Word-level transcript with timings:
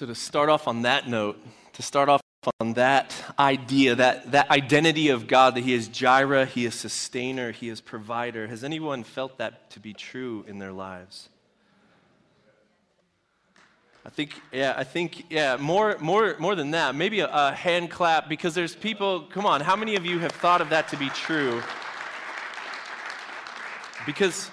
So, 0.00 0.06
to 0.06 0.14
start 0.14 0.48
off 0.48 0.66
on 0.66 0.80
that 0.80 1.10
note, 1.10 1.38
to 1.74 1.82
start 1.82 2.08
off 2.08 2.22
on 2.58 2.72
that 2.72 3.14
idea, 3.38 3.94
that, 3.96 4.32
that 4.32 4.50
identity 4.50 5.10
of 5.10 5.26
God, 5.26 5.56
that 5.56 5.60
He 5.60 5.74
is 5.74 5.88
Jireh, 5.88 6.46
He 6.46 6.64
is 6.64 6.74
sustainer, 6.74 7.52
He 7.52 7.68
is 7.68 7.82
provider, 7.82 8.46
has 8.46 8.64
anyone 8.64 9.04
felt 9.04 9.36
that 9.36 9.68
to 9.72 9.78
be 9.78 9.92
true 9.92 10.42
in 10.48 10.58
their 10.58 10.72
lives? 10.72 11.28
I 14.06 14.08
think, 14.08 14.40
yeah, 14.50 14.72
I 14.74 14.84
think, 14.84 15.26
yeah, 15.28 15.58
more, 15.58 15.98
more, 16.00 16.34
more 16.38 16.54
than 16.54 16.70
that. 16.70 16.94
Maybe 16.94 17.20
a, 17.20 17.28
a 17.30 17.52
hand 17.52 17.90
clap 17.90 18.26
because 18.26 18.54
there's 18.54 18.74
people, 18.74 19.24
come 19.24 19.44
on, 19.44 19.60
how 19.60 19.76
many 19.76 19.96
of 19.96 20.06
you 20.06 20.18
have 20.20 20.32
thought 20.32 20.62
of 20.62 20.70
that 20.70 20.88
to 20.88 20.96
be 20.96 21.10
true? 21.10 21.62
Because 24.06 24.50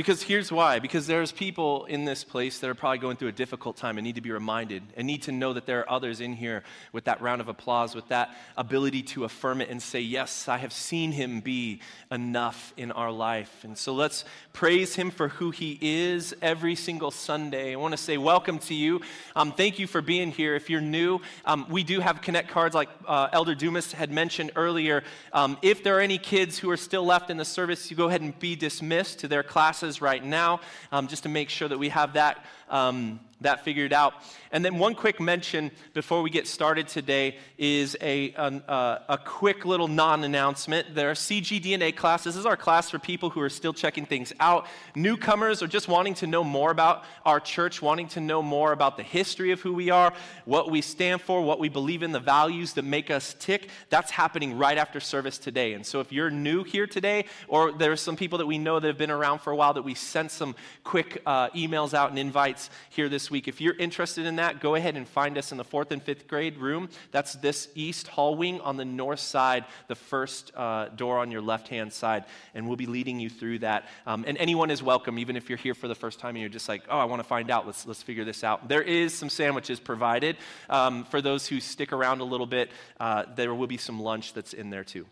because 0.00 0.22
here's 0.22 0.50
why. 0.50 0.78
Because 0.78 1.06
there's 1.06 1.30
people 1.30 1.84
in 1.84 2.06
this 2.06 2.24
place 2.24 2.58
that 2.60 2.70
are 2.70 2.74
probably 2.74 2.96
going 2.96 3.18
through 3.18 3.28
a 3.28 3.32
difficult 3.32 3.76
time 3.76 3.98
and 3.98 4.04
need 4.06 4.14
to 4.14 4.22
be 4.22 4.30
reminded 4.30 4.82
and 4.96 5.06
need 5.06 5.20
to 5.24 5.30
know 5.30 5.52
that 5.52 5.66
there 5.66 5.80
are 5.80 5.90
others 5.90 6.22
in 6.22 6.32
here 6.32 6.62
with 6.94 7.04
that 7.04 7.20
round 7.20 7.42
of 7.42 7.48
applause, 7.48 7.94
with 7.94 8.08
that 8.08 8.34
ability 8.56 9.02
to 9.02 9.24
affirm 9.24 9.60
it 9.60 9.68
and 9.68 9.82
say, 9.82 10.00
Yes, 10.00 10.48
I 10.48 10.56
have 10.56 10.72
seen 10.72 11.12
him 11.12 11.40
be 11.40 11.80
enough 12.10 12.72
in 12.78 12.92
our 12.92 13.12
life. 13.12 13.62
And 13.62 13.76
so 13.76 13.92
let's 13.92 14.24
praise 14.54 14.94
him 14.94 15.10
for 15.10 15.28
who 15.28 15.50
he 15.50 15.78
is 15.82 16.34
every 16.40 16.76
single 16.76 17.10
Sunday. 17.10 17.74
I 17.74 17.76
want 17.76 17.92
to 17.92 17.98
say, 17.98 18.16
Welcome 18.16 18.58
to 18.60 18.74
you. 18.74 19.02
Um, 19.36 19.52
thank 19.52 19.78
you 19.78 19.86
for 19.86 20.00
being 20.00 20.30
here. 20.30 20.54
If 20.54 20.70
you're 20.70 20.80
new, 20.80 21.20
um, 21.44 21.66
we 21.68 21.84
do 21.84 22.00
have 22.00 22.22
Connect 22.22 22.48
cards 22.48 22.74
like 22.74 22.88
uh, 23.06 23.28
Elder 23.34 23.54
Dumas 23.54 23.92
had 23.92 24.10
mentioned 24.10 24.52
earlier. 24.56 25.02
Um, 25.34 25.58
if 25.60 25.84
there 25.84 25.98
are 25.98 26.00
any 26.00 26.16
kids 26.16 26.58
who 26.58 26.70
are 26.70 26.78
still 26.78 27.04
left 27.04 27.28
in 27.28 27.36
the 27.36 27.44
service, 27.44 27.90
you 27.90 27.98
go 27.98 28.08
ahead 28.08 28.22
and 28.22 28.38
be 28.38 28.56
dismissed 28.56 29.18
to 29.18 29.28
their 29.28 29.42
classes 29.42 29.89
right 29.98 30.22
now, 30.22 30.60
um, 30.92 31.08
just 31.08 31.22
to 31.22 31.28
make 31.28 31.50
sure 31.50 31.68
that 31.68 31.78
we 31.78 31.88
have 31.88 32.12
that 32.12 32.44
um, 32.70 33.20
that 33.40 33.64
figured 33.64 33.92
out. 33.92 34.14
And 34.52 34.64
then 34.64 34.78
one 34.78 34.94
quick 34.94 35.20
mention 35.20 35.70
before 35.94 36.22
we 36.22 36.30
get 36.30 36.46
started 36.46 36.88
today 36.88 37.38
is 37.56 37.96
a, 38.00 38.32
a, 38.32 38.70
uh, 38.70 38.98
a 39.08 39.18
quick 39.18 39.64
little 39.64 39.88
non-announcement. 39.88 40.94
There 40.94 41.10
are 41.10 41.14
CGDNA 41.14 41.96
classes. 41.96 42.34
This 42.34 42.40
is 42.40 42.46
our 42.46 42.56
class 42.56 42.90
for 42.90 42.98
people 42.98 43.30
who 43.30 43.40
are 43.40 43.48
still 43.48 43.72
checking 43.72 44.04
things 44.04 44.32
out. 44.40 44.66
Newcomers 44.94 45.62
or 45.62 45.68
just 45.68 45.88
wanting 45.88 46.14
to 46.14 46.26
know 46.26 46.44
more 46.44 46.70
about 46.70 47.04
our 47.24 47.40
church, 47.40 47.80
wanting 47.80 48.08
to 48.08 48.20
know 48.20 48.42
more 48.42 48.72
about 48.72 48.96
the 48.96 49.02
history 49.02 49.52
of 49.52 49.60
who 49.60 49.72
we 49.72 49.88
are, 49.88 50.12
what 50.44 50.70
we 50.70 50.82
stand 50.82 51.22
for, 51.22 51.40
what 51.42 51.58
we 51.58 51.68
believe 51.68 52.02
in, 52.02 52.12
the 52.12 52.20
values 52.20 52.74
that 52.74 52.84
make 52.84 53.10
us 53.10 53.34
tick. 53.38 53.68
That's 53.88 54.10
happening 54.10 54.58
right 54.58 54.76
after 54.76 55.00
service 55.00 55.38
today. 55.38 55.72
And 55.72 55.86
so 55.86 56.00
if 56.00 56.12
you're 56.12 56.30
new 56.30 56.64
here 56.64 56.86
today, 56.86 57.24
or 57.48 57.72
there 57.72 57.92
are 57.92 57.96
some 57.96 58.16
people 58.16 58.38
that 58.38 58.46
we 58.46 58.58
know 58.58 58.80
that 58.80 58.86
have 58.86 58.98
been 58.98 59.10
around 59.10 59.38
for 59.38 59.50
a 59.50 59.56
while 59.56 59.72
that 59.74 59.82
we 59.82 59.94
sent 59.94 60.30
some 60.30 60.54
quick 60.84 61.22
uh, 61.24 61.48
emails 61.50 61.94
out 61.94 62.10
and 62.10 62.18
invites 62.18 62.59
here 62.88 63.08
this 63.08 63.30
week. 63.30 63.48
If 63.48 63.60
you're 63.60 63.76
interested 63.76 64.26
in 64.26 64.36
that, 64.36 64.60
go 64.60 64.74
ahead 64.74 64.96
and 64.96 65.08
find 65.08 65.38
us 65.38 65.52
in 65.52 65.58
the 65.58 65.64
fourth 65.64 65.92
and 65.92 66.02
fifth 66.02 66.26
grade 66.26 66.58
room. 66.58 66.88
That's 67.12 67.34
this 67.34 67.68
east 67.74 68.08
hall 68.08 68.34
wing 68.34 68.60
on 68.60 68.76
the 68.76 68.84
north 68.84 69.20
side, 69.20 69.64
the 69.86 69.94
first 69.94 70.52
uh, 70.56 70.88
door 70.88 71.18
on 71.18 71.30
your 71.30 71.40
left 71.40 71.68
hand 71.68 71.92
side, 71.92 72.24
and 72.54 72.66
we'll 72.66 72.76
be 72.76 72.86
leading 72.86 73.20
you 73.20 73.30
through 73.30 73.60
that. 73.60 73.88
Um, 74.06 74.24
and 74.26 74.36
anyone 74.38 74.70
is 74.70 74.82
welcome, 74.82 75.18
even 75.18 75.36
if 75.36 75.48
you're 75.48 75.58
here 75.58 75.74
for 75.74 75.88
the 75.88 75.94
first 75.94 76.18
time 76.18 76.30
and 76.30 76.40
you're 76.40 76.48
just 76.48 76.68
like, 76.68 76.82
oh, 76.90 76.98
I 76.98 77.04
want 77.04 77.20
to 77.20 77.28
find 77.28 77.50
out. 77.50 77.66
Let's 77.66 77.86
let's 77.86 78.02
figure 78.02 78.24
this 78.24 78.44
out. 78.44 78.68
There 78.68 78.82
is 78.82 79.14
some 79.14 79.28
sandwiches 79.28 79.80
provided 79.80 80.36
um, 80.68 81.04
for 81.04 81.22
those 81.22 81.46
who 81.46 81.60
stick 81.60 81.92
around 81.92 82.20
a 82.20 82.24
little 82.24 82.46
bit. 82.46 82.70
Uh, 82.98 83.24
there 83.36 83.54
will 83.54 83.66
be 83.66 83.76
some 83.76 84.00
lunch 84.00 84.32
that's 84.32 84.52
in 84.52 84.70
there 84.70 84.84
too. 84.84 85.06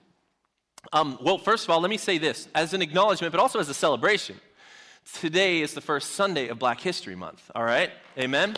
Um, 0.93 1.19
well, 1.21 1.39
first 1.39 1.65
of 1.65 1.71
all, 1.71 1.81
let 1.81 1.91
me 1.91 1.97
say 1.99 2.19
this 2.19 2.49
as 2.55 2.73
an 2.73 2.83
acknowledgement, 2.83 3.33
but 3.33 3.41
also 3.41 3.59
as 3.59 3.69
a 3.69 3.75
celebration. 3.75 4.37
Today 5.15 5.63
is 5.63 5.75
the 5.75 5.81
first 5.81 6.13
Sunday 6.13 6.47
of 6.49 6.61
Black 6.61 6.81
History 6.81 7.17
Month, 7.17 7.51
all 7.55 7.65
right? 7.65 7.91
Amen? 8.17 8.57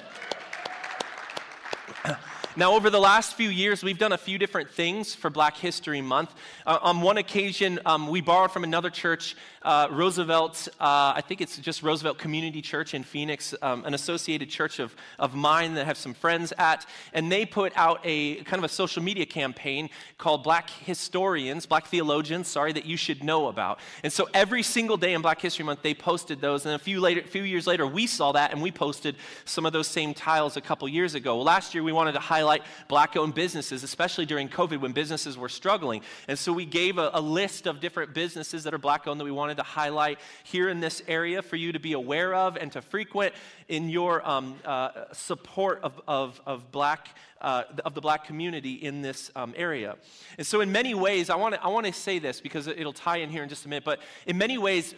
Now, 2.56 2.72
over 2.72 2.90
the 2.90 2.98
last 2.98 3.34
few 3.34 3.48
years, 3.48 3.84
we've 3.84 3.96
done 3.96 4.10
a 4.10 4.18
few 4.18 4.36
different 4.36 4.70
things 4.70 5.14
for 5.14 5.30
Black 5.30 5.56
History 5.56 6.00
Month. 6.00 6.34
Uh, 6.66 6.80
on 6.82 7.00
one 7.00 7.16
occasion, 7.16 7.78
um, 7.86 8.08
we 8.08 8.20
borrowed 8.20 8.50
from 8.50 8.64
another 8.64 8.90
church, 8.90 9.36
uh, 9.62 9.86
Roosevelt, 9.88 10.66
uh, 10.80 11.12
I 11.14 11.22
think 11.24 11.40
it's 11.40 11.58
just 11.58 11.84
Roosevelt 11.84 12.18
Community 12.18 12.60
Church 12.60 12.92
in 12.92 13.04
Phoenix, 13.04 13.54
um, 13.62 13.84
an 13.84 13.94
associated 13.94 14.50
church 14.50 14.80
of, 14.80 14.96
of 15.20 15.32
mine 15.32 15.74
that 15.74 15.82
I 15.82 15.84
have 15.84 15.96
some 15.96 16.12
friends 16.12 16.52
at, 16.58 16.86
and 17.12 17.30
they 17.30 17.46
put 17.46 17.72
out 17.76 18.00
a 18.02 18.36
kind 18.42 18.58
of 18.58 18.64
a 18.64 18.72
social 18.72 19.00
media 19.00 19.26
campaign 19.26 19.88
called 20.18 20.42
Black 20.42 20.70
Historians, 20.70 21.66
Black 21.66 21.86
Theologians, 21.86 22.48
sorry, 22.48 22.72
that 22.72 22.84
you 22.84 22.96
should 22.96 23.22
know 23.22 23.46
about. 23.46 23.78
And 24.02 24.12
so 24.12 24.28
every 24.34 24.64
single 24.64 24.96
day 24.96 25.12
in 25.12 25.22
Black 25.22 25.40
History 25.40 25.64
Month, 25.64 25.82
they 25.82 25.94
posted 25.94 26.40
those, 26.40 26.66
and 26.66 26.74
a 26.74 26.80
few, 26.80 27.00
later, 27.00 27.22
few 27.22 27.44
years 27.44 27.68
later, 27.68 27.86
we 27.86 28.08
saw 28.08 28.32
that, 28.32 28.52
and 28.52 28.60
we 28.60 28.72
posted 28.72 29.14
some 29.44 29.66
of 29.66 29.72
those 29.72 29.86
same 29.86 30.14
tiles 30.14 30.56
a 30.56 30.60
couple 30.60 30.88
years 30.88 31.14
ago. 31.14 31.36
Well, 31.36 31.44
last 31.44 31.74
year, 31.74 31.84
we 31.84 31.92
wanted 31.92 32.12
to 32.12 32.18
highlight 32.18 32.39
highlight 32.40 32.62
black 32.88 33.16
owned 33.16 33.34
businesses, 33.34 33.84
especially 33.84 34.24
during 34.24 34.48
COVID 34.48 34.80
when 34.80 34.92
businesses 34.92 35.36
were 35.36 35.48
struggling. 35.48 36.00
And 36.26 36.38
so 36.38 36.52
we 36.52 36.64
gave 36.64 36.96
a, 36.96 37.10
a 37.12 37.20
list 37.20 37.66
of 37.66 37.80
different 37.80 38.14
businesses 38.14 38.64
that 38.64 38.72
are 38.72 38.78
black 38.78 39.06
owned 39.06 39.20
that 39.20 39.24
we 39.24 39.30
wanted 39.30 39.58
to 39.58 39.62
highlight 39.62 40.18
here 40.44 40.70
in 40.70 40.80
this 40.80 41.02
area 41.06 41.42
for 41.42 41.56
you 41.56 41.72
to 41.72 41.78
be 41.78 41.92
aware 41.92 42.34
of 42.34 42.56
and 42.56 42.72
to 42.72 42.80
frequent 42.80 43.34
in 43.68 43.90
your 43.90 44.26
um, 44.26 44.56
uh, 44.64 45.12
support 45.12 45.80
of, 45.82 46.00
of, 46.08 46.40
of 46.46 46.72
black. 46.72 47.08
Uh, 47.42 47.62
of 47.86 47.94
the 47.94 48.02
black 48.02 48.26
community 48.26 48.74
in 48.74 49.00
this 49.00 49.30
um, 49.34 49.54
area. 49.56 49.96
And 50.36 50.46
so, 50.46 50.60
in 50.60 50.70
many 50.70 50.92
ways, 50.92 51.30
I 51.30 51.36
want 51.36 51.54
to 51.54 51.64
I 51.64 51.68
wanna 51.68 51.90
say 51.90 52.18
this 52.18 52.38
because 52.38 52.66
it'll 52.66 52.92
tie 52.92 53.16
in 53.16 53.30
here 53.30 53.42
in 53.42 53.48
just 53.48 53.64
a 53.64 53.68
minute, 53.70 53.82
but 53.82 53.98
in 54.26 54.36
many 54.36 54.58
ways, 54.58 54.94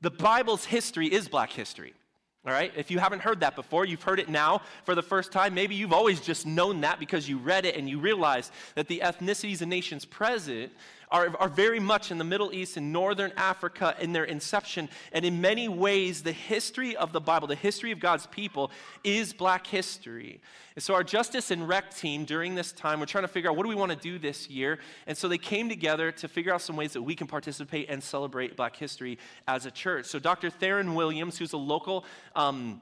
the 0.00 0.10
Bible's 0.10 0.64
history 0.64 1.12
is 1.12 1.28
black 1.28 1.52
history. 1.52 1.92
All 2.44 2.52
right, 2.52 2.72
if 2.76 2.90
you 2.90 2.98
haven't 2.98 3.20
heard 3.20 3.38
that 3.40 3.54
before, 3.54 3.84
you've 3.84 4.02
heard 4.02 4.18
it 4.18 4.28
now 4.28 4.62
for 4.82 4.96
the 4.96 5.02
first 5.02 5.30
time. 5.30 5.54
Maybe 5.54 5.76
you've 5.76 5.92
always 5.92 6.20
just 6.20 6.44
known 6.44 6.80
that 6.80 6.98
because 6.98 7.28
you 7.28 7.38
read 7.38 7.64
it 7.64 7.76
and 7.76 7.88
you 7.88 8.00
realized 8.00 8.50
that 8.74 8.88
the 8.88 9.00
ethnicities 9.04 9.60
and 9.60 9.70
nations 9.70 10.04
present 10.04 10.72
are, 11.12 11.36
are 11.38 11.48
very 11.48 11.78
much 11.78 12.10
in 12.10 12.18
the 12.18 12.24
Middle 12.24 12.52
East 12.52 12.76
and 12.76 12.92
Northern 12.92 13.32
Africa 13.36 13.94
in 14.00 14.12
their 14.12 14.24
inception. 14.24 14.88
And 15.12 15.24
in 15.24 15.40
many 15.40 15.68
ways, 15.68 16.22
the 16.22 16.32
history 16.32 16.96
of 16.96 17.12
the 17.12 17.20
Bible, 17.20 17.46
the 17.46 17.54
history 17.54 17.92
of 17.92 18.00
God's 18.00 18.26
people, 18.26 18.72
is 19.04 19.32
black 19.32 19.66
history. 19.66 20.40
And 20.74 20.82
so, 20.82 20.94
our 20.94 21.04
Justice 21.04 21.50
and 21.50 21.68
Rec 21.68 21.94
team 21.94 22.24
during 22.24 22.54
this 22.54 22.72
time, 22.72 22.98
we're 22.98 23.06
trying 23.06 23.24
to 23.24 23.28
figure 23.28 23.50
out 23.50 23.56
what 23.56 23.64
do 23.64 23.68
we 23.68 23.74
want 23.74 23.92
to 23.92 23.98
do 23.98 24.18
this 24.18 24.48
year. 24.48 24.78
And 25.06 25.16
so, 25.16 25.28
they 25.28 25.38
came 25.38 25.68
together 25.68 26.10
to 26.12 26.28
figure 26.28 26.52
out 26.52 26.62
some 26.62 26.76
ways 26.76 26.94
that 26.94 27.02
we 27.02 27.14
can 27.14 27.26
participate 27.26 27.90
and 27.90 28.02
celebrate 28.02 28.56
black 28.56 28.74
history 28.74 29.18
as 29.46 29.66
a 29.66 29.70
church. 29.70 30.06
So, 30.06 30.18
Dr. 30.18 30.48
Theron 30.48 30.94
Williams, 30.94 31.36
who's 31.36 31.52
a 31.52 31.58
local 31.58 32.06
um, 32.34 32.80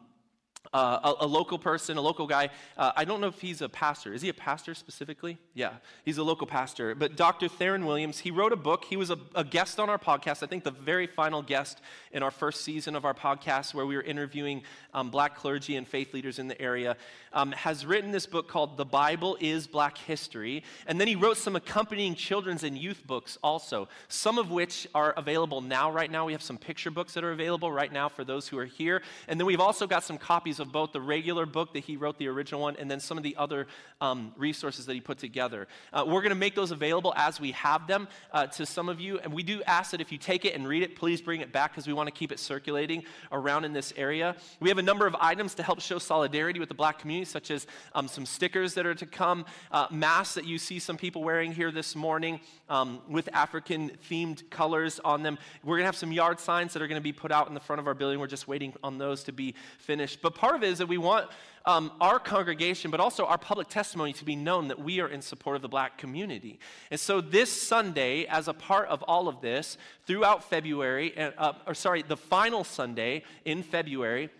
uh, 0.72 1.15
a, 1.21 1.25
a, 1.25 1.26
local 1.26 1.59
person, 1.59 1.97
a 1.97 2.00
local 2.00 2.26
guy. 2.28 2.48
Uh, 2.76 2.93
I 2.94 3.04
don't 3.04 3.21
know 3.21 3.26
if 3.26 3.41
he's 3.41 3.60
a 3.60 3.69
pastor. 3.69 4.12
Is 4.12 4.22
he 4.22 4.28
a 4.28 4.34
pastor 4.34 4.75
specifically? 4.75 5.38
Yeah, 5.53 5.72
he's 6.04 6.19
a 6.19 6.22
local 6.22 6.47
pastor. 6.47 6.94
But 6.94 7.16
Dr. 7.16 7.48
Theron 7.48 7.87
Williams, 7.87 8.21
he 8.21 8.31
wrote 8.31 8.53
a 8.53 8.56
book. 8.56 8.84
He 8.84 8.97
was 8.97 9.10
a, 9.10 9.19
a, 9.34 9.43
guest 9.43 9.81
on 9.81 9.91
our 9.91 9.98
podcast, 9.98 10.44
I 10.44 10.47
think 10.47 10.62
the 10.62 10.71
very 10.71 11.09
final 11.09 11.43
guest 11.43 11.81
in 12.12 12.22
our 12.22 12.31
first 12.31 12.60
season 12.60 12.94
of 12.94 13.04
our 13.04 13.15
podcast, 13.15 13.75
where 13.75 13.84
we 13.84 13.97
were 13.97 14.03
interviewing 14.03 14.62
um, 14.94 15.10
black 15.10 15.34
clergy 15.34 15.75
and 15.75 15.88
faith 15.88 16.15
leaders 16.15 16.38
in 16.38 16.47
the 16.47 16.60
area. 16.60 16.97
Um, 17.32 17.53
has 17.53 17.84
written 17.84 18.12
this 18.12 18.27
book 18.27 18.48
called 18.48 18.77
The 18.77 18.84
Bible 18.84 19.37
is 19.41 19.66
Black 19.66 19.98
History. 19.98 20.62
And 20.87 21.00
then 21.00 21.09
he 21.09 21.16
wrote 21.16 21.37
some 21.37 21.56
accompanying 21.56 22.15
children's 22.15 22.62
and 22.62 22.78
youth 22.78 23.04
books 23.06 23.38
also, 23.42 23.88
some 24.09 24.38
of 24.38 24.50
which 24.53 24.87
are 24.94 25.15
available 25.16 25.60
now, 25.60 25.91
right 25.91 26.10
now. 26.10 26.27
We 26.27 26.32
have 26.32 26.42
some 26.42 26.59
picture 26.59 26.91
books 26.91 27.15
that 27.15 27.25
are 27.25 27.32
available 27.32 27.72
right 27.72 27.92
now 27.92 28.09
for 28.09 28.25
those 28.25 28.47
who 28.47 28.59
are 28.59 28.65
here. 28.65 29.03
And 29.27 29.38
then 29.38 29.47
we've 29.47 29.60
also 29.60 29.87
got 29.87 30.04
some 30.04 30.19
copies 30.19 30.50
of 30.59 30.72
both 30.72 30.93
the 30.93 31.00
regular 31.00 31.47
book 31.47 31.75
that 31.75 31.81
he 31.84 31.97
wrote, 31.97 32.19
the 32.19 32.27
original 32.27 32.62
one, 32.62 32.77
and 32.77 32.91
then 32.91 32.99
some 32.99 33.16
of 33.16 33.22
the 33.22 33.37
other 33.37 33.66
um, 34.00 34.33
resources 34.37 34.87
that 34.87 34.94
he 34.94 35.00
put 35.00 35.19
together. 35.19 35.69
Uh, 35.93 36.05
we're 36.06 36.22
going 36.22 36.31
to 36.31 36.34
make 36.34 36.55
those 36.55 36.71
available 36.71 37.12
as 37.16 37.38
we 37.38 37.53
have 37.53 37.87
them 37.87 38.09
uh, 38.33 38.47
to 38.47 38.66
some 38.66 38.89
of 38.89 39.00
you. 39.00 39.19
And 39.19 39.33
we 39.33 39.43
do 39.43 39.62
ask 39.65 39.91
that 39.91 40.00
if 40.00 40.10
you 40.10 40.19
take 40.19 40.44
it 40.44 40.55
and 40.55 40.66
read 40.66 40.83
it, 40.83 40.97
please 40.97 41.21
bring 41.21 41.41
it 41.41 41.53
back 41.53 41.72
because 41.72 41.87
we 41.87 41.93
want 41.93 42.09
to 42.09 42.12
keep 42.12 42.33
it 42.33 42.39
circulating 42.39 43.05
around 43.31 43.65
in 43.65 43.72
this 43.72 43.93
area. 43.97 44.34
We 44.59 44.69
have 44.71 44.78
a 44.78 44.83
number 44.83 45.06
of 45.06 45.15
items 45.21 45.55
to 45.56 45.63
help 45.63 45.80
show 45.80 45.98
solidarity 45.98 46.59
with 46.59 46.69
the 46.69 46.74
black 46.74 46.98
community, 46.98 47.27
such 47.27 47.51
as 47.51 47.66
um, 47.95 48.09
some 48.09 48.24
stickers 48.24 48.74
that 48.74 48.86
are 48.86 48.95
to 48.95 49.07
come, 49.07 49.45
uh, 49.71 49.86
masks 49.91 50.34
that 50.34 50.47
you 50.47 50.59
see 50.59 50.78
some 50.78 50.97
people 50.97 51.22
wearing 51.22 51.53
here 51.53 51.71
this 51.71 51.95
morning 51.95 52.41
um, 52.69 53.01
with 53.09 53.28
African 53.33 53.91
themed 54.09 54.48
colors 54.48 55.01
on 55.04 55.22
them. 55.22 55.39
We're 55.63 55.77
going 55.77 55.83
to 55.83 55.86
have 55.86 55.97
some 55.97 56.13
yard 56.13 56.41
signs 56.41 56.72
that 56.72 56.83
are 56.83 56.89
going 56.89 57.01
to 57.01 57.03
be 57.03 57.13
put 57.13 57.33
out 57.33 57.48
in 57.48 57.54
the 57.54 57.60
front 57.60 57.80
of 57.80 57.86
our 57.86 57.95
building. 57.95 58.19
We're 58.19 58.27
just 58.27 58.48
waiting 58.48 58.72
on 58.83 58.97
those 58.97 59.24
to 59.24 59.33
be 59.33 59.54
finished. 59.78 60.22
But 60.22 60.34
part 60.41 60.57
of 60.57 60.63
it 60.63 60.71
is 60.71 60.78
that 60.78 60.89
we 60.89 60.97
want 60.97 61.28
um, 61.66 61.92
our 62.01 62.19
congregation, 62.19 62.91
but 62.91 62.98
also 62.98 63.27
our 63.27 63.37
public 63.37 63.69
testimony 63.69 64.15
to 64.15 64.25
be 64.25 64.34
known 64.34 64.69
that 64.69 64.78
we 64.78 64.98
are 65.01 65.09
in 65.09 65.21
support 65.21 65.57
of 65.57 65.60
the 65.60 65.69
black 65.69 65.98
community. 65.98 66.59
And 66.91 66.98
so 66.98 67.21
this 67.21 67.51
Sunday, 67.51 68.25
as 68.25 68.48
a 68.48 68.54
part 68.54 68.89
of 68.89 69.03
all 69.03 69.28
of 69.28 69.42
this, 69.42 69.77
throughout 70.07 70.48
February, 70.48 71.16
uh, 71.19 71.53
or 71.66 71.75
sorry, 71.75 72.03
the 72.03 72.16
final 72.16 72.65
Sunday 72.65 73.22
in 73.45 73.63
February, 73.63 74.31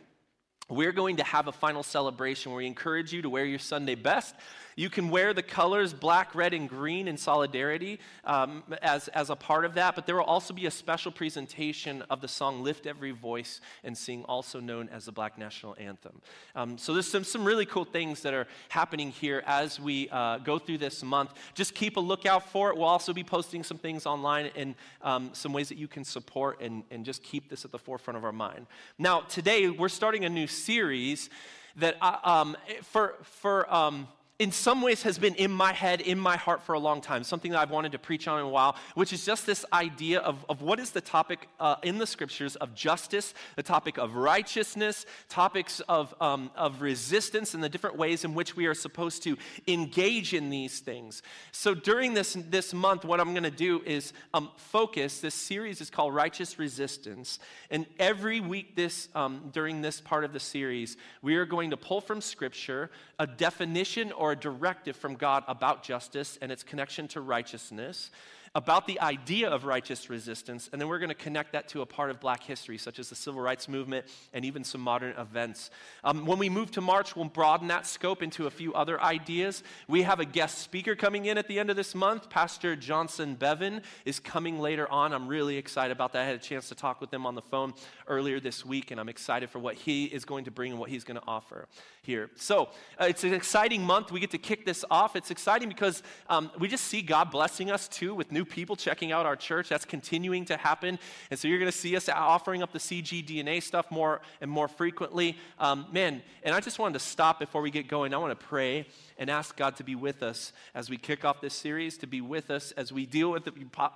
we're 0.71 0.93
going 0.93 1.17
to 1.17 1.25
have 1.25 1.49
a 1.49 1.53
final 1.53 1.83
celebration 1.83 2.51
where 2.51 2.59
we 2.59 2.67
encourage 2.67 3.13
you 3.13 3.21
to 3.21 3.29
wear 3.29 3.45
your 3.45 3.59
Sunday 3.59 3.97
best. 3.97 4.35
You 4.77 4.91
can 4.91 5.11
wear 5.11 5.35
the 5.35 5.43
colors 5.43 5.93
black, 5.93 6.35
red, 6.35 6.55
and 6.55 6.69
green 6.69 7.09
in 7.09 7.17
solidarity 7.17 7.99
um, 8.25 8.63
as, 8.83 9.09
as 9.09 9.31
a 9.31 9.37
part 9.37 9.65
of 9.65 9.75
that, 9.75 9.95
but 9.95 10.07
there 10.07 10.17
will 10.17 10.25
also 10.25 10.55
be 10.55 10.67
a 10.67 10.71
special 10.71 11.13
presentation 11.13 12.03
of 12.11 12.21
the 12.21 12.29
song 12.29 12.63
Lift 12.63 12.87
Every 12.87 13.11
Voice 13.11 13.61
and 13.85 13.97
Sing, 13.97 14.25
also 14.25 14.61
known 14.61 14.89
as 14.89 15.07
the 15.07 15.13
Black 15.13 15.39
National 15.39 15.77
Anthem. 15.79 16.21
Um, 16.55 16.79
so 16.79 16.93
there's 16.93 17.07
some, 17.07 17.25
some 17.25 17.45
really 17.45 17.67
cool 17.67 17.85
things 17.85 18.23
that 18.23 18.35
are 18.35 18.47
happening 18.69 19.11
here 19.11 19.43
as 19.47 19.81
we 19.81 20.09
uh, 20.11 20.39
go 20.39 20.59
through 20.59 20.79
this 20.79 21.03
month. 21.03 21.35
Just 21.55 21.75
keep 21.75 21.97
a 21.97 22.01
lookout 22.01 22.51
for 22.51 22.71
it. 22.71 22.77
We'll 22.77 22.87
also 22.87 23.13
be 23.13 23.25
posting 23.25 23.63
some 23.63 23.79
things 23.79 24.07
online 24.07 24.51
and 24.57 24.75
um, 25.03 25.31
some 25.33 25.53
ways 25.53 25.69
that 25.69 25.79
you 25.79 25.89
can 25.89 26.05
support 26.05 26.61
and, 26.61 26.85
and 26.91 27.05
just 27.05 27.23
keep 27.23 27.49
this 27.49 27.65
at 27.65 27.71
the 27.71 27.79
forefront 27.79 28.17
of 28.17 28.25
our 28.25 28.33
mind. 28.33 28.67
Now, 28.99 29.21
today 29.21 29.69
we're 29.69 29.89
starting 29.89 30.25
a 30.25 30.29
new 30.29 30.47
series 30.47 31.31
that 31.77 31.97
I, 32.01 32.19
um, 32.25 32.57
for, 32.83 33.15
for 33.23 33.73
um, 33.73 34.09
in 34.41 34.51
some 34.51 34.81
ways 34.81 35.03
has 35.03 35.19
been 35.19 35.35
in 35.35 35.51
my 35.51 35.71
head, 35.71 36.01
in 36.01 36.19
my 36.19 36.35
heart 36.35 36.63
for 36.63 36.73
a 36.73 36.79
long 36.79 37.03
time, 37.03 37.23
something 37.23 37.53
that 37.53 37.61
I've 37.61 37.71
wanted 37.71 37.93
to 37.93 37.99
preach 37.99 38.27
on 38.27 38.39
in 38.39 38.47
a 38.47 38.49
while, 38.49 38.75
which 38.95 39.13
is 39.13 39.27
just 39.27 39.45
this 39.45 39.67
idea 39.71 40.21
of, 40.21 40.47
of 40.49 40.63
what 40.63 40.81
is 40.81 40.93
the 40.93 41.03
topic 41.03 41.47
uh, 41.61 41.77
in 41.83 41.99
the 41.99 42.07
scriptures 42.07 42.57
of 42.57 42.75
justice, 42.75 43.35
the 43.57 43.63
topic 43.63 43.99
of 43.99 44.17
righteousness, 44.17 45.05
topics 45.29 45.81
of, 45.81 46.15
um, 46.23 46.51
of 46.57 46.81
resistance, 46.81 47.53
and 47.53 47.63
the 47.63 47.69
different 47.69 47.99
ways 47.99 48.25
in 48.25 48.35
which 48.35 48.57
we 48.57 48.65
are 48.65 48.73
supposed 48.73 49.23
to 49.25 49.37
engage 49.69 50.33
in 50.33 50.49
these 50.49 50.79
things. 50.79 51.23
So 51.53 51.75
during 51.75 52.15
this, 52.15 52.35
this 52.49 52.73
month, 52.73 53.05
what 53.05 53.21
I'm 53.21 53.35
going 53.35 53.43
to 53.43 53.51
do 53.51 53.83
is 53.85 54.15
um, 54.33 54.51
focus. 54.57 55.21
This 55.21 55.35
series 55.35 55.83
is 55.83 55.91
called 55.91 56.15
Righteous 56.15 56.59
Resistance. 56.59 57.41
And 57.71 57.85
every 57.99 58.41
week 58.41 58.75
this, 58.75 59.11
um, 59.15 59.51
during 59.53 59.83
this 59.83 60.01
part 60.01 60.25
of 60.25 60.33
the 60.33 60.41
series, 60.41 60.97
we 61.21 61.37
are 61.37 61.45
going 61.45 61.69
to 61.73 61.77
pull 61.77 62.01
from 62.01 62.23
scripture 62.23 62.91
a 63.19 63.27
definition 63.27 64.13
or 64.13 64.30
a 64.33 64.37
directive 64.37 64.97
from 64.97 65.15
God 65.15 65.45
about 65.49 65.83
justice 65.83 66.39
and 66.41 66.51
its 66.53 66.63
connection 66.63 67.09
to 67.09 67.21
righteousness 67.21 68.11
about 68.57 68.89
the 68.89 69.01
idea 69.01 69.49
of 69.49 69.65
righteous 69.65 70.11
resistance, 70.11 70.69
and 70.73 70.81
then 70.81 70.89
we're 70.89 70.99
going 70.99 71.09
to 71.09 71.15
connect 71.15 71.53
that 71.53 71.69
to 71.69 71.83
a 71.83 71.87
part 71.87 72.11
of 72.11 72.19
black 72.19 72.43
history, 72.43 72.77
such 72.77 72.99
as 72.99 73.09
the 73.09 73.15
civil 73.15 73.41
rights 73.41 73.69
movement 73.69 74.07
and 74.33 74.45
even 74.45 74.65
some 74.65 74.81
modern 74.81 75.17
events. 75.17 75.71
Um, 76.03 76.27
when 76.27 76.39
we 76.39 76.49
move 76.49 76.73
to 76.73 76.81
March, 76.81 77.15
we'll 77.15 77.27
broaden 77.27 77.69
that 77.69 77.87
scope 77.87 78.25
into 78.25 78.49
a 78.49 78.51
few 78.51 78.75
other 78.75 79.01
ideas. 79.01 79.63
We 79.87 80.03
have 80.03 80.19
a 80.19 80.25
guest 80.25 80.59
speaker 80.59 80.97
coming 80.97 81.27
in 81.27 81.39
at 81.39 81.47
the 81.47 81.61
end 81.61 81.71
of 81.71 81.77
this 81.77 81.95
month. 81.95 82.29
Pastor 82.29 82.75
Johnson 82.75 83.37
Bevan 83.37 83.83
is 84.05 84.19
coming 84.19 84.59
later 84.59 84.91
on. 84.91 85.13
I'm 85.13 85.29
really 85.29 85.57
excited 85.57 85.93
about 85.93 86.13
that. 86.15 86.23
I 86.23 86.27
had 86.27 86.35
a 86.35 86.39
chance 86.39 86.69
to 86.71 86.75
talk 86.75 87.01
with 87.01 87.15
him 87.15 87.27
on 87.27 87.37
the 87.37 87.43
phone 87.43 87.73
earlier 88.09 88.41
this 88.41 88.67
week, 88.67 88.91
and 88.91 88.99
I'm 88.99 89.09
excited 89.09 89.49
for 89.51 89.61
what 89.61 89.77
he 89.77 90.07
is 90.07 90.25
going 90.25 90.47
to 90.47 90.51
bring 90.51 90.73
and 90.73 90.81
what 90.81 90.91
he's 90.91 91.05
going 91.05 91.21
to 91.21 91.27
offer 91.29 91.69
here. 92.03 92.31
So 92.35 92.71
uh, 93.01 93.05
it's 93.05 93.23
an 93.23 93.35
exciting 93.35 93.85
month. 93.85 94.11
We 94.11 94.19
get 94.19 94.31
to 94.33 94.39
kick 94.39 94.65
this 94.65 94.85
off. 94.91 95.15
It's 95.15 95.31
exciting 95.31 95.69
because 95.69 96.03
um, 96.29 96.51
we 96.59 96.67
just 96.67 96.85
see 96.85 97.03
God 97.03 97.31
blessing 97.31 97.71
us 97.71 97.87
too 97.87 98.15
with 98.15 98.33
new 98.33 98.40
new 98.41 98.45
people 98.47 98.75
checking 98.75 99.13
out 99.13 99.27
our 99.27 99.37
church. 99.37 99.69
That's 99.69 99.85
continuing 99.85 100.47
to 100.47 100.57
happen. 100.57 100.99
And 101.31 101.39
so 101.39 101.47
you're 101.47 101.59
going 101.59 101.71
to 101.71 101.77
see 101.77 101.95
us 101.95 102.09
offering 102.09 102.63
up 102.63 102.73
the 102.73 102.79
CGDNA 102.79 103.63
stuff 103.63 103.91
more 103.91 104.23
and 104.41 104.51
more 104.51 104.67
frequently. 104.67 105.37
Um, 105.59 105.85
man, 105.93 106.23
and 106.43 106.55
I 106.55 106.61
just 106.61 106.79
wanted 106.79 106.95
to 106.95 107.05
stop 107.05 107.39
before 107.39 107.61
we 107.61 107.71
get 107.71 107.87
going. 107.87 108.15
I 108.15 108.17
want 108.17 108.39
to 108.39 108.47
pray 108.47 108.87
and 109.19 109.29
ask 109.29 109.55
God 109.55 109.77
to 109.77 109.85
be 109.85 109.95
with 109.95 110.23
us 110.23 110.55
as 110.75 110.89
we 110.89 110.97
kick 110.97 111.27
off 111.27 111.43
this 111.43 111.53
series, 111.53 111.99
to 111.99 112.07
be 112.07 112.23
with 112.23 112.51
us 112.51 112.73
as 112.73 112.91
we 112.91 113.05
deal 113.05 113.31
with 113.31 113.47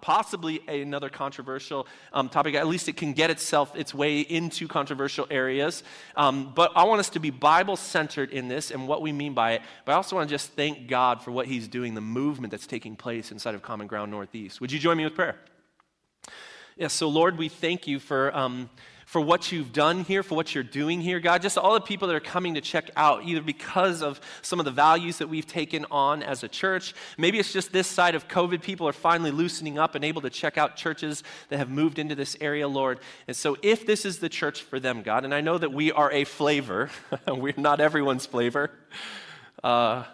possibly 0.03 0.61
another 0.69 1.09
controversial 1.09 1.87
um, 2.13 2.29
topic. 2.29 2.55
At 2.55 2.67
least 2.67 2.91
it 2.91 2.99
can 2.99 3.15
get 3.15 3.31
itself 3.31 3.75
its 3.75 3.95
way 3.95 4.21
into 4.21 4.69
controversial 4.69 5.27
areas. 5.31 5.83
Um, 6.17 6.53
but 6.55 6.73
I 6.77 6.85
want 6.85 7.01
us 7.01 7.09
to 7.11 7.19
be 7.19 7.31
Bible 7.31 7.77
centered 7.77 8.31
in 8.31 8.49
this 8.49 8.71
and 8.71 8.87
what 8.87 9.01
we 9.01 9.11
mean 9.11 9.33
by 9.33 9.53
it. 9.53 9.63
But 9.87 9.93
I 9.93 9.95
also 9.95 10.17
want 10.17 10.29
to 10.29 10.35
just 10.35 10.51
thank 10.51 10.87
God 10.87 11.23
for 11.23 11.31
what 11.31 11.47
He's 11.47 11.67
doing, 11.67 11.95
the 11.95 12.03
movement 12.03 12.51
that's 12.51 12.67
taking 12.67 12.95
place 12.95 13.33
inside 13.33 13.55
of 13.55 13.63
Common 13.63 13.87
Ground 13.87 14.11
Northeast. 14.35 14.61
Would 14.61 14.73
you 14.73 14.81
join 14.81 14.97
me 14.97 15.05
with 15.05 15.15
prayer? 15.15 15.37
Yes, 16.27 16.33
yeah, 16.77 16.89
so 16.89 17.09
Lord, 17.09 17.39
we 17.39 17.49
thank 17.49 17.87
you 17.87 18.01
for. 18.01 18.37
Um, 18.37 18.69
for 19.07 19.21
what 19.21 19.53
you've 19.53 19.73
done 19.73 20.03
here, 20.03 20.25
for 20.25 20.35
what 20.35 20.57
you're 20.57 20.65
doing 20.65 21.01
here, 21.01 21.21
God. 21.21 21.41
Just 21.41 21.57
all 21.57 21.75
the 21.75 21.81
people 21.81 22.09
that 22.09 22.15
are 22.15 22.21
coming 22.21 22.55
to 22.55 22.61
check 22.61 22.91
out, 22.97 23.23
either 23.25 23.43
because 23.43 24.03
of 24.03 24.21
some 24.43 24.59
of 24.59 24.65
the 24.65 24.73
values 24.73 25.19
that 25.19 25.29
we've 25.29 25.47
taken 25.47 25.87
on 25.89 26.21
as 26.21 26.43
a 26.43 26.49
church. 26.49 26.95
Maybe 27.17 27.39
it's 27.39 27.53
just 27.53 27.71
this 27.71 27.87
side 27.87 28.17
of 28.17 28.27
COVID, 28.27 28.61
people 28.61 28.89
are 28.89 28.93
finally 28.93 29.31
loosening 29.31 29.79
up 29.79 29.95
and 29.95 30.05
able 30.05 30.23
to 30.23 30.31
check 30.31 30.59
out 30.59 30.75
churches 30.75 31.23
that 31.51 31.59
have 31.59 31.71
moved 31.71 32.01
into 32.01 32.17
this 32.17 32.37
area, 32.41 32.67
Lord. 32.67 32.99
And 33.29 33.37
so, 33.37 33.57
if 33.63 33.87
this 33.87 34.05
is 34.05 34.19
the 34.19 34.29
church 34.29 34.63
for 34.63 34.81
them, 34.81 35.03
God, 35.03 35.25
and 35.25 35.33
I 35.33 35.43
know 35.43 35.59
that 35.59 35.73
we 35.73 35.93
are 35.93 36.11
a 36.11 36.25
flavor, 36.25 36.91
we're 37.29 37.55
not 37.57 37.81
everyone's 37.81 38.27
flavor. 38.27 38.73
Uh, 39.63 40.05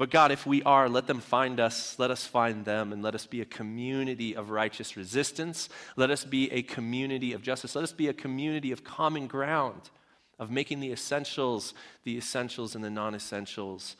but 0.00 0.08
God, 0.08 0.32
if 0.32 0.46
we 0.46 0.62
are, 0.62 0.88
let 0.88 1.06
them 1.06 1.20
find 1.20 1.60
us, 1.60 1.98
let 1.98 2.10
us 2.10 2.24
find 2.24 2.64
them, 2.64 2.94
and 2.94 3.02
let 3.02 3.14
us 3.14 3.26
be 3.26 3.42
a 3.42 3.44
community 3.44 4.34
of 4.34 4.48
righteous 4.48 4.96
resistance. 4.96 5.68
Let 5.94 6.10
us 6.10 6.24
be 6.24 6.50
a 6.52 6.62
community 6.62 7.34
of 7.34 7.42
justice. 7.42 7.74
Let 7.74 7.84
us 7.84 7.92
be 7.92 8.08
a 8.08 8.14
community 8.14 8.72
of 8.72 8.82
common 8.82 9.26
ground, 9.26 9.90
of 10.38 10.50
making 10.50 10.80
the 10.80 10.90
essentials 10.90 11.74
the 12.04 12.16
essentials 12.16 12.74
and 12.74 12.82
the 12.82 12.88
non 12.88 13.14
essentials 13.14 13.96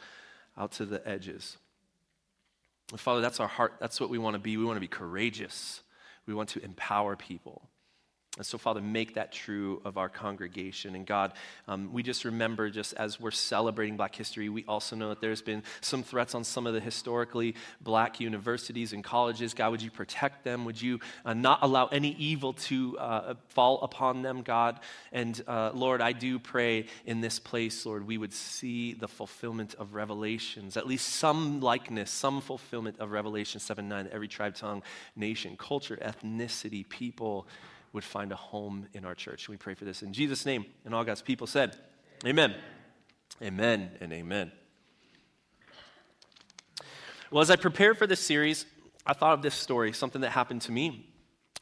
out 0.57 0.73
to 0.73 0.87
the 0.87 1.07
edges. 1.07 1.59
Father, 2.97 3.21
that's 3.21 3.39
our 3.39 3.49
heart. 3.49 3.75
That's 3.79 4.01
what 4.01 4.09
we 4.09 4.17
want 4.17 4.33
to 4.33 4.41
be. 4.41 4.57
We 4.57 4.65
want 4.65 4.77
to 4.77 4.81
be 4.81 4.89
courageous, 4.89 5.83
we 6.25 6.33
want 6.33 6.49
to 6.49 6.65
empower 6.65 7.15
people. 7.15 7.69
And 8.37 8.47
so, 8.47 8.59
Father, 8.59 8.81
make 8.81 9.15
that 9.15 9.33
true 9.33 9.83
of 9.85 9.99
our 9.99 10.09
congregation. 10.09 10.95
And 10.95 11.05
God, 11.05 11.33
um, 11.67 11.93
we 11.93 12.05
just 12.05 12.25
remember, 12.25 12.71
just 12.71 12.93
as 12.93 13.19
we're 13.19 13.33
celebrating 13.33 13.97
Black 13.97 14.15
history, 14.15 14.49
we 14.49 14.65
also 14.69 14.95
know 14.95 15.09
that 15.09 15.21
there's 15.21 15.43
been 15.43 15.65
some 15.81 16.05
threats 16.05 16.37
on 16.37 16.45
some 16.45 16.65
of 16.65 16.73
the 16.73 16.79
historically 16.79 17.57
Black 17.81 18.21
universities 18.21 18.93
and 18.93 19.03
colleges. 19.03 19.53
God, 19.53 19.73
would 19.73 19.83
you 19.83 19.91
protect 19.91 20.45
them? 20.45 20.65
Would 20.65 20.81
you 20.81 21.01
uh, 21.25 21.35
not 21.35 21.59
allow 21.63 21.87
any 21.87 22.15
evil 22.21 22.53
to 22.53 22.97
uh, 23.01 23.35
fall 23.49 23.83
upon 23.83 24.23
them, 24.23 24.43
God? 24.43 24.79
And 25.11 25.43
uh, 25.49 25.73
Lord, 25.75 26.01
I 26.01 26.13
do 26.13 26.39
pray 26.39 26.87
in 27.05 27.21
this 27.21 27.41
place, 27.41 27.85
Lord, 27.85 28.07
we 28.07 28.17
would 28.17 28.33
see 28.33 28.95
the 28.95 29.09
fulfillment 29.09 29.75
of 29.75 29.95
Revelations, 29.95 30.77
at 30.77 30.87
least 30.87 31.09
some 31.09 31.61
likeness, 31.61 32.13
some 32.13 32.41
fulfillment 32.41 33.01
of 33.01 33.11
Revelation 33.11 33.59
7 33.59 33.89
9, 33.89 34.09
every 34.13 34.29
tribe, 34.29 34.55
tongue, 34.55 34.85
nation, 35.17 35.57
culture, 35.59 35.97
ethnicity, 35.97 36.89
people 36.89 37.49
would 37.93 38.05
find 38.05 38.33
a 38.33 38.37
home 38.37 38.87
in 38.93 39.05
our 39.05 39.15
church. 39.15 39.49
We 39.49 39.57
pray 39.57 39.75
for 39.75 39.85
this 39.85 40.03
in 40.03 40.13
Jesus' 40.13 40.47
name. 40.47 40.67
And 40.85 40.95
all 40.95 41.05
God's 41.05 41.23
people 41.23 41.47
said, 41.47 41.77
Amen. 42.25 42.55
Amen 43.43 43.91
and 44.01 44.13
amen. 44.13 44.53
Well, 47.31 47.41
as 47.41 47.51
I 47.51 47.57
prepared 47.57 47.97
for 47.97 48.07
this 48.07 48.21
series, 48.21 48.67
I 49.07 49.13
thought 49.13 49.35
of 49.35 49.43
this 49.43 49.55
story, 49.55 49.93
something 49.93 50.21
that 50.21 50.31
happened 50.31 50.63
to 50.63 50.73
me, 50.73 51.13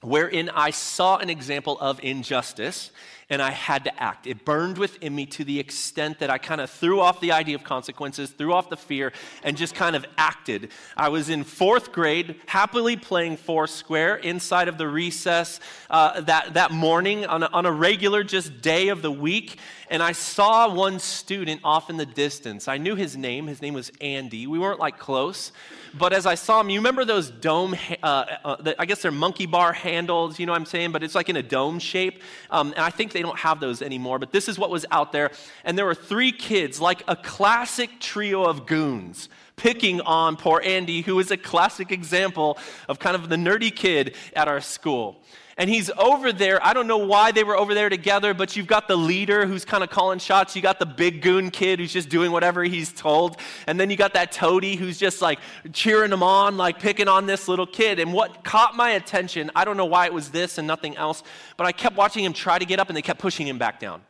wherein 0.00 0.48
I 0.50 0.70
saw 0.70 1.18
an 1.18 1.30
example 1.30 1.78
of 1.78 2.00
injustice 2.02 2.90
and 3.30 3.42
I 3.42 3.50
had 3.50 3.84
to 3.84 4.02
act. 4.02 4.26
It 4.26 4.44
burned 4.44 4.78
within 4.78 5.14
me 5.14 5.26
to 5.26 5.44
the 5.44 5.60
extent 5.60 6.20
that 6.20 6.30
I 6.30 6.38
kind 6.38 6.60
of 6.60 6.70
threw 6.70 7.00
off 7.00 7.20
the 7.20 7.32
idea 7.32 7.56
of 7.56 7.64
consequences, 7.64 8.30
threw 8.30 8.54
off 8.54 8.70
the 8.70 8.76
fear, 8.76 9.12
and 9.42 9.56
just 9.56 9.74
kind 9.74 9.94
of 9.94 10.06
acted. 10.16 10.70
I 10.96 11.10
was 11.10 11.28
in 11.28 11.44
fourth 11.44 11.92
grade, 11.92 12.36
happily 12.46 12.96
playing 12.96 13.36
Foursquare 13.36 14.16
inside 14.16 14.68
of 14.68 14.78
the 14.78 14.88
recess 14.88 15.60
uh, 15.90 16.22
that, 16.22 16.54
that 16.54 16.70
morning 16.70 17.26
on 17.26 17.42
a, 17.42 17.46
on 17.52 17.66
a 17.66 17.72
regular 17.72 18.24
just 18.24 18.62
day 18.62 18.88
of 18.88 19.02
the 19.02 19.12
week, 19.12 19.58
and 19.90 20.02
I 20.02 20.12
saw 20.12 20.72
one 20.72 20.98
student 20.98 21.60
off 21.64 21.90
in 21.90 21.96
the 21.96 22.06
distance. 22.06 22.68
I 22.68 22.78
knew 22.78 22.94
his 22.94 23.16
name. 23.16 23.46
His 23.46 23.62
name 23.62 23.74
was 23.74 23.90
Andy. 24.00 24.46
We 24.46 24.58
weren't 24.58 24.80
like 24.80 24.98
close, 24.98 25.52
but 25.94 26.12
as 26.12 26.26
I 26.26 26.34
saw 26.34 26.60
him, 26.60 26.70
you 26.70 26.78
remember 26.78 27.04
those 27.04 27.30
dome, 27.30 27.74
uh, 28.02 28.06
uh, 28.44 28.56
the, 28.56 28.80
I 28.80 28.86
guess 28.86 29.02
they're 29.02 29.10
monkey 29.10 29.46
bar 29.46 29.72
handles, 29.72 30.38
you 30.38 30.46
know 30.46 30.52
what 30.52 30.60
I'm 30.60 30.66
saying? 30.66 30.92
But 30.92 31.02
it's 31.02 31.14
like 31.14 31.28
in 31.28 31.36
a 31.36 31.42
dome 31.42 31.78
shape. 31.78 32.22
Um, 32.50 32.72
and 32.72 32.80
I 32.80 32.90
think 32.90 33.12
they 33.18 33.22
don't 33.22 33.38
have 33.40 33.58
those 33.58 33.82
anymore, 33.82 34.20
but 34.20 34.30
this 34.30 34.48
is 34.48 34.60
what 34.60 34.70
was 34.70 34.86
out 34.92 35.10
there. 35.10 35.32
And 35.64 35.76
there 35.76 35.84
were 35.84 35.94
three 35.96 36.30
kids, 36.30 36.80
like 36.80 37.02
a 37.08 37.16
classic 37.16 37.98
trio 37.98 38.44
of 38.44 38.64
goons, 38.64 39.28
picking 39.56 40.00
on 40.02 40.36
poor 40.36 40.62
Andy, 40.64 41.00
who 41.00 41.18
is 41.18 41.32
a 41.32 41.36
classic 41.36 41.90
example 41.90 42.58
of 42.88 43.00
kind 43.00 43.16
of 43.16 43.28
the 43.28 43.34
nerdy 43.34 43.74
kid 43.74 44.14
at 44.36 44.46
our 44.46 44.60
school 44.60 45.20
and 45.58 45.68
he's 45.68 45.90
over 45.98 46.32
there. 46.32 46.64
I 46.64 46.72
don't 46.72 46.86
know 46.86 46.98
why 46.98 47.32
they 47.32 47.42
were 47.42 47.56
over 47.56 47.74
there 47.74 47.88
together, 47.88 48.32
but 48.32 48.54
you've 48.56 48.68
got 48.68 48.86
the 48.86 48.96
leader 48.96 49.44
who's 49.44 49.64
kind 49.64 49.82
of 49.82 49.90
calling 49.90 50.20
shots. 50.20 50.54
You 50.54 50.62
got 50.62 50.78
the 50.78 50.86
big 50.86 51.20
goon 51.20 51.50
kid 51.50 51.80
who's 51.80 51.92
just 51.92 52.08
doing 52.08 52.30
whatever 52.30 52.62
he's 52.62 52.92
told. 52.92 53.38
And 53.66 53.78
then 53.78 53.90
you 53.90 53.96
got 53.96 54.14
that 54.14 54.30
toady 54.30 54.76
who's 54.76 54.98
just 54.98 55.20
like 55.20 55.40
cheering 55.72 56.12
him 56.12 56.22
on, 56.22 56.56
like 56.56 56.78
picking 56.78 57.08
on 57.08 57.26
this 57.26 57.48
little 57.48 57.66
kid. 57.66 57.98
And 57.98 58.12
what 58.12 58.44
caught 58.44 58.76
my 58.76 58.90
attention, 58.90 59.50
I 59.56 59.64
don't 59.64 59.76
know 59.76 59.84
why 59.84 60.06
it 60.06 60.14
was 60.14 60.30
this 60.30 60.58
and 60.58 60.66
nothing 60.66 60.96
else, 60.96 61.24
but 61.56 61.66
I 61.66 61.72
kept 61.72 61.96
watching 61.96 62.24
him 62.24 62.32
try 62.32 62.60
to 62.60 62.64
get 62.64 62.78
up 62.78 62.88
and 62.88 62.96
they 62.96 63.02
kept 63.02 63.20
pushing 63.20 63.48
him 63.48 63.58
back 63.58 63.80
down 63.80 64.02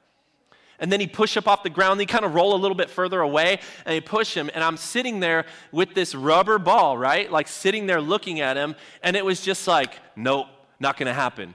and 0.79 0.93
then 0.93 1.01
he 1.01 1.07
push 1.07 1.37
up 1.37 1.49
off 1.49 1.63
the 1.63 1.71
ground. 1.71 1.99
They 1.99 2.07
kind 2.07 2.25
of 2.25 2.35
roll 2.35 2.55
a 2.55 2.61
little 2.61 2.77
bit 2.77 2.89
further 2.89 3.21
away, 3.21 3.59
and 3.85 3.93
they 3.93 4.01
push 4.01 4.33
him. 4.37 4.49
And 4.55 4.63
I'm 4.63 4.77
sitting 4.77 5.19
there 5.19 5.45
with 5.73 5.93
this 5.93 6.15
rubber 6.15 6.59
ball, 6.59 6.97
right? 6.97 7.29
Like 7.31 7.49
sitting 7.49 7.87
there 7.87 8.01
looking 8.01 8.39
at 8.39 8.57
him, 8.57 8.77
and 9.03 9.17
it 9.17 9.25
was 9.25 9.41
just 9.41 9.67
like, 9.67 9.99
nope, 10.15 10.47
not 10.81 10.97
going 10.97 11.07
to 11.07 11.15
happen. 11.15 11.55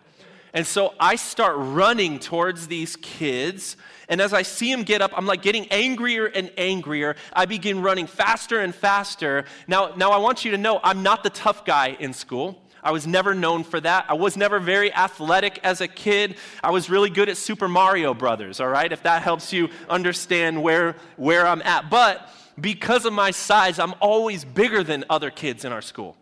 And 0.54 0.68
so 0.68 0.94
I 1.00 1.16
start 1.16 1.56
running 1.58 2.20
towards 2.20 2.68
these 2.68 2.96
kids. 2.98 3.76
And 4.08 4.22
as 4.22 4.34
I 4.34 4.44
see 4.44 4.72
them 4.72 4.84
get 4.84 5.02
up, 5.02 5.12
I'm 5.16 5.26
like 5.26 5.42
getting 5.42 5.68
angrier 5.70 6.28
and 6.28 6.52
angrier. 6.58 7.16
I 7.34 7.46
begin 7.46 7.82
running 7.82 8.06
faster 8.06 8.60
and 8.60 8.74
faster. 8.74 9.46
Now, 9.68 9.94
now 9.96 10.12
I 10.12 10.18
want 10.18 10.46
you 10.46 10.52
to 10.52 10.58
know 10.58 10.80
I'm 10.84 11.02
not 11.02 11.24
the 11.24 11.32
tough 11.32 11.66
guy 11.66 11.98
in 12.00 12.14
school. 12.14 12.62
I 12.84 12.92
was 12.92 13.08
never 13.08 13.34
known 13.34 13.64
for 13.64 13.80
that. 13.80 14.06
I 14.10 14.14
was 14.14 14.38
never 14.38 14.60
very 14.60 14.94
athletic 14.94 15.60
as 15.64 15.82
a 15.82 15.88
kid. 15.88 16.36
I 16.62 16.70
was 16.70 16.90
really 16.90 17.10
good 17.10 17.30
at 17.30 17.38
Super 17.38 17.68
Mario 17.68 18.14
Brothers, 18.14 18.60
all 18.60 18.68
right? 18.68 18.92
If 18.92 19.04
that 19.04 19.24
helps 19.24 19.54
you 19.54 19.70
understand 19.90 20.62
where, 20.62 20.98
where 21.16 21.48
I'm 21.48 21.62
at. 21.62 21.90
But 21.90 22.30
because 22.60 23.06
of 23.06 23.14
my 23.14 23.32
size, 23.32 23.80
I'm 23.80 23.96
always 24.02 24.44
bigger 24.46 24.84
than 24.84 25.06
other 25.10 25.32
kids 25.32 25.66
in 25.66 25.72
our 25.72 25.82
school. 25.82 26.18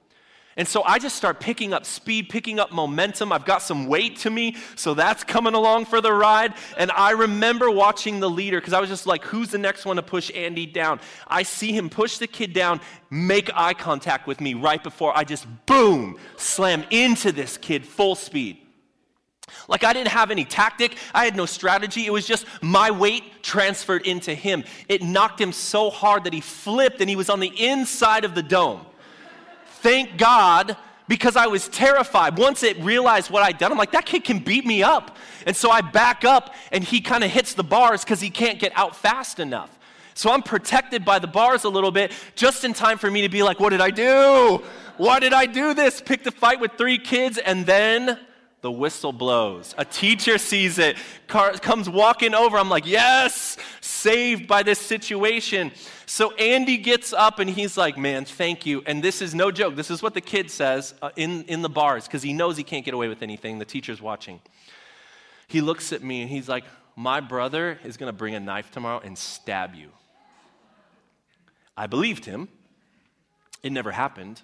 And 0.61 0.67
so 0.67 0.83
I 0.83 0.99
just 0.99 1.15
start 1.15 1.39
picking 1.39 1.73
up 1.73 1.87
speed, 1.87 2.29
picking 2.29 2.59
up 2.59 2.71
momentum. 2.71 3.31
I've 3.31 3.45
got 3.45 3.63
some 3.63 3.87
weight 3.87 4.17
to 4.17 4.29
me, 4.29 4.57
so 4.75 4.93
that's 4.93 5.23
coming 5.23 5.55
along 5.55 5.85
for 5.85 6.01
the 6.01 6.13
ride. 6.13 6.53
And 6.77 6.91
I 6.91 7.13
remember 7.13 7.71
watching 7.71 8.19
the 8.19 8.29
leader 8.29 8.59
because 8.59 8.73
I 8.73 8.79
was 8.79 8.87
just 8.87 9.07
like, 9.07 9.23
who's 9.23 9.49
the 9.49 9.57
next 9.57 9.85
one 9.85 9.95
to 9.95 10.03
push 10.03 10.29
Andy 10.35 10.67
down? 10.67 10.99
I 11.27 11.41
see 11.41 11.71
him 11.71 11.89
push 11.89 12.19
the 12.19 12.27
kid 12.27 12.53
down, 12.53 12.79
make 13.09 13.49
eye 13.55 13.73
contact 13.73 14.27
with 14.27 14.39
me 14.39 14.53
right 14.53 14.83
before 14.83 15.17
I 15.17 15.23
just 15.23 15.47
boom, 15.65 16.19
slam 16.37 16.85
into 16.91 17.31
this 17.31 17.57
kid 17.57 17.83
full 17.83 18.13
speed. 18.13 18.59
Like 19.67 19.83
I 19.83 19.93
didn't 19.93 20.09
have 20.09 20.29
any 20.29 20.45
tactic, 20.45 20.95
I 21.11 21.25
had 21.25 21.35
no 21.35 21.47
strategy. 21.47 22.05
It 22.05 22.13
was 22.13 22.27
just 22.27 22.45
my 22.61 22.91
weight 22.91 23.41
transferred 23.41 24.05
into 24.05 24.35
him. 24.35 24.63
It 24.87 25.01
knocked 25.01 25.41
him 25.41 25.53
so 25.53 25.89
hard 25.89 26.25
that 26.25 26.33
he 26.33 26.41
flipped 26.41 27.01
and 27.01 27.09
he 27.09 27.15
was 27.15 27.31
on 27.31 27.39
the 27.39 27.51
inside 27.59 28.25
of 28.25 28.35
the 28.35 28.43
dome 28.43 28.85
thank 29.81 30.17
God 30.17 30.77
because 31.07 31.35
I 31.35 31.47
was 31.47 31.67
terrified. 31.67 32.37
Once 32.37 32.63
it 32.63 32.77
realized 32.79 33.29
what 33.29 33.43
I'd 33.43 33.57
done, 33.57 33.71
I'm 33.71 33.77
like, 33.77 33.91
that 33.91 34.05
kid 34.05 34.23
can 34.23 34.39
beat 34.39 34.65
me 34.65 34.81
up. 34.81 35.17
And 35.45 35.55
so 35.55 35.69
I 35.69 35.81
back 35.81 36.23
up 36.23 36.55
and 36.71 36.83
he 36.83 37.01
kind 37.01 37.23
of 37.23 37.31
hits 37.31 37.53
the 37.53 37.63
bars 37.63 38.03
because 38.03 38.21
he 38.21 38.29
can't 38.29 38.59
get 38.59 38.71
out 38.75 38.95
fast 38.95 39.39
enough. 39.39 39.77
So 40.13 40.31
I'm 40.31 40.43
protected 40.43 41.03
by 41.03 41.19
the 41.19 41.27
bars 41.27 41.63
a 41.63 41.69
little 41.69 41.91
bit 41.91 42.11
just 42.35 42.63
in 42.63 42.73
time 42.73 42.97
for 42.97 43.09
me 43.09 43.21
to 43.23 43.29
be 43.29 43.43
like, 43.43 43.59
what 43.59 43.71
did 43.71 43.81
I 43.81 43.89
do? 43.89 44.63
Why 44.97 45.19
did 45.19 45.33
I 45.33 45.47
do 45.47 45.73
this? 45.73 45.99
Pick 45.99 46.23
the 46.23 46.31
fight 46.31 46.59
with 46.59 46.73
three 46.77 46.97
kids 46.97 47.37
and 47.37 47.65
then 47.65 48.19
the 48.61 48.71
whistle 48.71 49.11
blows. 49.11 49.73
A 49.77 49.85
teacher 49.85 50.37
sees 50.37 50.77
it, 50.77 50.95
car, 51.27 51.53
comes 51.53 51.89
walking 51.89 52.35
over. 52.35 52.57
I'm 52.57 52.69
like, 52.69 52.85
yes, 52.85 53.57
saved 53.81 54.47
by 54.47 54.61
this 54.61 54.79
situation. 54.79 55.71
So 56.05 56.31
Andy 56.35 56.77
gets 56.77 57.11
up 57.11 57.39
and 57.39 57.49
he's 57.49 57.75
like, 57.75 57.97
man, 57.97 58.25
thank 58.25 58.65
you. 58.65 58.83
And 58.85 59.03
this 59.03 59.21
is 59.21 59.33
no 59.33 59.49
joke. 59.49 59.75
This 59.75 59.89
is 59.89 60.03
what 60.03 60.13
the 60.13 60.21
kid 60.21 60.51
says 60.51 60.93
uh, 61.01 61.09
in, 61.15 61.43
in 61.45 61.63
the 61.63 61.69
bars 61.69 62.05
because 62.05 62.21
he 62.21 62.33
knows 62.33 62.55
he 62.55 62.63
can't 62.63 62.85
get 62.85 62.93
away 62.93 63.07
with 63.07 63.23
anything. 63.23 63.57
The 63.57 63.65
teacher's 63.65 64.01
watching. 64.01 64.39
He 65.47 65.61
looks 65.61 65.91
at 65.91 66.03
me 66.03 66.21
and 66.21 66.29
he's 66.29 66.47
like, 66.47 66.63
my 66.95 67.19
brother 67.19 67.79
is 67.83 67.97
going 67.97 68.09
to 68.11 68.17
bring 68.17 68.35
a 68.35 68.39
knife 68.39 68.69
tomorrow 68.69 68.99
and 68.99 69.17
stab 69.17 69.73
you. 69.73 69.89
I 71.75 71.87
believed 71.87 72.25
him. 72.25 72.47
It 73.63 73.71
never 73.71 73.91
happened. 73.91 74.41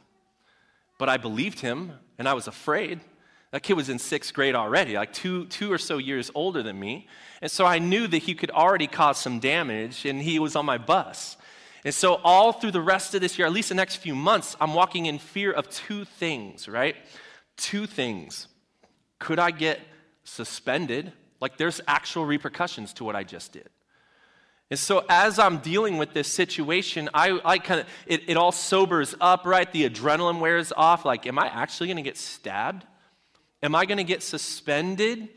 But 0.97 1.07
I 1.07 1.17
believed 1.17 1.59
him 1.59 1.91
and 2.17 2.27
I 2.27 2.33
was 2.33 2.47
afraid. 2.47 3.01
That 3.51 3.63
kid 3.63 3.73
was 3.73 3.89
in 3.89 3.97
sixth 3.97 4.33
grade 4.33 4.55
already, 4.55 4.95
like 4.95 5.13
two, 5.13 5.45
two 5.45 5.71
or 5.71 5.77
so 5.77 5.97
years 5.97 6.29
older 6.35 6.61
than 6.61 6.79
me. 6.79 7.07
And 7.41 7.49
so 7.49 7.65
I 7.65 7.79
knew 7.79 8.07
that 8.07 8.17
he 8.17 8.35
could 8.35 8.51
already 8.51 8.87
cause 8.87 9.17
some 9.17 9.39
damage, 9.39 10.05
and 10.05 10.21
he 10.21 10.37
was 10.39 10.55
on 10.55 10.65
my 10.65 10.77
bus. 10.77 11.37
And 11.85 11.93
so, 11.93 12.15
all 12.15 12.51
through 12.51 12.71
the 12.71 12.81
rest 12.81 13.15
of 13.15 13.21
this 13.21 13.37
year, 13.37 13.47
at 13.47 13.53
least 13.53 13.69
the 13.69 13.75
next 13.75 13.97
few 13.97 14.15
months, 14.15 14.57
I'm 14.59 14.73
walking 14.73 15.05
in 15.05 15.19
fear 15.19 15.51
of 15.53 15.69
two 15.69 16.03
things, 16.03 16.67
right? 16.67 16.95
Two 17.55 17.85
things. 17.85 18.47
Could 19.19 19.39
I 19.39 19.51
get 19.51 19.79
suspended? 20.25 21.13
Like, 21.39 21.57
there's 21.57 21.79
actual 21.87 22.25
repercussions 22.25 22.93
to 22.93 23.05
what 23.05 23.15
I 23.15 23.23
just 23.23 23.53
did. 23.53 23.69
And 24.69 24.77
so, 24.77 25.05
as 25.07 25.39
I'm 25.39 25.59
dealing 25.59 25.97
with 25.97 26.13
this 26.13 26.27
situation, 26.27 27.09
I, 27.13 27.39
I 27.45 27.57
kind 27.57 27.79
of, 27.79 27.87
it, 28.05 28.23
it 28.27 28.35
all 28.35 28.51
sobers 28.51 29.15
up, 29.21 29.45
right? 29.45 29.71
The 29.71 29.89
adrenaline 29.89 30.41
wears 30.41 30.73
off. 30.75 31.05
Like, 31.05 31.25
am 31.25 31.39
I 31.39 31.47
actually 31.47 31.87
going 31.87 31.97
to 31.97 32.03
get 32.03 32.17
stabbed? 32.17 32.85
Am 33.63 33.75
I 33.75 33.85
going 33.85 33.97
to 33.97 34.03
get 34.03 34.21
suspended? 34.21 35.29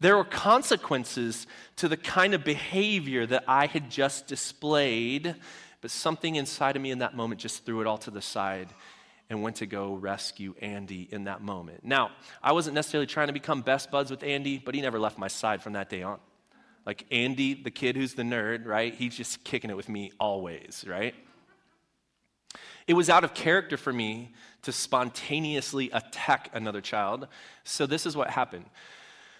There 0.00 0.16
were 0.16 0.24
consequences 0.24 1.46
to 1.76 1.88
the 1.88 1.96
kind 1.96 2.34
of 2.34 2.44
behavior 2.44 3.26
that 3.26 3.44
I 3.48 3.66
had 3.66 3.90
just 3.90 4.26
displayed, 4.26 5.34
but 5.80 5.90
something 5.90 6.36
inside 6.36 6.76
of 6.76 6.82
me 6.82 6.90
in 6.90 6.98
that 6.98 7.14
moment 7.14 7.40
just 7.40 7.64
threw 7.64 7.80
it 7.80 7.86
all 7.86 7.98
to 7.98 8.10
the 8.10 8.22
side 8.22 8.68
and 9.28 9.42
went 9.42 9.56
to 9.56 9.66
go 9.66 9.94
rescue 9.94 10.54
Andy 10.60 11.08
in 11.10 11.24
that 11.24 11.42
moment. 11.42 11.84
Now, 11.84 12.10
I 12.42 12.52
wasn't 12.52 12.74
necessarily 12.74 13.06
trying 13.06 13.26
to 13.26 13.32
become 13.32 13.62
best 13.62 13.90
buds 13.90 14.10
with 14.10 14.22
Andy, 14.22 14.58
but 14.58 14.74
he 14.74 14.80
never 14.80 14.98
left 14.98 15.18
my 15.18 15.28
side 15.28 15.62
from 15.62 15.72
that 15.72 15.90
day 15.90 16.02
on. 16.02 16.18
Like 16.84 17.04
Andy, 17.10 17.54
the 17.54 17.70
kid 17.70 17.96
who's 17.96 18.14
the 18.14 18.22
nerd, 18.22 18.66
right? 18.66 18.94
He's 18.94 19.16
just 19.16 19.42
kicking 19.42 19.70
it 19.70 19.76
with 19.76 19.88
me 19.88 20.12
always, 20.20 20.84
right? 20.86 21.14
It 22.86 22.94
was 22.94 23.10
out 23.10 23.24
of 23.24 23.34
character 23.34 23.76
for 23.76 23.92
me 23.92 24.32
to 24.62 24.72
spontaneously 24.72 25.90
attack 25.92 26.50
another 26.52 26.80
child. 26.80 27.26
So 27.64 27.86
this 27.86 28.06
is 28.06 28.16
what 28.16 28.30
happened 28.30 28.66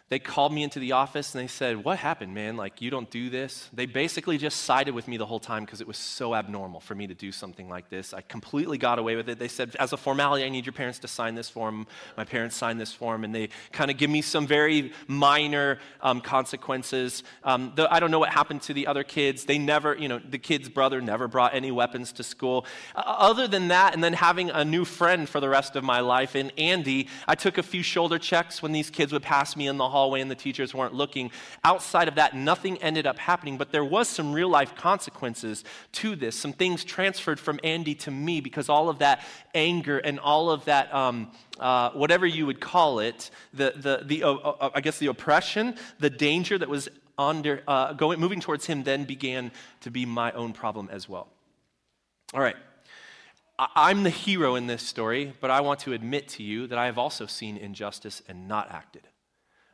they 0.09 0.21
called 0.21 0.53
me 0.53 0.63
into 0.63 0.79
the 0.79 0.93
office 0.93 1.35
and 1.35 1.43
they 1.43 1.49
said, 1.49 1.83
What 1.83 1.99
happened, 1.99 2.33
man? 2.33 2.57
Like, 2.57 2.81
you 2.81 2.91
don't 2.91 3.11
do 3.11 3.29
this. 3.29 3.69
They 3.73 3.87
basically 3.87 4.39
just 4.39 4.61
sided 4.61 4.95
with 4.95 5.09
me 5.09 5.17
the 5.17 5.27
whole 5.27 5.41
time 5.41 5.65
because 5.65 5.81
it 5.81 5.89
was 5.89 5.97
so 5.97 6.33
abnormal 6.33 6.79
for 6.79 6.95
me 6.95 7.09
to 7.09 7.15
do 7.15 7.33
something 7.33 7.69
like 7.69 7.91
this. 7.91 8.15
I 8.15 8.21
completely 8.21 8.79
got 8.79 9.01
away 9.01 9.17
with 9.17 9.29
it. 9.29 9.41
They 9.41 9.49
said, 9.49 9.75
As 9.81 9.93
a 9.93 9.97
formality, 9.97 10.45
I 10.45 10.49
need 10.49 10.65
your 10.65 10.75
parents 10.75 11.01
to 11.01 11.09
sign 11.09 11.35
this 11.35 11.51
form. 11.51 11.89
My 12.17 12.25
parents 12.25 12.55
signed 12.55 12.81
this 12.81 12.93
form, 12.93 13.25
and 13.25 13.35
they 13.35 13.49
kind 13.73 13.91
of 13.91 13.97
give 13.97 14.09
me 14.09 14.23
some 14.23 14.47
very 14.47 14.93
minor 15.09 15.81
um, 16.01 16.21
consequences. 16.21 17.25
Um, 17.43 17.73
the, 17.75 17.93
I 17.93 17.99
don't 17.99 18.13
know 18.13 18.21
what 18.21 18.31
happened 18.31 18.63
to 18.63 18.75
the 18.75 18.87
other 18.87 19.03
kids. 19.03 19.45
They 19.45 19.59
never, 19.59 19.97
you 19.97 20.07
know, 20.07 20.21
the 20.21 20.39
kid's 20.39 20.69
brother 20.69 21.01
never 21.01 21.27
brought 21.27 21.53
any 21.53 21.73
weapons 21.73 22.13
to 22.13 22.23
school. 22.23 22.65
Uh, 22.95 23.03
other 23.05 23.49
than 23.49 23.69
that, 23.69 23.93
and 23.93 24.05
then 24.05 24.13
having 24.13 24.51
a 24.51 24.65
new 24.65 24.85
friend 24.85 25.29
for 25.29 25.41
the 25.41 25.49
rest 25.49 25.75
of 25.75 25.83
my 25.83 25.99
life, 25.99 26.37
and 26.37 26.53
Andy, 26.57 27.09
I 27.27 27.35
took 27.35 27.59
a 27.59 27.63
few 27.65 27.83
shoulder 27.83 28.21
checks 28.21 28.63
when 28.63 28.71
these 28.71 28.89
kids 28.89 29.13
would 29.13 29.23
pass 29.23 29.57
me 29.57 29.67
in 29.67 29.79
the 29.79 29.89
hall 29.89 29.96
hallway 29.97 30.21
and 30.21 30.31
the 30.31 30.43
teachers 30.47 30.75
weren't 30.75 30.93
looking. 30.93 31.31
Outside 31.65 32.07
of 32.09 32.17
that, 32.17 32.37
nothing 32.37 32.77
ended 32.83 33.07
up 33.07 33.19
happening, 33.19 33.57
but 33.57 33.73
there 33.73 33.85
was 33.85 34.09
some 34.09 34.35
real 34.35 34.51
life 34.51 34.75
consequences 34.75 35.65
to 35.93 36.15
this. 36.17 36.37
Some 36.37 36.53
things 36.53 36.85
transferred 36.85 37.41
from 37.41 37.59
Andy 37.65 37.95
to 38.07 38.11
me 38.11 38.43
because 38.43 38.69
all 38.69 38.91
of 38.91 38.99
that 38.99 39.25
anger 39.55 39.99
and 39.99 40.21
all 40.21 40.51
of 40.51 40.67
that, 40.67 40.93
um, 40.93 41.31
uh, 41.59 41.91
whatever 42.03 42.27
you 42.27 42.45
would 42.45 42.61
call 42.61 42.99
it, 42.99 43.31
the, 43.55 43.73
the, 43.75 43.95
the 44.05 44.23
uh, 44.23 44.71
I 44.75 44.81
guess 44.83 44.99
the 44.99 45.07
oppression, 45.07 45.77
the 45.99 46.11
danger 46.11 46.59
that 46.59 46.69
was 46.69 46.89
under, 47.17 47.63
uh, 47.67 47.95
going, 47.95 48.21
moving 48.21 48.41
towards 48.41 48.67
him 48.67 48.83
then 48.83 49.05
began 49.05 49.51
to 49.81 49.91
be 49.91 50.05
my 50.05 50.31
own 50.33 50.53
problem 50.53 50.91
as 50.93 51.09
well. 51.09 51.29
All 52.35 52.41
right. 52.41 52.57
I'm 53.59 54.03
the 54.03 54.11
hero 54.11 54.57
in 54.57 54.67
this 54.67 54.83
story, 54.83 55.33
but 55.41 55.51
I 55.51 55.63
want 55.63 55.81
to 55.81 55.95
admit 55.95 56.29
to 56.37 56.43
you 56.43 56.67
that 56.67 56.79
I 56.79 56.85
have 56.87 56.99
also 56.99 57.25
seen 57.25 57.57
injustice 57.57 58.23
and 58.29 58.47
not 58.47 58.71
acted. 58.71 59.09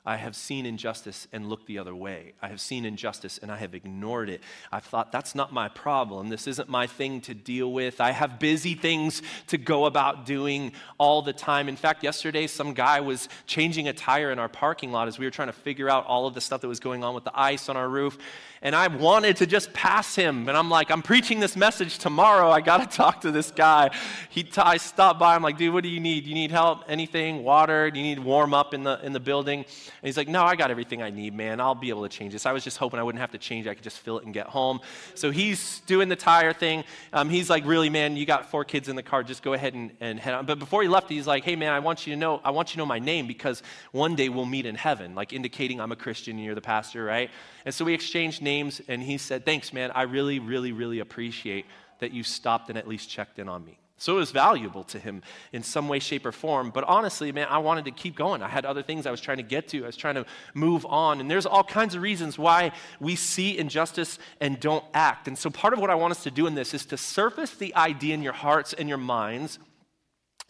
I 0.05 0.17
have 0.17 0.35
seen 0.35 0.67
injustice 0.67 1.29
and 1.33 1.49
looked 1.49 1.67
the 1.67 1.79
other 1.79 1.95
way. 1.95 2.33
I 2.43 2.49
have 2.49 2.61
seen 2.61 2.85
injustice 2.85 3.39
and 3.39 3.53
I 3.53 3.59
have 3.59 3.73
ignored 3.73 4.29
it. 4.29 4.41
I've 4.73 4.85
thought, 4.85 5.13
that's 5.13 5.37
not 5.37 5.53
my 5.53 5.69
problem. 5.69 6.29
This 6.29 6.49
isn't 6.49 6.69
my 6.69 6.89
thing 6.89 7.21
to 7.23 7.35
deal 7.35 7.73
with. 7.73 8.01
I 8.01 8.11
have 8.11 8.41
busy 8.41 8.75
things 8.75 9.23
to 9.47 9.59
go 9.59 9.85
about 9.85 10.27
doing 10.27 10.73
all 10.99 11.23
the 11.23 11.33
time. 11.33 11.69
In 11.69 11.77
fact, 11.77 12.03
yesterday, 12.03 12.49
some 12.49 12.75
guy 12.75 12.99
was 13.01 13.29
changing 13.47 13.87
a 13.87 13.93
tire 13.93 14.33
in 14.33 14.41
our 14.41 14.49
parking 14.49 14.91
lot 14.91 15.07
as 15.07 15.21
we 15.21 15.25
were 15.25 15.31
trying 15.31 15.49
to 15.49 15.53
figure 15.53 15.89
out 15.89 16.05
all 16.07 16.27
of 16.27 16.35
the 16.35 16.41
stuff 16.41 16.63
that 16.63 16.69
was 16.69 16.81
going 16.81 17.05
on 17.05 17.15
with 17.15 17.23
the 17.23 17.39
ice 17.39 17.69
on 17.69 17.77
our 17.77 17.89
roof 17.89 18.19
and 18.63 18.77
I 18.77 18.87
wanted 18.87 19.37
to 19.39 19.47
just 19.47 19.73
pass 19.73 20.15
him. 20.15 20.49
And 20.49 20.57
I'm 20.57 20.71
like, 20.71 20.91
I'm 20.93 21.03
preaching 21.03 21.41
this 21.41 21.57
message 21.57 21.99
tomorrow. 21.99 22.49
I 22.49 22.61
got 22.61 22.89
to 22.89 22.97
talk 22.97 23.23
to 23.23 23.33
this 23.33 23.51
guy. 23.51 23.91
He 24.31 24.45
t- 24.45 24.61
I 24.61 24.77
stopped 24.77 25.19
by. 25.19 25.35
I'm 25.35 25.43
like, 25.43 25.59
dude, 25.59 25.75
what 25.75 25.83
do 25.83 25.89
you 25.89 25.99
need? 25.99 26.25
You 26.25 26.35
need 26.35 26.53
help? 26.53 26.85
Anything? 26.87 27.43
Water? 27.43 27.91
Do 27.91 27.99
you 27.99 28.05
need 28.05 28.21
warm 28.21 28.55
up 28.55 28.73
in 28.73 28.85
the, 28.85 29.05
in 29.05 29.13
the 29.13 29.21
building? 29.21 29.65
And 30.03 30.09
he's 30.09 30.17
like, 30.17 30.27
no, 30.27 30.43
I 30.43 30.57
got 30.57 30.73
everything 30.73 31.01
I 31.01 31.11
need, 31.11 31.33
man. 31.33 31.61
I'll 31.61 31.77
be 31.77 31.89
able 31.91 32.03
to 32.03 32.09
change 32.09 32.33
this. 32.33 32.45
I 32.45 32.51
was 32.51 32.65
just 32.65 32.77
hoping 32.77 32.99
I 32.99 33.05
wouldn't 33.05 33.21
have 33.21 33.31
to 33.31 33.39
change 33.39 33.67
it. 33.67 33.71
I 33.71 33.75
could 33.75 33.85
just 33.85 34.01
fill 34.01 34.19
it 34.19 34.25
and 34.25 34.35
get 34.35 34.49
home. 34.49 34.81
So 35.15 35.31
he's 35.31 35.79
doing 35.87 36.09
the 36.09 36.17
tire 36.17 36.53
thing. 36.53 36.83
Um, 37.13 37.31
he's 37.31 37.49
like, 37.49 37.65
really, 37.65 37.89
man, 37.89 38.17
you 38.17 38.27
got 38.27 38.51
four 38.51 38.65
kids 38.65 38.89
in 38.89 38.97
the 38.97 39.03
car. 39.05 39.23
Just 39.23 39.45
go 39.45 39.53
ahead 39.53 39.75
and, 39.75 39.93
and 40.01 40.19
head 40.19 40.35
on. 40.35 40.45
But 40.45 40.59
before 40.59 40.83
he 40.83 40.89
left, 40.89 41.09
he's 41.09 41.29
like, 41.29 41.45
hey, 41.45 41.55
man, 41.55 41.73
I 41.73 41.79
want 41.79 42.05
you 42.05 42.15
to 42.15 42.19
know, 42.19 42.41
I 42.45 42.51
want 42.51 42.71
you 42.71 42.73
to 42.73 42.79
know 42.79 42.87
my 42.87 42.99
name 42.99 43.29
because 43.29 43.63
one 43.93 44.17
day 44.17 44.29
we'll 44.29 44.45
meet 44.45 44.67
in 44.67 44.75
heaven, 44.75 45.15
like 45.15 45.33
indicating 45.33 45.81
I'm 45.81 45.93
a 45.93 45.97
Christian 45.97 46.37
and 46.37 46.45
you're 46.45 46.57
the 46.57 46.61
pastor, 46.61 47.05
right? 47.05 47.31
And 47.65 47.73
so 47.73 47.85
we 47.85 47.95
exchanged 47.95 48.43
names, 48.43 48.81
and 48.89 49.01
he 49.01 49.19
said, 49.19 49.45
Thanks, 49.45 49.73
man. 49.73 49.93
I 49.93 50.03
really, 50.03 50.41
really, 50.41 50.73
really 50.73 50.99
appreciate 50.99 51.65
that 52.01 52.11
you 52.11 52.25
stopped 52.25 52.71
and 52.71 52.77
at 52.77 52.89
least 52.89 53.09
checked 53.09 53.39
in 53.39 53.49
on 53.49 53.65
me. 53.65 53.79
So 54.03 54.17
it 54.17 54.19
was 54.19 54.33
valuable 54.33 54.83
to 54.85 54.99
him 54.99 55.23
in 55.53 55.63
some 55.63 55.87
way, 55.87 56.01
shape, 56.01 56.27
or 56.27 56.33
form. 56.33 56.71
But 56.71 56.83
honestly, 56.83 57.31
man, 57.31 57.47
I 57.49 57.59
wanted 57.59 57.85
to 57.85 57.93
keep 57.93 58.17
going. 58.17 58.43
I 58.43 58.49
had 58.49 58.67
other 58.67 58.83
things 58.83 59.07
I 59.07 59.13
was 59.13 59.21
trying 59.21 59.37
to 59.37 59.45
get 59.45 59.69
to. 59.69 59.85
I 59.85 59.87
was 59.87 59.97
trying 59.97 60.17
to 60.17 60.27
move 60.55 60.85
on. 60.87 61.21
And 61.21 61.31
there's 61.31 61.47
all 61.47 61.63
kinds 61.63 61.95
of 61.95 62.03
reasons 62.03 62.37
why 62.37 62.73
we 62.99 63.15
see 63.15 63.57
injustice 63.57 64.19
and 64.41 64.59
don't 64.59 64.85
act. 64.93 65.29
And 65.29 65.39
so 65.39 65.51
part 65.51 65.73
of 65.73 65.79
what 65.79 65.89
I 65.89 65.95
want 65.95 66.11
us 66.11 66.25
to 66.25 66.33
do 66.33 66.49
in 66.49 66.57
this 66.57 66.75
is 66.75 66.85
to 66.87 66.97
surface 66.97 67.55
the 67.55 67.73
idea 67.77 68.15
in 68.15 68.23
your 68.23 68.33
hearts 68.33 68.73
and 68.73 68.89
your 68.89 68.99
minds 68.99 69.61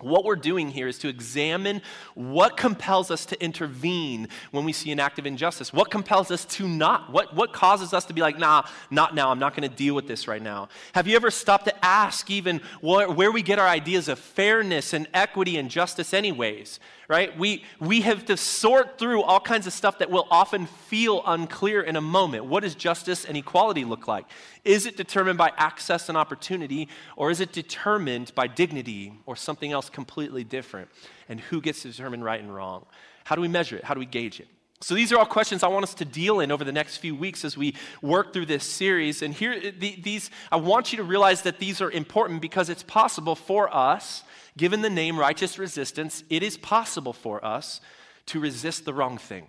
What 0.03 0.25
we're 0.25 0.37
doing 0.37 0.71
here 0.71 0.89
is 0.89 0.99
to 0.99 1.09
examine 1.09 1.81
what 2.15 2.57
compels 2.57 3.11
us 3.11 3.25
to 3.27 3.43
intervene 3.43 4.29
when 4.51 4.65
we 4.65 4.73
see 4.73 4.91
an 4.93 5.01
act 5.01 5.19
of 5.19 5.27
injustice. 5.27 5.73
What 5.73 5.91
compels 5.91 6.31
us 6.31 6.45
to 6.47 6.69
not? 6.69 7.13
What, 7.13 7.35
what 7.35 7.53
causes 7.53 7.93
us 7.93 8.05
to 8.07 8.13
be 8.13 8.21
like, 8.21 8.39
nah, 8.39 8.65
not 8.91 9.15
now. 9.15 9.31
I'm 9.31 9.39
not 9.39 9.55
going 9.55 9.69
to 9.69 9.75
deal 9.75 9.95
with 9.95 10.09
this 10.09 10.27
right 10.27 10.43
now. 10.43 10.69
Have 10.95 11.07
you 11.07 11.17
ever 11.17 11.31
stopped 11.31 11.67
to 11.67 11.85
ask 11.85 12.31
even 12.31 12.61
where, 12.81 13.11
where 13.11 13.31
we 13.31 13.43
get 13.43 13.59
our 13.59 13.69
ideas 13.69 14.09
of 14.09 14.19
fairness 14.19 14.93
and 14.93 15.07
equity 15.15 15.57
and 15.57 15.71
justice, 15.71 16.13
anyways? 16.13 16.81
Right? 17.13 17.39
We, 17.39 17.63
we 17.79 18.01
have 18.01 18.25
to 18.25 18.39
sort 18.39 18.99
through 18.99 19.23
all 19.23 19.39
kinds 19.39 19.67
of 19.67 19.75
stuff 19.75 19.99
that 19.99 20.09
will 20.11 20.27
often 20.31 20.65
feel 20.65 21.23
unclear 21.27 21.83
in 21.83 21.97
a 21.97 22.01
moment. 22.01 22.47
What 22.47 22.63
does 22.63 22.75
justice 22.75 23.27
and 23.27 23.37
equality 23.37 23.85
look 23.85 24.09
like? 24.09 24.25
Is 24.65 24.87
it 24.87 24.97
determined 24.97 25.37
by 25.37 25.53
access 25.59 26.09
and 26.09 26.17
opportunity, 26.17 26.89
or 27.15 27.31
is 27.31 27.41
it 27.41 27.53
determined 27.53 28.35
by 28.35 28.47
dignity 28.47 29.13
or 29.27 29.37
something 29.37 29.73
else 29.73 29.91
completely 29.91 30.43
different? 30.43 30.89
And 31.29 31.39
who 31.39 31.61
gets 31.61 31.83
to 31.83 31.91
determine 31.91 32.25
right 32.25 32.41
and 32.41 32.55
wrong? 32.55 32.87
How 33.25 33.37
do 33.37 33.43
we 33.43 33.49
measure 33.49 33.77
it? 33.77 33.85
How 33.85 33.93
do 33.93 34.01
we 34.01 34.07
gauge 34.07 34.41
it? 34.41 34.49
So, 34.83 34.97
these 34.97 35.13
are 35.13 35.19
all 35.19 35.27
questions 35.27 35.63
I 35.63 35.69
want 35.69 35.85
us 35.85 35.95
to 35.95 36.05
deal 36.05 36.41
in 36.41 36.51
over 36.51 36.65
the 36.65 36.73
next 36.73 36.97
few 36.97 37.15
weeks 37.15 37.45
as 37.45 37.57
we 37.57 37.77
work 38.03 38.33
through 38.33 38.47
this 38.47 38.65
series. 38.65 39.23
And 39.23 39.33
here, 39.33 39.71
these, 39.71 40.29
I 40.51 40.57
want 40.57 40.93
you 40.93 40.97
to 40.97 41.05
realize 41.05 41.43
that 41.43 41.61
these 41.61 41.81
are 41.81 41.91
important 41.91 42.43
because 42.43 42.69
it's 42.69 42.83
possible 42.83 43.37
for 43.37 43.73
us, 43.73 44.25
given 44.57 44.83
the 44.83 44.91
name 44.91 45.17
righteous 45.17 45.57
resistance, 45.57 46.25
it 46.29 46.43
is 46.43 46.57
possible 46.57 47.13
for 47.13 47.45
us 47.45 47.81
to 48.27 48.41
resist 48.41 48.85
the 48.85 48.93
wrong 48.93 49.19
thing. 49.19 49.47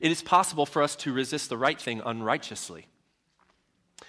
It 0.00 0.10
is 0.10 0.22
possible 0.22 0.64
for 0.64 0.82
us 0.82 0.96
to 0.96 1.12
resist 1.12 1.50
the 1.50 1.58
right 1.58 1.78
thing 1.78 2.00
unrighteously. 2.06 2.86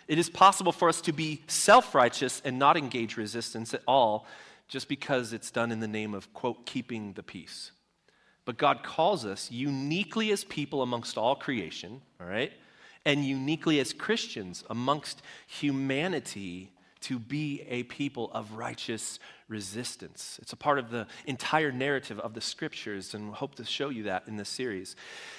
It 0.08 0.18
is 0.18 0.30
possible 0.30 0.72
for 0.72 0.88
us 0.88 1.02
to 1.02 1.12
be 1.12 1.44
self 1.48 1.94
righteous 1.94 2.42
and 2.46 2.58
not 2.58 2.78
engage 2.78 3.18
resistance 3.18 3.74
at 3.74 3.82
all 3.86 4.26
just 4.70 4.88
because 4.88 5.34
it's 5.34 5.52
done 5.52 5.74
in 5.74 5.82
the 5.82 5.88
name 5.88 6.14
of, 6.14 6.34
quote, 6.34 6.66
keeping 6.66 7.12
the 7.14 7.24
peace. 7.24 7.72
But 8.46 8.58
God 8.58 8.84
calls 8.84 9.26
us 9.26 9.52
uniquely 9.52 10.32
as 10.32 10.44
people 10.44 10.84
amongst 10.84 11.18
all 11.18 11.36
creation, 11.36 12.02
all 12.22 12.28
right, 12.28 12.54
and 13.04 13.26
uniquely 13.26 13.80
as 13.80 13.92
Christians 13.92 14.64
amongst 14.70 15.22
humanity 15.48 16.72
to 17.02 17.20
be 17.20 17.62
a 17.70 17.84
people 17.84 18.32
of 18.34 18.54
righteous 18.54 19.20
resistance. 19.48 20.40
It's 20.42 20.54
a 20.54 20.56
part 20.56 20.80
of 20.80 20.90
the 20.90 21.06
entire 21.26 21.72
narrative 21.72 22.20
of 22.20 22.34
the 22.34 22.42
scriptures, 22.42 23.14
and 23.14 23.32
hope 23.34 23.56
to 23.56 23.66
show 23.66 23.90
you 23.90 24.04
that 24.04 24.24
in 24.28 24.38
this 24.38 24.50
series. 24.50 24.96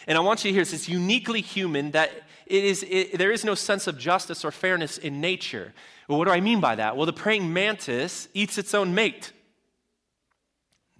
And 0.06 0.16
I 0.16 0.20
want 0.20 0.44
you 0.44 0.50
to 0.50 0.54
hear 0.54 0.62
this 0.62 0.72
it's 0.72 0.88
uniquely 0.88 1.40
human 1.40 1.90
that 1.90 2.10
it 2.46 2.64
is, 2.64 2.84
it, 2.88 3.18
there 3.18 3.32
is 3.32 3.44
no 3.44 3.56
sense 3.56 3.88
of 3.88 3.98
justice 3.98 4.44
or 4.44 4.52
fairness 4.52 4.96
in 4.96 5.20
nature. 5.20 5.72
Well, 6.06 6.18
what 6.18 6.26
do 6.26 6.30
I 6.30 6.40
mean 6.40 6.60
by 6.60 6.76
that? 6.76 6.96
Well, 6.96 7.06
the 7.06 7.12
praying 7.12 7.52
mantis 7.52 8.28
eats 8.32 8.58
its 8.58 8.72
own 8.72 8.94
mate, 8.94 9.32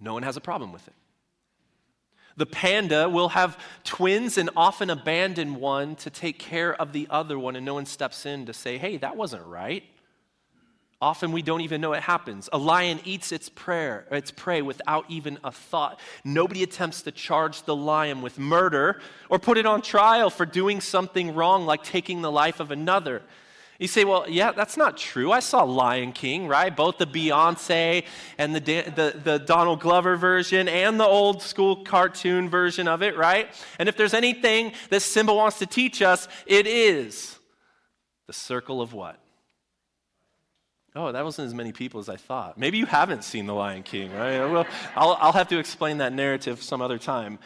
no 0.01 0.13
one 0.13 0.23
has 0.23 0.35
a 0.35 0.41
problem 0.41 0.73
with 0.73 0.85
it. 0.87 0.93
The 2.37 2.45
panda 2.45 3.09
will 3.09 3.29
have 3.29 3.59
twins 3.83 4.37
and 4.37 4.49
often 4.55 4.89
abandon 4.89 5.55
one 5.55 5.95
to 5.97 6.09
take 6.09 6.39
care 6.39 6.73
of 6.79 6.93
the 6.93 7.07
other 7.09 7.37
one, 7.37 7.55
and 7.55 7.65
no 7.65 7.73
one 7.73 7.85
steps 7.85 8.25
in 8.25 8.45
to 8.45 8.53
say, 8.53 8.77
hey, 8.77 8.97
that 8.97 9.17
wasn't 9.17 9.45
right. 9.45 9.83
Often 10.99 11.31
we 11.31 11.43
don't 11.43 11.61
even 11.61 11.81
know 11.81 11.93
it 11.93 12.01
happens. 12.01 12.49
A 12.51 12.57
lion 12.57 12.99
eats 13.03 13.31
its 13.31 13.49
prayer, 13.49 14.07
its 14.09 14.31
prey 14.31 14.63
without 14.63 15.05
even 15.09 15.37
a 15.43 15.51
thought. 15.51 15.99
Nobody 16.23 16.63
attempts 16.63 17.03
to 17.03 17.11
charge 17.11 17.63
the 17.63 17.75
lion 17.75 18.23
with 18.23 18.39
murder 18.39 18.99
or 19.29 19.37
put 19.37 19.59
it 19.59 19.67
on 19.67 19.83
trial 19.83 20.31
for 20.31 20.45
doing 20.45 20.81
something 20.81 21.35
wrong 21.35 21.67
like 21.67 21.83
taking 21.83 22.23
the 22.23 22.31
life 22.31 22.59
of 22.59 22.71
another. 22.71 23.21
You 23.79 23.87
say, 23.87 24.05
well, 24.05 24.25
yeah, 24.27 24.53
that's 24.53 24.75
not 24.75 24.97
true. 24.97 25.31
I 25.31 25.39
saw 25.39 25.63
Lion 25.63 26.11
King, 26.11 26.47
right? 26.47 26.75
Both 26.75 26.97
the 26.97 27.05
Beyonce 27.05 28.05
and 28.37 28.55
the, 28.55 28.59
the, 28.59 29.19
the, 29.23 29.37
Donald 29.37 29.81
Glover 29.81 30.15
version 30.15 30.67
and 30.67 30.99
the 30.99 31.05
old 31.05 31.43
school 31.43 31.83
cartoon 31.83 32.49
version 32.49 32.87
of 32.87 33.03
it, 33.03 33.15
right? 33.15 33.49
And 33.77 33.87
if 33.87 33.95
there's 33.95 34.15
anything 34.15 34.73
that 34.89 35.01
Simba 35.01 35.33
wants 35.33 35.59
to 35.59 35.67
teach 35.67 36.01
us, 36.01 36.27
it 36.47 36.65
is 36.65 37.37
the 38.25 38.33
circle 38.33 38.81
of 38.81 38.93
what? 38.93 39.19
Oh, 40.95 41.11
that 41.11 41.23
wasn't 41.23 41.45
as 41.45 41.53
many 41.53 41.71
people 41.71 41.99
as 41.99 42.09
I 42.09 42.15
thought. 42.15 42.57
Maybe 42.57 42.79
you 42.79 42.87
haven't 42.87 43.23
seen 43.23 43.45
The 43.45 43.53
Lion 43.53 43.83
King, 43.83 44.11
right? 44.11 44.65
I'll, 44.95 45.15
I'll 45.19 45.31
have 45.31 45.49
to 45.49 45.59
explain 45.59 45.99
that 45.99 46.11
narrative 46.11 46.63
some 46.63 46.81
other 46.81 46.97
time. 46.97 47.37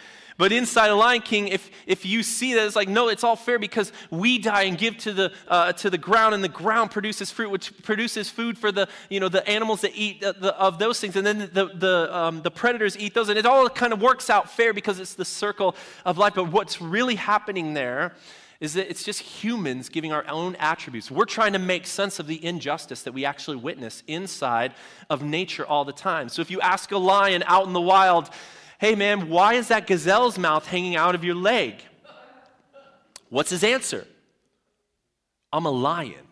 But 0.42 0.52
inside 0.52 0.88
a 0.88 0.96
Lion 0.96 1.22
King, 1.22 1.50
if, 1.50 1.70
if 1.86 2.04
you 2.04 2.24
see 2.24 2.56
that, 2.56 2.66
it's 2.66 2.76
like, 2.76 2.90
no, 2.90 3.10
it's 3.10 3.24
all 3.24 3.36
fair 3.36 3.60
because 3.60 3.94
we 4.10 4.40
die 4.40 4.64
and 4.64 4.76
give 4.76 4.98
to 4.98 5.14
the, 5.14 5.32
uh, 5.48 5.74
to 5.74 5.92
the 5.92 6.00
ground, 6.00 6.34
and 6.34 6.44
the 6.44 6.50
ground 6.50 6.90
produces 6.90 7.30
fruit, 7.30 7.52
which 7.52 7.84
produces 7.84 8.27
food 8.27 8.58
for 8.58 8.72
the, 8.72 8.90
you 9.12 9.20
know, 9.20 9.30
the 9.30 9.48
animals 9.48 9.82
that 9.82 9.92
eat 9.94 10.20
the, 10.20 10.34
the, 10.34 10.56
of 10.58 10.80
those 10.80 11.00
things. 11.00 11.16
And 11.16 11.27
then 11.27 11.51
the, 11.54 11.68
the, 11.75 12.10
um, 12.12 12.42
the 12.42 12.50
predators 12.50 12.98
eat 12.98 13.14
those. 13.14 13.30
And 13.30 13.38
it 13.38 13.46
all 13.46 13.70
kind 13.70 13.94
of 13.94 14.01
works 14.01 14.32
out 14.32 14.50
fair 14.50 14.74
because 14.74 15.00
it's 15.00 15.14
the 15.14 15.25
circle 15.25 15.75
of 16.06 16.18
life. 16.18 16.34
But 16.34 16.51
what's 16.51 16.82
really 16.82 17.18
happening 17.18 17.75
there 17.75 18.16
is 18.60 18.74
that 18.74 18.90
it's 18.90 19.04
just 19.04 19.22
humans 19.22 19.90
giving 19.90 20.12
our 20.12 20.27
own 20.27 20.56
attributes. 20.56 21.12
We're 21.12 21.25
trying 21.25 21.54
to 21.54 21.60
make 21.60 21.86
sense 21.86 22.20
of 22.20 22.25
the 22.25 22.44
injustice 22.44 23.04
that 23.04 23.14
we 23.14 23.25
actually 23.25 23.58
witness 23.58 24.01
inside 24.08 24.74
of 25.08 25.22
nature 25.22 25.68
all 25.68 25.86
the 25.86 25.94
time. 25.94 26.30
So 26.30 26.42
if 26.42 26.50
you 26.50 26.62
ask 26.62 26.92
a 26.92 26.98
lion 26.98 27.44
out 27.46 27.68
in 27.68 27.74
the 27.74 27.82
wild, 27.82 28.32
hey 28.81 28.96
man, 28.96 29.29
why 29.29 29.53
is 29.53 29.67
that 29.67 29.85
gazelle's 29.85 30.39
mouth 30.39 30.65
hanging 30.65 30.96
out 30.96 31.13
of 31.13 31.24
your 31.24 31.35
leg? 31.35 31.75
What's 33.29 33.51
his 33.51 33.63
answer? 33.63 34.07
I'm 35.53 35.67
a 35.67 35.72
lion. 35.72 36.25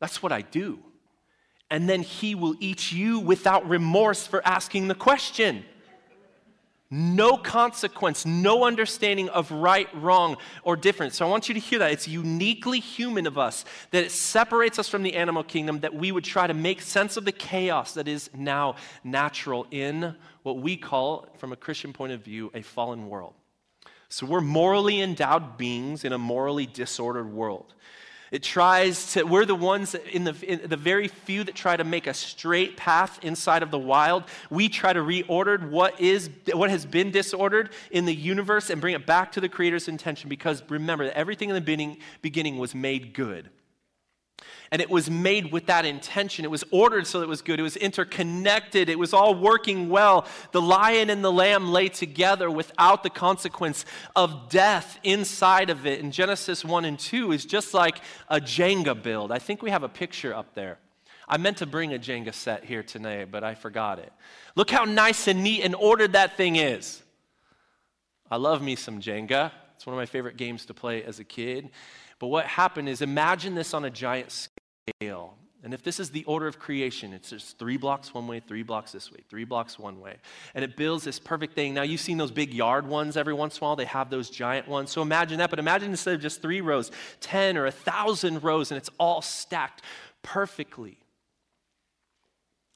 That's 0.00 0.24
what 0.24 0.32
I 0.32 0.42
do. 0.42 0.80
And 1.70 1.88
then 1.88 2.02
he 2.02 2.34
will 2.34 2.56
eat 2.58 2.90
you 2.90 3.20
without 3.20 3.68
remorse 3.68 4.26
for 4.26 4.44
asking 4.44 4.88
the 4.88 4.96
question 4.96 5.64
no 6.94 7.36
consequence, 7.36 8.24
no 8.24 8.64
understanding 8.64 9.28
of 9.30 9.50
right, 9.50 9.88
wrong, 9.94 10.36
or 10.62 10.76
difference. 10.76 11.16
So 11.16 11.26
I 11.26 11.28
want 11.28 11.48
you 11.48 11.54
to 11.54 11.60
hear 11.60 11.80
that. 11.80 11.90
It's 11.90 12.06
uniquely 12.06 12.78
human 12.78 13.26
of 13.26 13.36
us 13.36 13.64
that 13.90 14.04
it 14.04 14.12
separates 14.12 14.78
us 14.78 14.88
from 14.88 15.02
the 15.02 15.14
animal 15.14 15.42
kingdom, 15.42 15.80
that 15.80 15.92
we 15.92 16.12
would 16.12 16.22
try 16.22 16.46
to 16.46 16.54
make 16.54 16.80
sense 16.80 17.16
of 17.16 17.24
the 17.24 17.32
chaos 17.32 17.94
that 17.94 18.06
is 18.06 18.30
now 18.32 18.76
natural 19.02 19.66
in 19.72 20.14
what 20.44 20.58
we 20.58 20.76
call, 20.76 21.28
from 21.38 21.52
a 21.52 21.56
Christian 21.56 21.92
point 21.92 22.12
of 22.12 22.22
view, 22.22 22.52
a 22.54 22.62
fallen 22.62 23.08
world. 23.08 23.34
So 24.08 24.26
we're 24.26 24.40
morally 24.40 25.00
endowed 25.00 25.58
beings 25.58 26.04
in 26.04 26.12
a 26.12 26.18
morally 26.18 26.66
disordered 26.66 27.32
world. 27.32 27.74
It 28.34 28.42
tries 28.42 29.12
to, 29.12 29.22
we're 29.22 29.44
the 29.44 29.54
ones 29.54 29.94
in 29.94 30.24
the, 30.24 30.34
in 30.42 30.68
the 30.68 30.76
very 30.76 31.06
few 31.06 31.44
that 31.44 31.54
try 31.54 31.76
to 31.76 31.84
make 31.84 32.08
a 32.08 32.14
straight 32.14 32.76
path 32.76 33.20
inside 33.22 33.62
of 33.62 33.70
the 33.70 33.78
wild. 33.78 34.24
We 34.50 34.68
try 34.68 34.92
to 34.92 34.98
reorder 34.98 35.70
what 35.70 36.00
is, 36.00 36.30
what 36.52 36.68
has 36.68 36.84
been 36.84 37.12
disordered 37.12 37.70
in 37.92 38.06
the 38.06 38.12
universe 38.14 38.70
and 38.70 38.80
bring 38.80 38.96
it 38.96 39.06
back 39.06 39.30
to 39.32 39.40
the 39.40 39.48
Creator's 39.48 39.86
intention 39.86 40.28
because 40.28 40.64
remember, 40.68 41.08
everything 41.12 41.48
in 41.48 41.54
the 41.54 41.60
beginning, 41.60 41.98
beginning 42.22 42.58
was 42.58 42.74
made 42.74 43.14
good. 43.14 43.50
And 44.70 44.80
it 44.80 44.90
was 44.90 45.10
made 45.10 45.52
with 45.52 45.66
that 45.66 45.84
intention. 45.84 46.44
It 46.44 46.50
was 46.50 46.64
ordered 46.70 47.06
so 47.06 47.22
it 47.22 47.28
was 47.28 47.42
good. 47.42 47.60
It 47.60 47.62
was 47.62 47.76
interconnected. 47.76 48.88
It 48.88 48.98
was 48.98 49.12
all 49.12 49.34
working 49.34 49.88
well. 49.88 50.26
The 50.52 50.62
lion 50.62 51.10
and 51.10 51.24
the 51.24 51.32
lamb 51.32 51.70
lay 51.70 51.88
together 51.88 52.50
without 52.50 53.02
the 53.02 53.10
consequence 53.10 53.84
of 54.16 54.48
death 54.48 54.98
inside 55.02 55.70
of 55.70 55.86
it. 55.86 56.02
And 56.02 56.12
Genesis 56.12 56.64
1 56.64 56.84
and 56.84 56.98
2 56.98 57.32
is 57.32 57.44
just 57.44 57.74
like 57.74 57.98
a 58.28 58.40
Jenga 58.40 59.00
build. 59.00 59.30
I 59.30 59.38
think 59.38 59.62
we 59.62 59.70
have 59.70 59.82
a 59.82 59.88
picture 59.88 60.34
up 60.34 60.54
there. 60.54 60.78
I 61.28 61.38
meant 61.38 61.58
to 61.58 61.66
bring 61.66 61.94
a 61.94 61.98
Jenga 61.98 62.34
set 62.34 62.64
here 62.64 62.82
tonight, 62.82 63.30
but 63.30 63.44
I 63.44 63.54
forgot 63.54 63.98
it. 63.98 64.12
Look 64.56 64.70
how 64.70 64.84
nice 64.84 65.26
and 65.26 65.42
neat 65.42 65.62
and 65.62 65.74
ordered 65.74 66.12
that 66.12 66.36
thing 66.36 66.56
is. 66.56 67.02
I 68.30 68.36
love 68.36 68.62
me 68.62 68.76
some 68.76 69.00
Jenga. 69.00 69.52
It's 69.76 69.86
one 69.86 69.94
of 69.94 69.98
my 69.98 70.06
favorite 70.06 70.36
games 70.36 70.66
to 70.66 70.74
play 70.74 71.02
as 71.02 71.18
a 71.18 71.24
kid. 71.24 71.70
But 72.18 72.28
what 72.28 72.46
happened 72.46 72.88
is 72.88 73.02
imagine 73.02 73.54
this 73.54 73.74
on 73.74 73.84
a 73.84 73.90
giant 73.90 74.30
scale. 74.30 75.36
And 75.64 75.72
if 75.72 75.82
this 75.82 75.98
is 75.98 76.10
the 76.10 76.24
order 76.24 76.46
of 76.46 76.58
creation, 76.58 77.14
it's 77.14 77.30
just 77.30 77.58
three 77.58 77.78
blocks 77.78 78.12
one 78.12 78.26
way, 78.26 78.38
three 78.38 78.62
blocks 78.62 78.92
this 78.92 79.10
way, 79.10 79.20
three 79.30 79.44
blocks 79.44 79.78
one 79.78 79.98
way. 79.98 80.16
And 80.54 80.62
it 80.62 80.76
builds 80.76 81.04
this 81.04 81.18
perfect 81.18 81.54
thing. 81.54 81.72
Now, 81.72 81.82
you've 81.82 82.02
seen 82.02 82.18
those 82.18 82.30
big 82.30 82.52
yard 82.52 82.86
ones 82.86 83.16
every 83.16 83.32
once 83.32 83.56
in 83.56 83.64
a 83.64 83.68
while. 83.68 83.76
They 83.76 83.86
have 83.86 84.10
those 84.10 84.28
giant 84.28 84.68
ones. 84.68 84.90
So 84.90 85.00
imagine 85.00 85.38
that. 85.38 85.48
But 85.48 85.58
imagine 85.58 85.90
instead 85.90 86.14
of 86.14 86.20
just 86.20 86.42
three 86.42 86.60
rows, 86.60 86.90
10 87.20 87.56
or 87.56 87.62
a 87.62 87.70
1,000 87.70 88.44
rows, 88.44 88.72
and 88.72 88.78
it's 88.78 88.90
all 88.98 89.22
stacked 89.22 89.80
perfectly. 90.22 90.98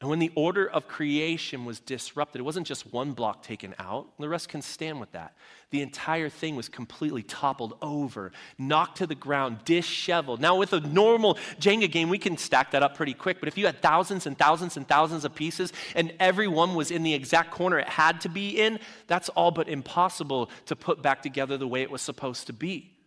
And 0.01 0.09
when 0.09 0.21
the 0.21 0.31
order 0.37 0.69
of 0.71 0.87
creation 0.87 1.65
was 1.65 1.81
disrupted, 1.81 2.39
it 2.39 2.45
wasn't 2.45 2.69
just 2.69 2.93
one 2.93 3.15
block 3.15 3.43
taken 3.43 3.75
out. 3.81 4.07
The 4.21 4.29
rest 4.29 4.49
can 4.49 4.63
stand 4.63 5.01
with 5.01 5.11
that. 5.11 5.35
The 5.71 5.83
entire 5.83 6.29
thing 6.29 6.55
was 6.55 6.69
completely 6.69 7.25
toppled 7.25 7.77
over, 7.83 8.31
knocked 8.59 8.99
to 8.99 9.09
the 9.09 9.17
ground, 9.17 9.65
disheveled. 9.65 10.41
Now, 10.41 10.55
with 10.55 10.73
a 10.73 10.79
normal 10.79 11.35
Jenga 11.61 11.91
game, 11.91 12.11
we 12.11 12.19
can 12.19 12.37
stack 12.37 12.71
that 12.71 12.83
up 12.85 12.97
pretty 12.97 13.13
quick. 13.13 13.41
But 13.41 13.49
if 13.49 13.59
you 13.59 13.67
had 13.67 13.83
thousands 13.83 14.29
and 14.29 14.39
thousands 14.39 14.77
and 14.77 14.87
thousands 14.87 15.25
of 15.25 15.35
pieces 15.35 15.73
and 15.97 16.13
every 16.21 16.47
one 16.47 16.77
was 16.77 16.93
in 16.93 17.03
the 17.03 17.15
exact 17.15 17.51
corner 17.51 17.81
it 17.81 17.89
had 17.89 18.21
to 18.21 18.29
be 18.29 18.51
in, 18.51 18.79
that's 19.09 19.29
all 19.31 19.51
but 19.51 19.69
impossible 19.69 20.49
to 20.67 20.77
put 20.77 21.03
back 21.03 21.23
together 21.23 21.59
the 21.59 21.67
way 21.67 21.83
it 21.83 21.91
was 21.91 22.03
supposed 22.03 22.47
to 22.47 22.53
be. 22.53 22.98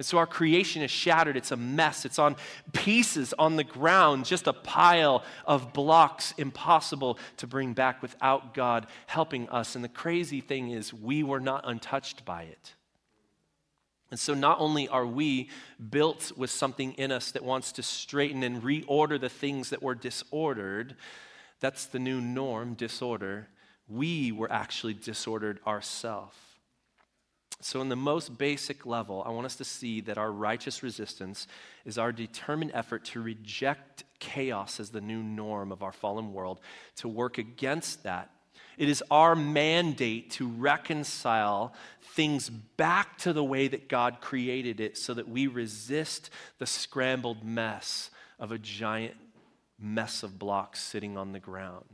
And 0.00 0.06
so 0.06 0.16
our 0.16 0.26
creation 0.26 0.80
is 0.80 0.90
shattered. 0.90 1.36
It's 1.36 1.50
a 1.50 1.58
mess. 1.58 2.06
It's 2.06 2.18
on 2.18 2.36
pieces 2.72 3.34
on 3.38 3.56
the 3.56 3.64
ground, 3.64 4.24
just 4.24 4.46
a 4.46 4.54
pile 4.54 5.22
of 5.44 5.74
blocks, 5.74 6.32
impossible 6.38 7.18
to 7.36 7.46
bring 7.46 7.74
back 7.74 8.00
without 8.00 8.54
God 8.54 8.86
helping 9.08 9.46
us. 9.50 9.74
And 9.74 9.84
the 9.84 9.90
crazy 9.90 10.40
thing 10.40 10.70
is, 10.70 10.94
we 10.94 11.22
were 11.22 11.38
not 11.38 11.64
untouched 11.68 12.24
by 12.24 12.44
it. 12.44 12.74
And 14.10 14.18
so, 14.18 14.32
not 14.32 14.58
only 14.58 14.88
are 14.88 15.04
we 15.04 15.50
built 15.90 16.32
with 16.34 16.48
something 16.48 16.94
in 16.94 17.12
us 17.12 17.32
that 17.32 17.44
wants 17.44 17.70
to 17.72 17.82
straighten 17.82 18.42
and 18.42 18.62
reorder 18.62 19.20
the 19.20 19.28
things 19.28 19.68
that 19.68 19.82
were 19.82 19.94
disordered, 19.94 20.96
that's 21.60 21.84
the 21.84 21.98
new 21.98 22.22
norm, 22.22 22.72
disorder. 22.72 23.48
We 23.86 24.32
were 24.32 24.50
actually 24.50 24.94
disordered 24.94 25.60
ourselves. 25.66 26.38
So, 27.62 27.80
in 27.82 27.90
the 27.90 27.96
most 27.96 28.38
basic 28.38 28.86
level, 28.86 29.22
I 29.26 29.30
want 29.30 29.44
us 29.44 29.56
to 29.56 29.64
see 29.64 30.00
that 30.02 30.16
our 30.16 30.32
righteous 30.32 30.82
resistance 30.82 31.46
is 31.84 31.98
our 31.98 32.10
determined 32.10 32.70
effort 32.74 33.04
to 33.06 33.20
reject 33.20 34.04
chaos 34.18 34.80
as 34.80 34.90
the 34.90 35.00
new 35.00 35.22
norm 35.22 35.70
of 35.70 35.82
our 35.82 35.92
fallen 35.92 36.32
world, 36.32 36.60
to 36.96 37.08
work 37.08 37.36
against 37.36 38.02
that. 38.04 38.30
It 38.78 38.88
is 38.88 39.04
our 39.10 39.36
mandate 39.36 40.30
to 40.32 40.48
reconcile 40.48 41.74
things 42.14 42.48
back 42.48 43.18
to 43.18 43.34
the 43.34 43.44
way 43.44 43.68
that 43.68 43.90
God 43.90 44.22
created 44.22 44.80
it 44.80 44.96
so 44.96 45.12
that 45.12 45.28
we 45.28 45.46
resist 45.46 46.30
the 46.58 46.66
scrambled 46.66 47.44
mess 47.44 48.10
of 48.38 48.52
a 48.52 48.58
giant 48.58 49.16
mess 49.78 50.22
of 50.22 50.38
blocks 50.38 50.80
sitting 50.80 51.18
on 51.18 51.32
the 51.32 51.40
ground. 51.40 51.84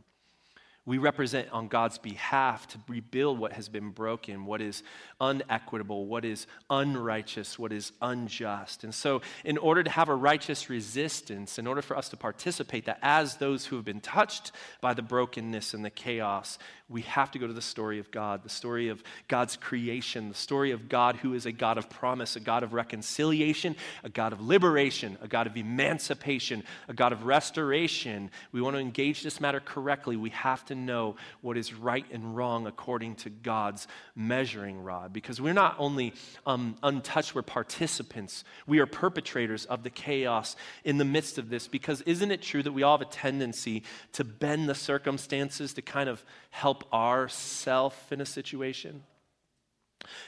We 0.86 0.98
represent 0.98 1.50
on 1.50 1.66
God's 1.66 1.98
behalf 1.98 2.68
to 2.68 2.78
rebuild 2.86 3.40
what 3.40 3.52
has 3.54 3.68
been 3.68 3.90
broken, 3.90 4.46
what 4.46 4.62
is 4.62 4.84
unequitable, 5.20 6.06
what 6.06 6.24
is 6.24 6.46
unrighteous, 6.70 7.58
what 7.58 7.72
is 7.72 7.90
unjust. 8.00 8.84
And 8.84 8.94
so, 8.94 9.20
in 9.44 9.58
order 9.58 9.82
to 9.82 9.90
have 9.90 10.08
a 10.08 10.14
righteous 10.14 10.70
resistance, 10.70 11.58
in 11.58 11.66
order 11.66 11.82
for 11.82 11.96
us 11.96 12.08
to 12.10 12.16
participate 12.16 12.84
that 12.84 13.00
as 13.02 13.36
those 13.36 13.66
who 13.66 13.74
have 13.74 13.84
been 13.84 14.00
touched 14.00 14.52
by 14.80 14.94
the 14.94 15.02
brokenness 15.02 15.74
and 15.74 15.84
the 15.84 15.90
chaos, 15.90 16.56
we 16.88 17.02
have 17.02 17.32
to 17.32 17.40
go 17.40 17.48
to 17.48 17.52
the 17.52 17.60
story 17.60 17.98
of 17.98 18.12
God, 18.12 18.44
the 18.44 18.48
story 18.48 18.90
of 18.90 19.02
God's 19.26 19.56
creation, 19.56 20.28
the 20.28 20.36
story 20.36 20.70
of 20.70 20.88
God 20.88 21.16
who 21.16 21.34
is 21.34 21.44
a 21.44 21.50
God 21.50 21.78
of 21.78 21.90
promise, 21.90 22.36
a 22.36 22.40
God 22.40 22.62
of 22.62 22.74
reconciliation, 22.74 23.74
a 24.04 24.08
God 24.08 24.32
of 24.32 24.40
liberation, 24.40 25.18
a 25.20 25.26
God 25.26 25.48
of 25.48 25.56
emancipation, 25.56 26.62
a 26.86 26.94
God 26.94 27.12
of 27.12 27.24
restoration. 27.24 28.30
We 28.52 28.60
want 28.60 28.76
to 28.76 28.80
engage 28.80 29.24
this 29.24 29.40
matter 29.40 29.58
correctly. 29.58 30.16
We 30.16 30.30
have 30.30 30.64
to 30.66 30.76
know 30.76 31.16
what 31.40 31.56
is 31.56 31.74
right 31.74 32.06
and 32.12 32.36
wrong 32.36 32.68
according 32.68 33.16
to 33.16 33.30
God's 33.30 33.88
measuring 34.14 34.80
rod 34.80 35.12
because 35.12 35.40
we're 35.40 35.54
not 35.54 35.74
only 35.78 36.14
um, 36.46 36.76
untouched, 36.84 37.34
we're 37.34 37.42
participants. 37.42 38.44
We 38.64 38.78
are 38.78 38.86
perpetrators 38.86 39.64
of 39.64 39.82
the 39.82 39.90
chaos 39.90 40.54
in 40.84 40.98
the 40.98 41.04
midst 41.04 41.36
of 41.36 41.48
this 41.48 41.66
because 41.66 42.00
isn't 42.02 42.30
it 42.30 42.42
true 42.42 42.62
that 42.62 42.72
we 42.72 42.84
all 42.84 42.96
have 42.96 43.06
a 43.06 43.10
tendency 43.10 43.82
to 44.12 44.22
bend 44.22 44.68
the 44.68 44.74
circumstances 44.76 45.74
to 45.74 45.82
kind 45.82 46.08
of 46.08 46.24
help 46.50 46.75
ourself 46.92 48.12
in 48.12 48.20
a 48.20 48.26
situation? 48.26 49.02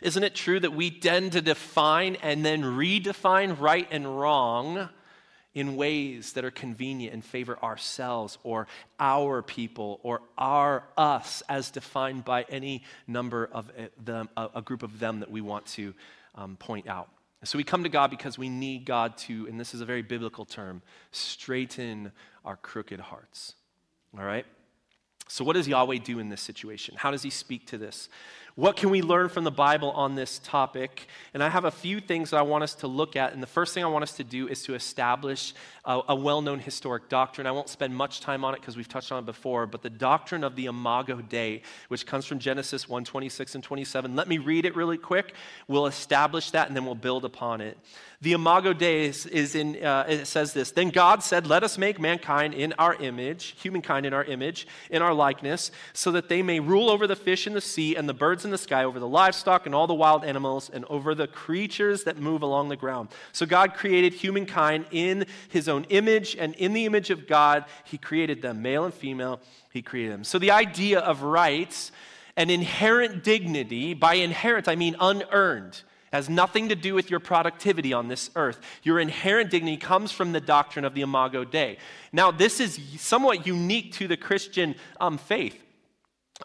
Isn't 0.02 0.24
it 0.24 0.34
true 0.34 0.61
that 0.61 0.72
we 0.72 0.90
tend 0.90 1.32
to 1.32 1.40
define 1.40 2.16
and 2.16 2.44
then 2.44 2.62
redefine 2.62 3.58
right 3.58 3.87
and 3.90 4.18
wrong 4.18 4.88
in 5.54 5.76
ways 5.76 6.34
that 6.34 6.44
are 6.44 6.50
convenient 6.50 7.14
and 7.14 7.24
favor 7.24 7.58
ourselves 7.62 8.38
or 8.44 8.66
our 9.00 9.42
people 9.42 9.98
or 10.02 10.20
our 10.37 10.84
us 10.96 11.42
as 11.48 11.70
defined 11.70 12.24
by 12.24 12.44
any 12.48 12.82
number 13.06 13.48
of 13.52 13.70
eh, 13.76 13.87
them, 14.04 14.28
a, 14.37 14.62
group 14.62 14.82
of 14.82 14.98
them 14.98 15.20
that 15.20 15.30
we 15.30 15.40
want 15.40 15.66
to 15.66 15.94
um, 16.34 16.56
point 16.56 16.87
out? 16.87 17.08
So 17.44 17.56
we 17.56 17.64
come 17.64 17.84
to 17.84 17.88
God 17.88 18.11
because 18.11 18.37
we 18.37 18.48
need 18.48 18.84
God 18.84 19.16
to, 19.18 19.46
and 19.46 19.58
this 19.58 19.74
is 19.74 19.80
a 19.80 19.84
very 19.84 20.02
biblical 20.02 20.44
term, 20.44 20.82
straighten 21.12 22.12
our 22.44 22.56
crooked 22.56 23.00
hearts. 23.00 23.54
All 24.16 24.24
right? 24.24 24.44
So, 25.29 25.45
what 25.45 25.55
does 25.55 25.69
Yahweh 25.69 25.99
do 25.99 26.19
in 26.19 26.31
this 26.31 26.41
situation? 26.41 26.95
How 26.97 27.11
does 27.11 27.23
he 27.23 27.31
speak 27.31 27.67
to 27.67 27.79
this? 27.79 28.09
What 28.55 28.77
can 28.77 28.91
we 28.91 29.03
learn 29.03 29.29
from 29.29 29.45
the 29.45 29.53
Bible 29.53 29.93
on 29.93 30.17
this 30.17 30.41
topic? 30.41 31.07
And 31.33 31.45
I 31.45 31.49
have 31.49 31.64
a 31.64 31.71
few 31.71 32.01
things 32.01 32.31
that 32.31 32.38
I 32.38 32.43
want 32.43 32.64
us 32.64 32.75
to 32.77 32.88
look 32.88 33.14
at. 33.14 33.33
And 33.33 33.41
the 33.41 33.47
first 33.47 33.73
thing 33.73 33.85
I 33.85 33.87
want 33.87 34.03
us 34.03 34.17
to 34.17 34.25
do 34.25 34.49
is 34.49 34.64
to 34.64 34.75
establish 34.75 35.55
a, 35.88 36.03
a 36.09 36.14
well 36.14 36.42
known 36.42 36.61
historic 36.61 37.09
doctrine. 37.09 37.46
I 37.46 37.51
won't 37.51 37.70
spend 37.70 37.96
much 37.96 38.20
time 38.20 38.44
on 38.44 38.55
it 38.55 38.61
because 38.61 38.77
we've 38.77 38.88
touched 38.88 39.11
on 39.11 39.20
it 39.20 39.27
before, 39.27 39.66
but 39.66 39.83
the 39.83 39.90
doctrine 39.90 40.44
of 40.44 40.55
the 40.55 40.66
Imago 40.66 41.22
Dei, 41.22 41.62
which 41.88 42.07
comes 42.07 42.27
from 42.27 42.38
Genesis 42.38 42.88
1 42.88 43.05
26 43.05 43.57
and 43.57 43.64
27. 43.64 44.14
Let 44.14 44.29
me 44.29 44.38
read 44.38 44.66
it 44.66 44.77
really 44.77 44.98
quick. 44.98 45.35
We'll 45.66 45.87
establish 45.87 46.51
that 46.53 46.68
and 46.68 46.77
then 46.77 46.85
we'll 46.85 46.94
build 46.94 47.24
upon 47.24 47.62
it. 47.62 47.79
The 48.20 48.33
Imago 48.33 48.72
Dei 48.72 49.07
is, 49.07 49.27
is 49.27 49.55
in, 49.55 49.83
uh, 49.83 50.05
it 50.09 50.27
says 50.27 50.53
this 50.53 50.72
Then 50.72 50.90
God 50.90 51.22
said, 51.22 51.46
Let 51.46 51.62
us 51.62 51.79
make 51.79 52.01
mankind 52.01 52.53
in 52.53 52.74
our 52.74 52.94
image, 52.96 53.55
humankind 53.61 54.07
in 54.07 54.12
our 54.12 54.24
image, 54.24 54.66
in 54.90 55.03
our 55.03 55.14
likeness, 55.14 55.70
so 55.92 56.11
that 56.12 56.29
they 56.29 56.42
may 56.42 56.59
rule 56.59 56.90
over 56.90 57.07
the 57.07 57.14
fish 57.14 57.46
in 57.46 57.53
the 57.53 57.61
sea 57.61 57.94
and 57.94 58.09
the 58.09 58.14
birds 58.14 58.44
in 58.44 58.51
the 58.51 58.59
sky, 58.59 58.83
over 58.83 58.98
the 58.98 59.07
livestock 59.07 59.66
and 59.66 59.74
all 59.74 59.87
the 59.87 59.94
wild 59.94 60.24
animals, 60.24 60.68
and 60.68 60.85
over 60.87 61.14
the 61.14 61.29
creatures 61.29 62.03
that 62.05 62.18
move 62.18 62.42
along 62.42 62.68
the 62.68 62.77
ground. 62.77 63.09
So 63.31 63.46
God 63.46 63.74
created 63.74 64.12
humankind 64.12 64.87
in 64.90 65.24
his 65.48 65.68
own 65.68 65.78
image, 65.85 66.37
and 66.37 66.55
in 66.55 66.73
the 66.73 66.87
image 66.87 67.11
of 67.11 67.27
God, 67.27 67.64
he 67.85 67.99
created 67.99 68.43
them, 68.43 68.62
male 68.62 68.85
and 68.85 68.95
female, 68.95 69.41
he 69.71 69.83
created 69.83 70.12
them. 70.12 70.25
So 70.25 70.38
the 70.38 70.51
idea 70.51 71.01
of 71.01 71.23
rights 71.23 71.93
and 72.37 72.51
inherent 72.51 73.25
dignity, 73.25 73.95
by 73.95 74.14
inherent, 74.14 74.69
I 74.69 74.77
mean 74.77 74.97
unearned 75.01 75.83
has 76.12 76.29
nothing 76.29 76.71
to 76.71 76.75
do 76.75 76.95
with 76.95 77.11
your 77.11 77.21
productivity 77.21 77.93
on 77.93 78.09
this 78.09 78.31
earth. 78.35 78.61
Your 78.83 78.99
inherent 78.99 79.51
dignity 79.51 79.77
comes 79.77 80.11
from 80.11 80.33
the 80.33 80.41
doctrine 80.41 80.85
of 80.85 80.95
the 80.95 81.03
Imago 81.03 81.45
Dei. 81.45 81.79
Now, 82.12 82.31
this 82.31 82.61
is 82.61 82.81
somewhat 82.97 83.47
unique 83.47 83.93
to 83.95 84.09
the 84.09 84.17
Christian 84.17 84.75
um, 85.01 85.19
faith. 85.19 85.62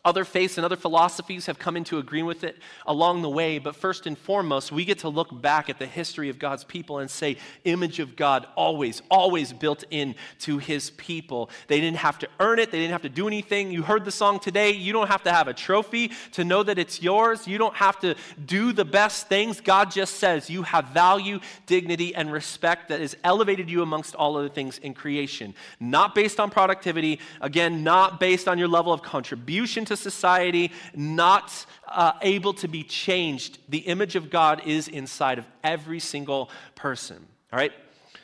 Other 0.03 0.25
faiths 0.25 0.57
and 0.57 0.65
other 0.65 0.75
philosophies 0.75 1.45
have 1.45 1.59
come 1.59 1.77
into 1.77 1.99
agreement 1.99 2.27
with 2.27 2.43
it 2.43 2.57
along 2.87 3.21
the 3.21 3.29
way, 3.29 3.59
but 3.59 3.75
first 3.75 4.07
and 4.07 4.17
foremost, 4.17 4.71
we 4.71 4.85
get 4.85 4.99
to 4.99 5.09
look 5.09 5.41
back 5.41 5.69
at 5.69 5.77
the 5.77 5.85
history 5.85 6.29
of 6.29 6.39
God's 6.39 6.63
people 6.63 6.97
and 6.97 7.09
say, 7.09 7.37
image 7.63 7.99
of 7.99 8.15
God 8.15 8.47
always, 8.55 9.03
always 9.11 9.53
built 9.53 9.83
in 9.91 10.15
to 10.39 10.57
his 10.57 10.89
people. 10.91 11.51
They 11.67 11.79
didn't 11.79 11.97
have 11.97 12.17
to 12.19 12.27
earn 12.39 12.57
it, 12.57 12.71
they 12.71 12.79
didn't 12.79 12.93
have 12.93 13.03
to 13.03 13.09
do 13.09 13.27
anything. 13.27 13.71
You 13.71 13.83
heard 13.83 14.03
the 14.03 14.11
song 14.11 14.39
today. 14.39 14.71
You 14.71 14.93
don't 14.93 15.07
have 15.07 15.23
to 15.23 15.31
have 15.31 15.47
a 15.47 15.53
trophy 15.53 16.11
to 16.31 16.43
know 16.43 16.63
that 16.63 16.79
it's 16.79 17.01
yours. 17.01 17.47
You 17.47 17.59
don't 17.59 17.75
have 17.75 17.99
to 17.99 18.15
do 18.43 18.73
the 18.73 18.85
best 18.85 19.27
things. 19.27 19.61
God 19.61 19.91
just 19.91 20.15
says 20.15 20.49
you 20.49 20.63
have 20.63 20.87
value, 20.87 21.39
dignity, 21.67 22.15
and 22.15 22.31
respect 22.31 22.89
that 22.89 22.99
has 22.99 23.15
elevated 23.23 23.69
you 23.69 23.83
amongst 23.83 24.15
all 24.15 24.37
other 24.37 24.49
things 24.49 24.79
in 24.79 24.95
creation. 24.95 25.53
Not 25.79 26.15
based 26.15 26.39
on 26.39 26.49
productivity, 26.49 27.19
again, 27.41 27.83
not 27.83 28.19
based 28.19 28.47
on 28.47 28.57
your 28.57 28.67
level 28.67 28.91
of 28.91 29.03
contribution 29.03 29.82
to 29.85 29.97
society, 29.97 30.71
not 30.95 31.65
uh, 31.87 32.13
able 32.21 32.53
to 32.55 32.67
be 32.67 32.83
changed. 32.83 33.59
The 33.69 33.79
image 33.79 34.15
of 34.15 34.29
God 34.29 34.61
is 34.65 34.87
inside 34.87 35.39
of 35.39 35.45
every 35.63 35.99
single 35.99 36.49
person. 36.75 37.25
All 37.51 37.59
right? 37.59 37.71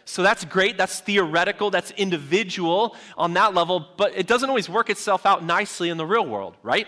So 0.06 0.24
that's 0.24 0.44
great. 0.44 0.76
That's 0.76 1.02
theoretical. 1.02 1.70
That's 1.70 1.92
individual 1.92 2.96
on 3.16 3.34
that 3.34 3.54
level, 3.54 3.88
but 3.96 4.18
it 4.18 4.26
doesn't 4.26 4.50
always 4.50 4.68
work 4.68 4.90
itself 4.90 5.26
out 5.26 5.44
nicely 5.44 5.90
in 5.90 5.98
the 5.98 6.06
real 6.06 6.26
world, 6.26 6.56
right? 6.64 6.88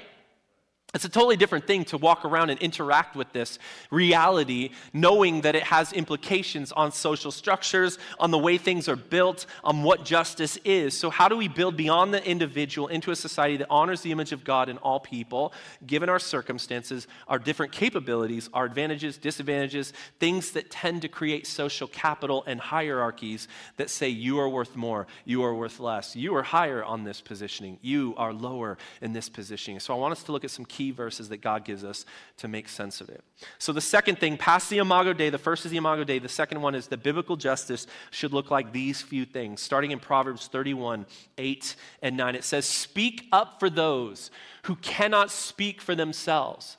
It's 0.94 1.06
a 1.06 1.10
totally 1.10 1.38
different 1.38 1.66
thing 1.68 1.86
to 1.86 1.98
walk 1.98 2.26
around 2.26 2.50
and 2.50 2.60
interact 2.60 3.16
with 3.16 3.32
this 3.32 3.60
reality, 3.92 4.72
knowing 4.92 5.40
that 5.42 5.56
it 5.56 5.64
has 5.64 5.94
implications 5.94 6.74
on 6.74 6.92
social 6.92 7.32
structures, 7.32 7.98
on 8.20 8.30
the 8.30 8.38
way 8.38 8.58
things 8.58 8.90
are 8.90 8.98
built, 8.98 9.46
on 9.64 9.84
what 9.84 10.04
justice 10.04 10.58
is. 10.66 10.98
So, 10.98 11.10
how 11.10 11.30
do 11.30 11.38
we 11.38 11.48
build 11.48 11.78
beyond 11.78 12.14
the 12.14 12.22
individual 12.30 12.90
into 12.90 13.12
a 13.12 13.16
society 13.16 13.56
that 13.56 13.68
honors 13.70 14.02
the 14.02 14.12
image 14.12 14.34
of 14.34 14.44
God 14.44 14.68
in 14.68 14.78
all 14.80 15.00
people, 15.00 15.54
given 15.88 16.10
our 16.10 16.20
circumstances, 16.20 17.08
our 17.30 17.40
different 17.40 17.72
capabilities, 17.72 18.50
our 18.54 18.66
advantages, 18.66 19.18
disadvantages, 19.18 19.94
things 20.20 20.52
that 20.52 20.70
tend 20.70 21.04
to 21.04 21.08
create 21.08 21.48
social 21.48 21.88
capital 21.88 22.44
and 22.48 22.60
hierarchies 22.60 23.48
that 23.78 23.90
say 23.90 24.10
you 24.10 24.40
are 24.40 24.50
worth 24.50 24.76
more, 24.76 25.08
you 25.24 25.42
are 25.42 25.56
worth 25.56 25.80
less, 25.80 26.18
you 26.18 26.36
are 26.36 26.44
higher 26.44 26.84
on 26.84 27.06
this 27.06 27.22
positioning, 27.22 27.80
you 27.82 28.14
are 28.18 28.34
lower 28.34 28.78
in 29.02 29.14
this 29.14 29.30
positioning. 29.30 29.80
So, 29.80 29.94
I 29.94 29.98
want 29.98 30.12
us 30.12 30.24
to 30.24 30.34
look 30.34 30.44
at 30.44 30.52
some 30.52 30.66
key 30.66 30.81
key 30.82 30.92
verses 30.92 31.30
that 31.30 31.42
God 31.42 31.64
gives 31.64 31.84
us 31.84 32.06
to 32.38 32.48
make 32.48 32.68
sense 32.68 33.02
of 33.02 33.10
it. 33.10 33.24
So, 33.60 33.72
the 33.72 33.82
second 33.82 34.18
thing, 34.18 34.36
past 34.36 34.70
the 34.70 34.80
Imago 34.80 35.14
Dei, 35.14 35.30
the 35.30 35.38
first 35.38 35.64
is 35.66 35.72
the 35.72 35.78
Imago 35.78 36.04
Dei. 36.04 36.18
The 36.18 36.28
second 36.30 36.62
one 36.62 36.74
is 36.74 36.88
that 36.88 37.04
biblical 37.04 37.38
justice 37.38 37.86
should 38.10 38.34
look 38.34 38.50
like 38.50 38.72
these 38.72 39.02
few 39.02 39.26
things. 39.26 39.62
Starting 39.62 39.92
in 39.92 40.00
Proverbs 40.00 40.48
31 40.48 41.06
8 41.38 41.76
and 42.02 42.18
9, 42.18 42.36
it 42.36 42.44
says, 42.44 42.66
Speak 42.66 43.28
up 43.32 43.60
for 43.60 43.70
those 43.70 44.32
who 44.64 44.76
cannot 44.78 45.30
speak 45.30 45.82
for 45.82 45.94
themselves. 45.94 46.78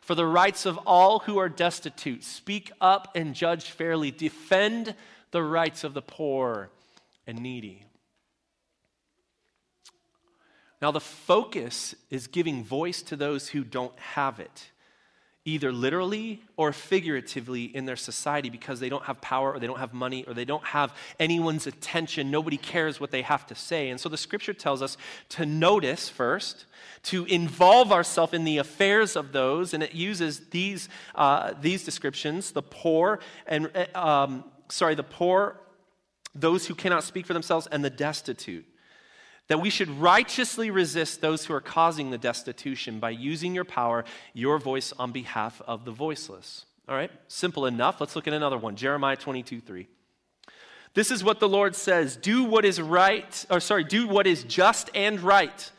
For 0.00 0.14
the 0.14 0.26
rights 0.26 0.66
of 0.66 0.78
all 0.86 1.20
who 1.20 1.38
are 1.38 1.48
destitute, 1.48 2.24
speak 2.24 2.70
up 2.80 3.08
and 3.14 3.34
judge 3.34 3.70
fairly. 3.70 4.10
Defend 4.10 4.94
the 5.30 5.42
rights 5.42 5.84
of 5.84 5.94
the 5.94 6.02
poor 6.02 6.70
and 7.26 7.40
needy. 7.40 7.84
Now, 10.84 10.90
the 10.90 11.00
focus 11.00 11.94
is 12.10 12.26
giving 12.26 12.62
voice 12.62 13.00
to 13.04 13.16
those 13.16 13.48
who 13.48 13.64
don't 13.64 13.98
have 13.98 14.38
it. 14.38 14.70
either 15.46 15.70
literally 15.72 16.42
or 16.56 16.72
figuratively 16.72 17.64
in 17.64 17.84
their 17.84 17.96
society 17.96 18.48
because 18.48 18.80
they 18.80 18.88
don't 18.88 19.04
have 19.04 19.20
power 19.20 19.52
or 19.52 19.58
they 19.58 19.66
don't 19.66 19.78
have 19.78 19.92
money 19.92 20.24
or 20.26 20.32
they 20.32 20.44
don't 20.44 20.64
have 20.64 20.94
anyone's 21.20 21.66
attention. 21.66 22.30
Nobody 22.30 22.56
cares 22.56 22.98
what 22.98 23.10
they 23.10 23.20
have 23.22 23.46
to 23.48 23.54
say. 23.54 23.90
And 23.90 24.00
so 24.00 24.08
the 24.08 24.16
scripture 24.16 24.54
tells 24.54 24.80
us 24.80 24.96
to 25.30 25.44
notice 25.44 26.08
first, 26.08 26.64
to 27.04 27.26
involve 27.26 27.92
ourselves 27.92 28.32
in 28.32 28.44
the 28.44 28.56
affairs 28.56 29.16
of 29.16 29.32
those, 29.32 29.74
and 29.74 29.82
it 29.82 29.92
uses 29.92 30.48
these, 30.48 30.88
uh, 31.14 31.52
these 31.60 31.84
descriptions 31.84 32.52
the 32.52 32.62
poor 32.62 33.18
and, 33.46 33.70
uh, 33.74 33.98
um, 33.98 34.44
sorry, 34.70 34.94
the 34.94 35.02
poor, 35.02 35.60
those 36.34 36.66
who 36.66 36.74
cannot 36.74 37.04
speak 37.04 37.26
for 37.26 37.34
themselves, 37.34 37.66
and 37.70 37.84
the 37.84 37.90
destitute 37.90 38.64
that 39.48 39.60
we 39.60 39.70
should 39.70 39.90
righteously 39.90 40.70
resist 40.70 41.20
those 41.20 41.44
who 41.44 41.54
are 41.54 41.60
causing 41.60 42.10
the 42.10 42.18
destitution 42.18 42.98
by 42.98 43.10
using 43.10 43.54
your 43.54 43.64
power, 43.64 44.04
your 44.32 44.58
voice 44.58 44.92
on 44.98 45.12
behalf 45.12 45.60
of 45.66 45.84
the 45.84 45.90
voiceless. 45.90 46.64
All 46.88 46.94
right, 46.94 47.10
simple 47.28 47.66
enough. 47.66 48.00
Let's 48.00 48.16
look 48.16 48.26
at 48.26 48.34
another 48.34 48.58
one 48.58 48.76
Jeremiah 48.76 49.16
22 49.16 49.60
3. 49.60 49.88
This 50.94 51.10
is 51.10 51.24
what 51.24 51.40
the 51.40 51.48
Lord 51.48 51.74
says 51.74 52.16
Do 52.16 52.44
what 52.44 52.64
is 52.64 52.80
right, 52.80 53.44
or 53.50 53.60
sorry, 53.60 53.84
do 53.84 54.06
what 54.06 54.26
is 54.26 54.44
just 54.44 54.90
and 54.94 55.20
right. 55.20 55.70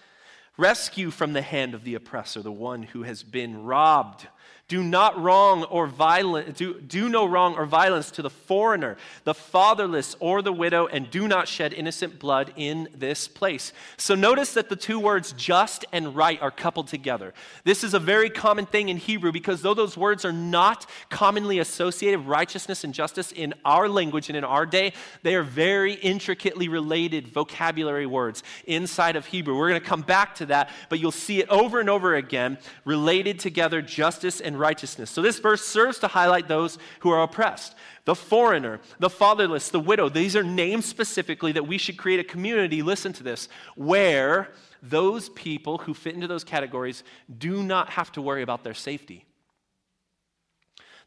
Rescue 0.58 1.12
from 1.12 1.34
the 1.34 1.42
hand 1.42 1.74
of 1.74 1.84
the 1.84 1.96
oppressor 1.96 2.42
the 2.42 2.52
one 2.52 2.84
who 2.84 3.04
has 3.04 3.24
been 3.24 3.64
robbed. 3.64 4.28
Do 4.68 4.82
not 4.82 5.22
wrong 5.22 5.64
or 5.66 5.86
violent, 5.86 6.56
do, 6.56 6.82
do 6.82 7.08
no 7.08 7.28
wrong 7.28 7.54
or 7.54 7.68
violence 7.68 8.10
to 8.12 8.24
the 8.24 8.32
foreigner, 8.32 8.98
the 9.24 9.36
fatherless, 9.36 10.16
or 10.20 10.42
the 10.42 10.52
widow, 10.52 10.88
and 10.88 11.08
do 11.12 11.28
not 11.28 11.48
shed 11.48 11.72
innocent 11.72 12.18
blood 12.18 12.52
in 12.56 12.90
this 12.96 13.28
place. 13.28 13.74
So 13.98 14.16
notice 14.16 14.56
that 14.56 14.70
the 14.70 14.76
two 14.76 15.00
words 15.00 15.34
just 15.34 15.86
and 15.92 16.16
right 16.16 16.42
are 16.42 16.50
coupled 16.50 16.88
together. 16.88 17.36
This 17.64 17.84
is 17.84 17.94
a 17.94 18.00
very 18.00 18.28
common 18.32 18.66
thing 18.66 18.90
in 18.90 18.98
Hebrew 18.98 19.32
because 19.32 19.62
though 19.62 19.76
those 19.76 19.96
words 19.96 20.26
are 20.26 20.34
not 20.34 20.88
commonly 21.12 21.60
associated, 21.60 22.22
righteousness 22.22 22.84
and 22.84 22.92
justice 22.92 23.32
in 23.32 23.54
our 23.66 23.88
language 23.88 24.30
and 24.30 24.38
in 24.38 24.44
our 24.44 24.66
day, 24.66 24.94
they 25.22 25.36
are 25.36 25.44
very 25.44 25.94
intricately 25.94 26.70
related 26.70 27.28
vocabulary 27.28 28.08
words 28.08 28.42
inside 28.66 29.16
of 29.16 29.28
Hebrew. 29.28 29.56
We're 29.56 29.70
going 29.70 29.82
to 29.82 29.88
come 29.88 30.02
back 30.02 30.34
to 30.36 30.48
that, 30.48 30.72
but 30.90 31.00
you'll 31.00 31.12
see 31.12 31.40
it 31.40 31.50
over 31.50 31.80
and 31.80 31.90
over 31.90 32.16
again 32.16 32.58
related 32.84 33.38
together, 33.40 33.84
justice 33.84 34.42
and 34.42 34.55
and 34.56 34.60
righteousness. 34.62 35.12
So 35.12 35.22
this 35.22 35.40
verse 35.40 35.64
serves 35.64 36.00
to 36.00 36.08
highlight 36.08 36.48
those 36.48 36.78
who 37.02 37.10
are 37.10 37.22
oppressed 37.22 37.76
the 38.06 38.16
foreigner, 38.16 38.80
the 39.00 39.10
fatherless, 39.10 39.70
the 39.70 39.80
widow. 39.80 40.10
These 40.10 40.36
are 40.36 40.44
names 40.44 40.86
specifically 40.86 41.52
that 41.54 41.68
we 41.68 41.80
should 41.80 41.98
create 41.98 42.20
a 42.20 42.24
community, 42.24 42.84
listen 42.84 43.14
to 43.14 43.24
this, 43.24 43.50
where 43.76 44.52
those 44.82 45.30
people 45.30 45.80
who 45.80 45.96
fit 45.96 46.14
into 46.14 46.28
those 46.28 46.44
categories 46.44 47.04
do 47.36 47.64
not 47.64 47.90
have 47.90 48.12
to 48.12 48.22
worry 48.22 48.44
about 48.44 48.64
their 48.64 48.76
safety. 48.76 49.26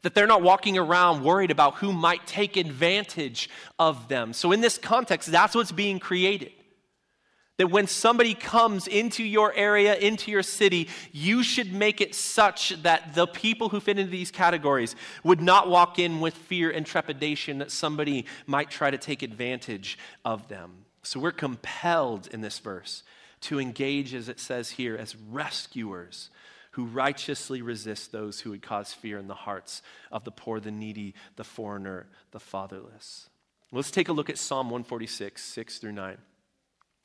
That 0.01 0.13
they're 0.13 0.27
not 0.27 0.41
walking 0.41 0.77
around 0.77 1.23
worried 1.23 1.51
about 1.51 1.75
who 1.75 1.93
might 1.93 2.27
take 2.27 2.57
advantage 2.57 3.49
of 3.79 4.09
them. 4.09 4.33
So, 4.33 4.51
in 4.51 4.61
this 4.61 4.77
context, 4.77 5.31
that's 5.31 5.55
what's 5.55 5.71
being 5.71 5.99
created. 5.99 6.51
That 7.59 7.69
when 7.69 7.87
somebody 7.87 8.35
comes 8.35 8.87
into 8.87 9.21
your 9.21 9.53
area, 9.53 9.93
into 9.95 10.31
your 10.31 10.43
city, 10.43 10.87
you 11.11 11.43
should 11.43 11.73
make 11.73 11.99
it 11.99 12.15
such 12.15 12.69
that 12.83 13.13
the 13.15 13.27
people 13.27 13.67
who 13.67 13.81
fit 13.81 13.99
into 13.99 14.09
these 14.09 14.31
categories 14.31 14.95
would 15.25 15.41
not 15.41 15.69
walk 15.69 15.99
in 15.99 16.21
with 16.21 16.35
fear 16.35 16.71
and 16.71 16.85
trepidation 16.85 17.57
that 17.57 17.69
somebody 17.69 18.25
might 18.47 18.69
try 18.69 18.89
to 18.89 18.97
take 18.97 19.23
advantage 19.23 19.99
of 20.23 20.47
them. 20.47 20.85
So 21.03 21.19
we're 21.19 21.33
compelled 21.33 22.27
in 22.31 22.39
this 22.39 22.59
verse 22.59 23.03
to 23.41 23.59
engage, 23.59 24.13
as 24.13 24.29
it 24.29 24.39
says 24.39 24.71
here, 24.71 24.95
as 24.95 25.17
rescuers 25.17 26.29
who 26.71 26.85
righteously 26.85 27.61
resist 27.61 28.13
those 28.13 28.39
who 28.39 28.51
would 28.51 28.61
cause 28.61 28.93
fear 28.93 29.17
in 29.17 29.27
the 29.27 29.33
hearts 29.33 29.81
of 30.13 30.23
the 30.23 30.31
poor, 30.31 30.61
the 30.61 30.71
needy, 30.71 31.13
the 31.35 31.43
foreigner, 31.43 32.07
the 32.31 32.39
fatherless. 32.39 33.27
Let's 33.73 33.91
take 33.91 34.07
a 34.07 34.13
look 34.13 34.29
at 34.29 34.37
Psalm 34.37 34.67
146, 34.67 35.43
6 35.43 35.77
through 35.79 35.91
9. 35.91 36.17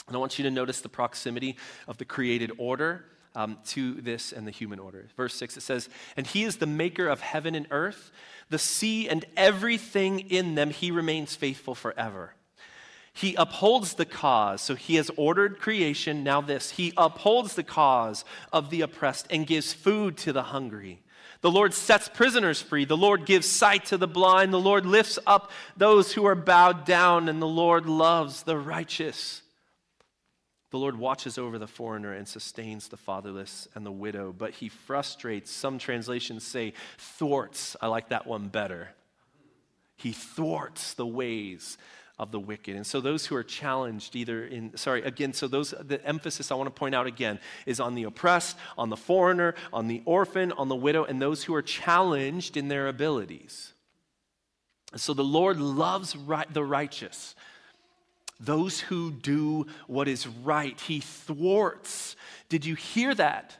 And 0.06 0.16
I 0.16 0.20
want 0.20 0.38
you 0.38 0.44
to 0.44 0.50
notice 0.50 0.80
the 0.80 0.88
proximity 0.88 1.56
of 1.88 1.98
the 1.98 2.04
created 2.04 2.52
order 2.58 3.04
um, 3.34 3.58
to 3.66 3.94
this 3.94 4.32
and 4.32 4.46
the 4.46 4.50
human 4.50 4.78
order. 4.78 5.08
Verse 5.16 5.34
6, 5.34 5.56
it 5.56 5.62
says, 5.62 5.88
And 6.16 6.26
he 6.26 6.44
is 6.44 6.56
the 6.56 6.66
maker 6.66 7.08
of 7.08 7.20
heaven 7.20 7.54
and 7.54 7.66
earth, 7.70 8.12
the 8.50 8.58
sea 8.58 9.08
and 9.08 9.24
everything 9.36 10.20
in 10.20 10.54
them. 10.54 10.70
He 10.70 10.90
remains 10.90 11.34
faithful 11.34 11.74
forever. 11.74 12.34
He 13.12 13.34
upholds 13.36 13.94
the 13.94 14.04
cause. 14.04 14.60
So 14.60 14.74
he 14.74 14.96
has 14.96 15.10
ordered 15.16 15.60
creation. 15.60 16.24
Now, 16.24 16.40
this, 16.40 16.70
he 16.70 16.92
upholds 16.96 17.54
the 17.54 17.62
cause 17.62 18.24
of 18.52 18.70
the 18.70 18.82
oppressed 18.82 19.26
and 19.30 19.46
gives 19.46 19.72
food 19.72 20.16
to 20.18 20.32
the 20.32 20.42
hungry. 20.42 21.00
The 21.40 21.50
Lord 21.50 21.74
sets 21.74 22.08
prisoners 22.08 22.60
free. 22.60 22.84
The 22.84 22.96
Lord 22.96 23.26
gives 23.26 23.48
sight 23.48 23.84
to 23.86 23.96
the 23.96 24.08
blind. 24.08 24.52
The 24.52 24.60
Lord 24.60 24.86
lifts 24.86 25.18
up 25.26 25.50
those 25.76 26.12
who 26.12 26.24
are 26.24 26.34
bowed 26.34 26.84
down, 26.84 27.28
and 27.28 27.40
the 27.40 27.46
Lord 27.46 27.86
loves 27.86 28.42
the 28.42 28.56
righteous. 28.56 29.42
The 30.74 30.80
Lord 30.80 30.98
watches 30.98 31.38
over 31.38 31.56
the 31.56 31.68
foreigner 31.68 32.12
and 32.14 32.26
sustains 32.26 32.88
the 32.88 32.96
fatherless 32.96 33.68
and 33.76 33.86
the 33.86 33.92
widow, 33.92 34.34
but 34.36 34.50
he 34.50 34.68
frustrates, 34.68 35.52
some 35.52 35.78
translations 35.78 36.42
say 36.42 36.72
thwarts. 36.98 37.76
I 37.80 37.86
like 37.86 38.08
that 38.08 38.26
one 38.26 38.48
better. 38.48 38.88
He 39.94 40.10
thwarts 40.10 40.94
the 40.94 41.06
ways 41.06 41.78
of 42.18 42.32
the 42.32 42.40
wicked. 42.40 42.74
And 42.74 42.84
so 42.84 43.00
those 43.00 43.24
who 43.24 43.36
are 43.36 43.44
challenged 43.44 44.16
either 44.16 44.46
in 44.46 44.76
sorry, 44.76 45.04
again, 45.04 45.32
so 45.32 45.46
those 45.46 45.70
the 45.80 46.04
emphasis 46.04 46.50
I 46.50 46.56
want 46.56 46.66
to 46.66 46.76
point 46.76 46.96
out 46.96 47.06
again 47.06 47.38
is 47.66 47.78
on 47.78 47.94
the 47.94 48.02
oppressed, 48.02 48.56
on 48.76 48.90
the 48.90 48.96
foreigner, 48.96 49.54
on 49.72 49.86
the 49.86 50.02
orphan, 50.04 50.50
on 50.50 50.68
the 50.68 50.74
widow, 50.74 51.04
and 51.04 51.22
those 51.22 51.44
who 51.44 51.54
are 51.54 51.62
challenged 51.62 52.56
in 52.56 52.66
their 52.66 52.88
abilities. 52.88 53.74
So 54.96 55.14
the 55.14 55.22
Lord 55.22 55.60
loves 55.60 56.16
right, 56.16 56.52
the 56.52 56.64
righteous 56.64 57.36
those 58.40 58.80
who 58.80 59.10
do 59.10 59.66
what 59.86 60.08
is 60.08 60.26
right. 60.26 60.78
He 60.80 61.00
thwarts. 61.00 62.16
Did 62.48 62.64
you 62.64 62.74
hear 62.74 63.14
that? 63.14 63.56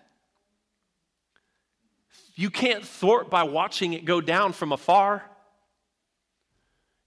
You 2.34 2.50
can't 2.50 2.84
thwart 2.84 3.30
by 3.30 3.44
watching 3.44 3.92
it 3.92 4.04
go 4.04 4.20
down 4.20 4.52
from 4.52 4.72
afar. 4.72 5.22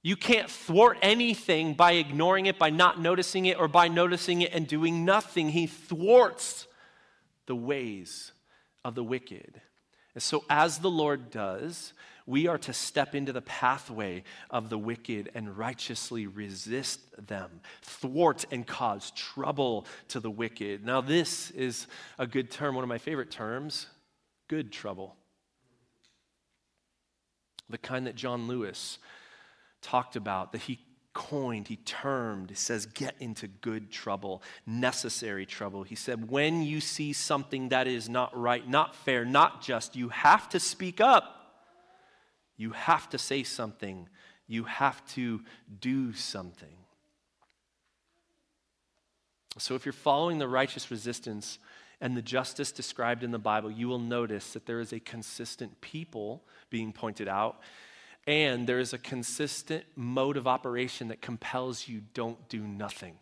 You 0.02 0.16
can't 0.16 0.50
thwart 0.50 0.98
anything 1.02 1.74
by 1.74 1.94
ignoring 1.94 2.46
it, 2.46 2.58
by 2.58 2.70
not 2.70 3.02
noticing 3.02 3.46
it, 3.46 3.60
or 3.60 3.68
by 3.68 3.90
noticing 3.90 4.42
it 4.42 4.54
and 4.54 4.66
doing 4.66 5.04
nothing. 5.04 5.50
He 5.50 5.68
thwarts 5.68 6.68
the 7.46 7.56
ways 7.56 8.32
of 8.86 8.96
the 8.96 9.04
wicked. 9.04 9.62
And 10.14 10.24
so, 10.24 10.46
as 10.50 10.80
the 10.80 10.90
Lord 10.90 11.30
does, 11.30 11.92
we 12.28 12.46
are 12.46 12.58
to 12.60 12.74
step 12.74 13.16
into 13.16 13.34
the 13.34 13.42
pathway 13.42 14.24
of 14.52 14.70
the 14.70 14.78
wicked 14.78 15.32
and 15.34 15.58
righteously 15.58 16.28
resist 16.28 17.00
them, 17.28 17.62
thwart 17.82 18.46
and 18.52 18.68
cause 18.68 19.12
trouble 19.12 19.88
to 20.10 20.20
the 20.20 20.30
wicked. 20.30 20.86
Now, 20.86 21.02
this 21.02 21.50
is 21.52 21.88
a 22.20 22.28
good 22.28 22.52
term, 22.52 22.76
one 22.76 22.84
of 22.84 22.90
my 22.90 23.00
favorite 23.00 23.32
terms 23.32 23.88
good 24.50 24.72
trouble. 24.72 25.16
The 27.70 27.78
kind 27.78 28.08
that 28.08 28.16
John 28.16 28.48
Lewis 28.48 28.98
talked 29.82 30.16
about, 30.16 30.54
that 30.54 30.62
he 30.62 30.80
coined, 31.14 31.68
he 31.68 31.78
termed, 31.78 32.50
he 32.50 32.56
says, 32.56 32.86
get 32.86 33.16
into 33.20 33.48
good 33.48 33.92
trouble, 33.92 34.42
necessary 34.66 35.46
trouble. 35.46 35.84
He 35.84 35.96
said, 35.96 36.30
when 36.30 36.62
you 36.62 36.80
see 36.80 37.12
something 37.12 37.70
that 37.70 37.88
is 37.88 38.08
not 38.08 38.38
right, 38.40 38.68
not 38.68 38.96
fair, 38.96 39.26
not 39.26 39.62
just, 39.62 39.96
you 39.96 40.10
have 40.10 40.48
to 40.50 40.60
speak 40.60 41.02
up. 41.02 41.37
You 42.58 42.72
have 42.72 43.10
to 43.10 43.18
say 43.18 43.44
something. 43.44 44.10
You 44.48 44.64
have 44.64 45.06
to 45.14 45.42
do 45.80 46.14
something. 46.14 46.76
So, 49.60 49.76
if 49.76 49.86
you're 49.86 49.94
following 49.94 50.38
the 50.38 50.48
righteous 50.48 50.92
resistance 50.92 51.58
and 52.00 52.16
the 52.16 52.22
justice 52.22 52.72
described 52.72 53.24
in 53.24 53.32
the 53.32 53.40
Bible, 53.40 53.72
you 53.72 53.88
will 53.88 54.00
notice 54.00 54.54
that 54.54 54.66
there 54.66 54.80
is 54.80 54.94
a 54.94 55.00
consistent 55.00 55.82
people 55.82 56.44
being 56.70 56.94
pointed 56.94 57.28
out, 57.28 57.60
and 58.28 58.68
there 58.68 58.80
is 58.80 58.94
a 58.94 59.00
consistent 59.00 59.84
mode 59.96 60.38
of 60.38 60.48
operation 60.48 61.08
that 61.08 61.22
compels 61.22 61.88
you 61.88 62.02
don't 62.14 62.50
do 62.50 62.62
nothing. 62.62 63.16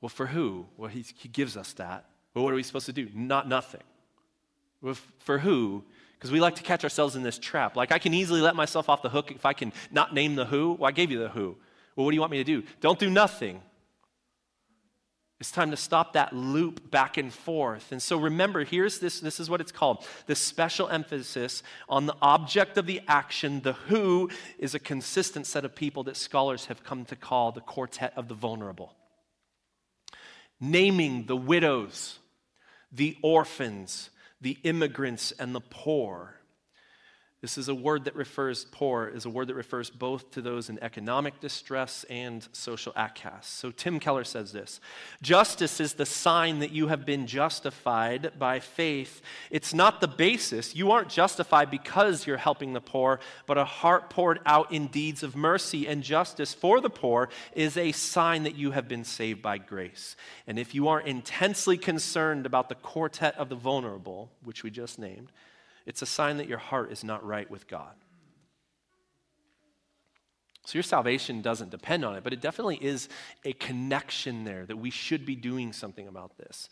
Well, 0.00 0.08
for 0.08 0.26
who? 0.26 0.66
Well, 0.76 0.90
he, 0.90 1.04
he 1.16 1.28
gives 1.28 1.56
us 1.56 1.72
that. 1.74 2.06
Well, 2.34 2.42
what 2.42 2.52
are 2.52 2.56
we 2.56 2.64
supposed 2.64 2.86
to 2.86 2.92
do? 2.92 3.08
Not 3.14 3.48
nothing. 3.48 3.82
Well, 4.80 4.96
for 5.20 5.38
who? 5.38 5.84
Because 6.22 6.30
we 6.30 6.38
like 6.38 6.54
to 6.54 6.62
catch 6.62 6.84
ourselves 6.84 7.16
in 7.16 7.24
this 7.24 7.36
trap. 7.36 7.74
Like, 7.74 7.90
I 7.90 7.98
can 7.98 8.14
easily 8.14 8.40
let 8.40 8.54
myself 8.54 8.88
off 8.88 9.02
the 9.02 9.08
hook 9.08 9.32
if 9.32 9.44
I 9.44 9.54
can 9.54 9.72
not 9.90 10.14
name 10.14 10.36
the 10.36 10.44
who. 10.44 10.74
Well, 10.74 10.88
I 10.88 10.92
gave 10.92 11.10
you 11.10 11.18
the 11.18 11.28
who. 11.28 11.56
Well, 11.96 12.04
what 12.04 12.12
do 12.12 12.14
you 12.14 12.20
want 12.20 12.30
me 12.30 12.38
to 12.38 12.44
do? 12.44 12.62
Don't 12.80 12.96
do 12.96 13.10
nothing. 13.10 13.60
It's 15.40 15.50
time 15.50 15.72
to 15.72 15.76
stop 15.76 16.12
that 16.12 16.32
loop 16.32 16.92
back 16.92 17.16
and 17.16 17.34
forth. 17.34 17.90
And 17.90 18.00
so 18.00 18.18
remember, 18.18 18.62
here's 18.62 19.00
this 19.00 19.18
this 19.18 19.40
is 19.40 19.50
what 19.50 19.60
it's 19.60 19.72
called 19.72 20.06
the 20.26 20.36
special 20.36 20.88
emphasis 20.88 21.64
on 21.88 22.06
the 22.06 22.14
object 22.22 22.78
of 22.78 22.86
the 22.86 23.00
action. 23.08 23.60
The 23.60 23.72
who 23.72 24.30
is 24.60 24.76
a 24.76 24.78
consistent 24.78 25.44
set 25.48 25.64
of 25.64 25.74
people 25.74 26.04
that 26.04 26.16
scholars 26.16 26.66
have 26.66 26.84
come 26.84 27.04
to 27.06 27.16
call 27.16 27.50
the 27.50 27.62
quartet 27.62 28.12
of 28.14 28.28
the 28.28 28.34
vulnerable. 28.34 28.94
Naming 30.60 31.26
the 31.26 31.36
widows, 31.36 32.20
the 32.92 33.16
orphans, 33.22 34.10
the 34.42 34.58
immigrants 34.64 35.32
and 35.38 35.54
the 35.54 35.60
poor. 35.60 36.34
This 37.42 37.58
is 37.58 37.68
a 37.68 37.74
word 37.74 38.04
that 38.04 38.14
refers, 38.14 38.66
poor, 38.70 39.08
is 39.08 39.24
a 39.24 39.30
word 39.30 39.48
that 39.48 39.56
refers 39.56 39.90
both 39.90 40.30
to 40.30 40.40
those 40.40 40.70
in 40.70 40.78
economic 40.80 41.40
distress 41.40 42.04
and 42.08 42.46
social 42.52 42.92
outcasts. 42.94 43.52
So 43.52 43.72
Tim 43.72 43.98
Keller 43.98 44.22
says 44.22 44.52
this 44.52 44.78
Justice 45.22 45.80
is 45.80 45.94
the 45.94 46.06
sign 46.06 46.60
that 46.60 46.70
you 46.70 46.86
have 46.86 47.04
been 47.04 47.26
justified 47.26 48.38
by 48.38 48.60
faith. 48.60 49.22
It's 49.50 49.74
not 49.74 50.00
the 50.00 50.06
basis. 50.06 50.76
You 50.76 50.92
aren't 50.92 51.08
justified 51.08 51.68
because 51.68 52.28
you're 52.28 52.36
helping 52.36 52.74
the 52.74 52.80
poor, 52.80 53.18
but 53.48 53.58
a 53.58 53.64
heart 53.64 54.08
poured 54.08 54.38
out 54.46 54.70
in 54.70 54.86
deeds 54.86 55.24
of 55.24 55.34
mercy 55.34 55.88
and 55.88 56.04
justice 56.04 56.54
for 56.54 56.80
the 56.80 56.90
poor 56.90 57.28
is 57.54 57.76
a 57.76 57.90
sign 57.90 58.44
that 58.44 58.54
you 58.54 58.70
have 58.70 58.86
been 58.86 59.02
saved 59.02 59.42
by 59.42 59.58
grace. 59.58 60.14
And 60.46 60.60
if 60.60 60.76
you 60.76 60.86
are 60.86 61.00
intensely 61.00 61.76
concerned 61.76 62.46
about 62.46 62.68
the 62.68 62.76
quartet 62.76 63.36
of 63.36 63.48
the 63.48 63.56
vulnerable, 63.56 64.30
which 64.44 64.62
we 64.62 64.70
just 64.70 64.96
named, 64.96 65.32
it's 65.86 66.02
a 66.02 66.06
sign 66.06 66.38
that 66.38 66.48
your 66.48 66.58
heart 66.58 66.92
is 66.92 67.04
not 67.04 67.24
right 67.24 67.50
with 67.50 67.66
God. 67.68 67.94
So 70.64 70.74
your 70.74 70.84
salvation 70.84 71.42
doesn't 71.42 71.70
depend 71.70 72.04
on 72.04 72.14
it, 72.14 72.22
but 72.22 72.32
it 72.32 72.40
definitely 72.40 72.76
is 72.76 73.08
a 73.44 73.52
connection 73.54 74.44
there 74.44 74.64
that 74.66 74.76
we 74.76 74.90
should 74.90 75.26
be 75.26 75.34
doing 75.34 75.72
something 75.72 76.06
about 76.06 76.36
this. 76.38 76.68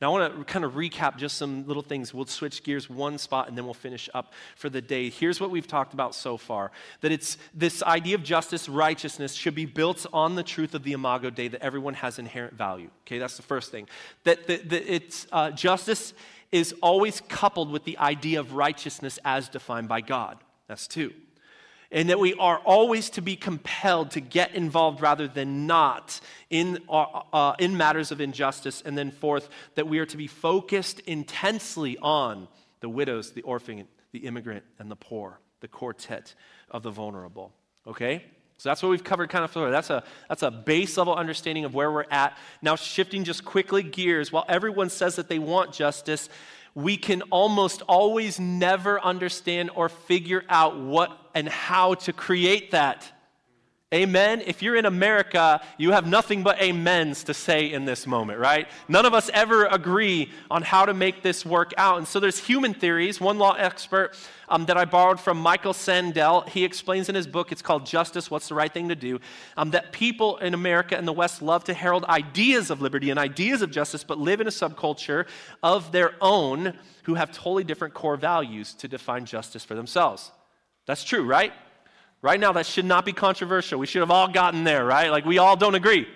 Now, 0.00 0.12
I 0.12 0.18
want 0.18 0.36
to 0.36 0.44
kind 0.44 0.64
of 0.64 0.72
recap 0.72 1.16
just 1.16 1.38
some 1.38 1.64
little 1.68 1.82
things. 1.82 2.12
We'll 2.12 2.26
switch 2.26 2.64
gears 2.64 2.90
one 2.90 3.18
spot 3.18 3.46
and 3.46 3.56
then 3.56 3.64
we'll 3.64 3.74
finish 3.74 4.10
up 4.12 4.32
for 4.56 4.68
the 4.68 4.80
day. 4.80 5.10
Here's 5.10 5.40
what 5.40 5.50
we've 5.50 5.66
talked 5.66 5.94
about 5.94 6.12
so 6.16 6.36
far 6.36 6.72
that 7.02 7.12
it's 7.12 7.38
this 7.54 7.84
idea 7.84 8.16
of 8.16 8.24
justice, 8.24 8.68
righteousness 8.68 9.32
should 9.32 9.54
be 9.54 9.64
built 9.64 10.04
on 10.12 10.34
the 10.34 10.42
truth 10.42 10.74
of 10.74 10.82
the 10.82 10.92
Imago 10.92 11.30
Dei 11.30 11.46
that 11.46 11.62
everyone 11.62 11.94
has 11.94 12.18
inherent 12.18 12.54
value. 12.54 12.90
Okay, 13.06 13.18
that's 13.18 13.36
the 13.36 13.44
first 13.44 13.70
thing. 13.70 13.88
That, 14.24 14.40
it's 14.48 15.28
uh, 15.30 15.52
justice 15.52 16.14
is 16.52 16.74
always 16.82 17.20
coupled 17.28 17.70
with 17.70 17.84
the 17.84 17.98
idea 17.98 18.38
of 18.38 18.52
righteousness 18.52 19.18
as 19.24 19.48
defined 19.48 19.88
by 19.88 20.02
God. 20.02 20.38
That's 20.68 20.86
two. 20.86 21.12
And 21.90 22.08
that 22.08 22.18
we 22.18 22.34
are 22.34 22.58
always 22.58 23.10
to 23.10 23.20
be 23.20 23.36
compelled 23.36 24.12
to 24.12 24.20
get 24.20 24.54
involved 24.54 25.02
rather 25.02 25.28
than 25.28 25.66
not 25.66 26.20
in, 26.48 26.78
uh, 26.88 27.22
uh, 27.32 27.54
in 27.58 27.76
matters 27.76 28.10
of 28.12 28.20
injustice. 28.20 28.82
And 28.84 28.96
then, 28.96 29.10
fourth, 29.10 29.50
that 29.74 29.88
we 29.88 29.98
are 29.98 30.06
to 30.06 30.16
be 30.16 30.26
focused 30.26 31.00
intensely 31.00 31.98
on 31.98 32.48
the 32.80 32.88
widows, 32.88 33.32
the 33.32 33.42
orphan, 33.42 33.86
the 34.12 34.20
immigrant, 34.20 34.64
and 34.78 34.90
the 34.90 34.96
poor, 34.96 35.38
the 35.60 35.68
quartet 35.68 36.34
of 36.70 36.82
the 36.82 36.90
vulnerable. 36.90 37.52
Okay? 37.86 38.24
So 38.62 38.68
that's 38.68 38.80
what 38.80 38.90
we've 38.90 39.02
covered 39.02 39.28
kind 39.28 39.44
of 39.44 39.52
That's 39.72 39.90
a, 39.90 40.04
that's 40.28 40.44
a 40.44 40.50
base 40.52 40.96
level 40.96 41.16
understanding 41.16 41.64
of 41.64 41.74
where 41.74 41.90
we're 41.90 42.04
at. 42.12 42.38
Now, 42.62 42.76
shifting 42.76 43.24
just 43.24 43.44
quickly 43.44 43.82
gears, 43.82 44.30
while 44.30 44.44
everyone 44.48 44.88
says 44.88 45.16
that 45.16 45.28
they 45.28 45.40
want 45.40 45.72
justice, 45.72 46.28
we 46.72 46.96
can 46.96 47.22
almost 47.22 47.82
always 47.88 48.38
never 48.38 49.00
understand 49.00 49.72
or 49.74 49.88
figure 49.88 50.44
out 50.48 50.78
what 50.78 51.10
and 51.34 51.48
how 51.48 51.94
to 51.94 52.12
create 52.12 52.70
that. 52.70 53.10
Amen. 53.92 54.42
If 54.46 54.62
you're 54.62 54.76
in 54.76 54.86
America, 54.86 55.60
you 55.76 55.92
have 55.92 56.06
nothing 56.06 56.42
but 56.42 56.62
amens 56.62 57.24
to 57.24 57.34
say 57.34 57.70
in 57.70 57.84
this 57.84 58.06
moment, 58.06 58.38
right? 58.38 58.66
None 58.88 59.04
of 59.04 59.12
us 59.12 59.28
ever 59.34 59.66
agree 59.66 60.30
on 60.50 60.62
how 60.62 60.86
to 60.86 60.94
make 60.94 61.22
this 61.22 61.44
work 61.44 61.74
out. 61.76 61.98
And 61.98 62.08
so 62.08 62.18
there's 62.18 62.38
human 62.38 62.72
theories. 62.72 63.20
One 63.20 63.36
law 63.36 63.52
expert 63.52 64.16
um, 64.48 64.64
that 64.64 64.78
I 64.78 64.86
borrowed 64.86 65.20
from 65.20 65.38
Michael 65.38 65.74
Sandel, 65.74 66.48
he 66.48 66.64
explains 66.64 67.10
in 67.10 67.14
his 67.14 67.26
book, 67.26 67.52
it's 67.52 67.60
called 67.60 67.84
Justice 67.84 68.30
What's 68.30 68.48
the 68.48 68.54
Right 68.54 68.72
Thing 68.72 68.88
to 68.88 68.94
Do, 68.94 69.20
um, 69.58 69.72
that 69.72 69.92
people 69.92 70.38
in 70.38 70.54
America 70.54 70.96
and 70.96 71.06
the 71.06 71.12
West 71.12 71.42
love 71.42 71.64
to 71.64 71.74
herald 71.74 72.06
ideas 72.06 72.70
of 72.70 72.80
liberty 72.80 73.10
and 73.10 73.18
ideas 73.18 73.60
of 73.60 73.70
justice, 73.70 74.04
but 74.04 74.18
live 74.18 74.40
in 74.40 74.46
a 74.46 74.50
subculture 74.50 75.26
of 75.62 75.92
their 75.92 76.14
own 76.22 76.78
who 77.02 77.14
have 77.14 77.30
totally 77.30 77.64
different 77.64 77.92
core 77.92 78.16
values 78.16 78.72
to 78.72 78.88
define 78.88 79.26
justice 79.26 79.64
for 79.64 79.74
themselves. 79.74 80.30
That's 80.86 81.04
true, 81.04 81.24
right? 81.24 81.52
Right 82.22 82.38
now, 82.38 82.52
that 82.52 82.66
should 82.66 82.84
not 82.84 83.04
be 83.04 83.12
controversial. 83.12 83.80
We 83.80 83.86
should 83.86 84.00
have 84.00 84.12
all 84.12 84.28
gotten 84.28 84.62
there, 84.62 84.84
right? 84.84 85.10
Like, 85.10 85.24
we 85.24 85.38
all 85.38 85.56
don't 85.56 85.74
agree. 85.74 86.06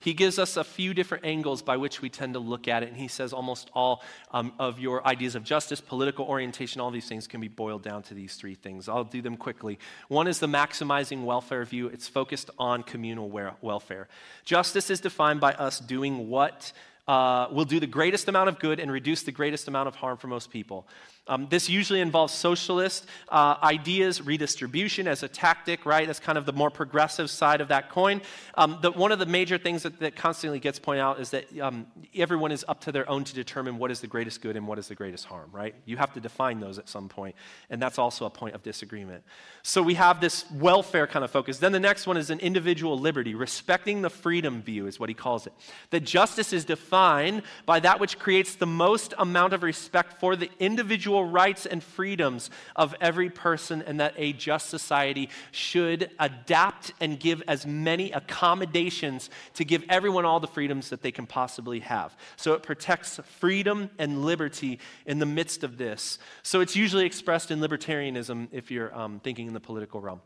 He 0.00 0.14
gives 0.14 0.38
us 0.38 0.56
a 0.56 0.64
few 0.64 0.94
different 0.94 1.26
angles 1.26 1.60
by 1.60 1.76
which 1.76 2.00
we 2.00 2.08
tend 2.08 2.32
to 2.32 2.40
look 2.40 2.68
at 2.68 2.82
it, 2.82 2.88
and 2.88 2.96
he 2.96 3.06
says 3.06 3.34
almost 3.34 3.70
all 3.74 4.02
um, 4.32 4.54
of 4.58 4.80
your 4.80 5.06
ideas 5.06 5.34
of 5.34 5.44
justice, 5.44 5.78
political 5.78 6.24
orientation, 6.24 6.80
all 6.80 6.90
these 6.90 7.06
things 7.06 7.26
can 7.26 7.38
be 7.38 7.48
boiled 7.48 7.82
down 7.82 8.02
to 8.04 8.14
these 8.14 8.34
three 8.34 8.54
things. 8.54 8.88
I'll 8.88 9.04
do 9.04 9.20
them 9.20 9.36
quickly. 9.36 9.78
One 10.08 10.26
is 10.26 10.38
the 10.38 10.46
maximizing 10.46 11.24
welfare 11.24 11.64
view, 11.66 11.88
it's 11.88 12.08
focused 12.08 12.48
on 12.58 12.82
communal 12.82 13.28
welfare. 13.60 14.08
Justice 14.46 14.88
is 14.88 15.00
defined 15.00 15.38
by 15.38 15.52
us 15.52 15.78
doing 15.78 16.30
what 16.30 16.72
uh, 17.06 17.48
will 17.50 17.64
do 17.66 17.78
the 17.78 17.86
greatest 17.86 18.28
amount 18.28 18.48
of 18.48 18.58
good 18.58 18.80
and 18.80 18.90
reduce 18.90 19.22
the 19.24 19.32
greatest 19.32 19.68
amount 19.68 19.88
of 19.88 19.96
harm 19.96 20.16
for 20.16 20.28
most 20.28 20.50
people. 20.50 20.86
Um, 21.30 21.46
this 21.48 21.68
usually 21.68 22.00
involves 22.00 22.34
socialist 22.34 23.06
uh, 23.28 23.54
ideas, 23.62 24.20
redistribution 24.20 25.06
as 25.06 25.22
a 25.22 25.28
tactic, 25.28 25.86
right? 25.86 26.04
That's 26.04 26.18
kind 26.18 26.36
of 26.36 26.44
the 26.44 26.52
more 26.52 26.70
progressive 26.70 27.30
side 27.30 27.60
of 27.60 27.68
that 27.68 27.88
coin. 27.88 28.20
Um, 28.56 28.78
the, 28.82 28.90
one 28.90 29.12
of 29.12 29.20
the 29.20 29.26
major 29.26 29.56
things 29.56 29.84
that, 29.84 30.00
that, 30.00 30.16
constantly 30.16 30.58
gets 30.58 30.80
pointed 30.80 31.02
out 31.02 31.20
is 31.20 31.30
that 31.30 31.46
um, 31.60 31.86
everyone 32.16 32.50
is 32.50 32.64
up 32.66 32.80
to 32.80 32.92
their 32.92 33.08
own 33.08 33.22
to 33.22 33.32
determine 33.32 33.78
what 33.78 33.92
is 33.92 34.00
the 34.00 34.08
greatest 34.08 34.42
good 34.42 34.56
and 34.56 34.66
what 34.66 34.76
is 34.76 34.88
the 34.88 34.96
greatest 34.96 35.24
harm, 35.24 35.48
right? 35.52 35.76
You 35.86 35.96
have 35.98 36.12
to 36.14 36.20
define 36.20 36.58
those 36.58 36.80
at 36.80 36.88
some 36.88 37.08
point, 37.08 37.36
and 37.70 37.80
that's 37.80 37.96
also 37.96 38.26
a 38.26 38.30
point 38.30 38.56
of 38.56 38.64
disagreement. 38.64 39.22
So 39.62 39.82
we 39.82 39.94
have 39.94 40.20
this 40.20 40.50
welfare 40.50 41.06
kind 41.06 41.24
of 41.24 41.30
focus. 41.30 41.58
Then 41.58 41.70
the 41.70 41.78
next 41.78 42.08
one 42.08 42.16
is 42.16 42.30
an 42.30 42.40
individual 42.40 42.98
liberty, 42.98 43.36
respecting 43.36 44.02
the 44.02 44.10
freedom 44.10 44.62
view, 44.62 44.88
is 44.88 44.98
what 44.98 45.08
he 45.08 45.14
calls 45.14 45.46
it. 45.46 45.52
That 45.90 46.00
justice 46.00 46.52
is 46.52 46.64
defined 46.64 47.42
by 47.66 47.78
that 47.80 48.00
which 48.00 48.18
creates 48.18 48.56
the 48.56 48.66
most 48.66 49.14
amount 49.16 49.52
of 49.52 49.62
respect 49.62 50.18
for 50.18 50.34
the 50.34 50.50
individual 50.58 51.19
individual 51.20 51.30
rights 51.30 51.66
and 51.66 51.82
freedoms 51.82 52.50
of 52.76 52.94
every 53.00 53.30
person, 53.30 53.82
and 53.86 54.00
that 54.00 54.14
a 54.16 54.32
just 54.32 54.68
society 54.68 55.28
should 55.52 56.10
adapt 56.18 56.92
and 57.00 57.18
give 57.18 57.42
as 57.48 57.66
many 57.66 58.12
accommodations 58.12 59.30
to 59.54 59.64
give 59.64 59.84
everyone 59.88 60.24
all 60.24 60.40
the 60.40 60.46
freedoms 60.46 60.90
that 60.90 61.02
they 61.02 61.12
can 61.12 61.26
possibly 61.26 61.80
have. 61.80 62.16
So 62.36 62.54
it 62.54 62.62
protects 62.62 63.20
freedom 63.38 63.90
and 63.98 64.24
liberty 64.24 64.78
in 65.06 65.18
the 65.18 65.26
midst 65.26 65.64
of 65.64 65.76
this. 65.76 66.18
So 66.42 66.60
it's 66.60 66.76
usually 66.76 67.06
expressed 67.06 67.50
in 67.50 67.60
libertarianism 67.60 68.48
if 68.52 68.70
you're 68.70 68.94
um, 68.96 69.20
thinking 69.20 69.46
in 69.46 69.54
the 69.54 69.60
political 69.60 70.00
realm. 70.00 70.20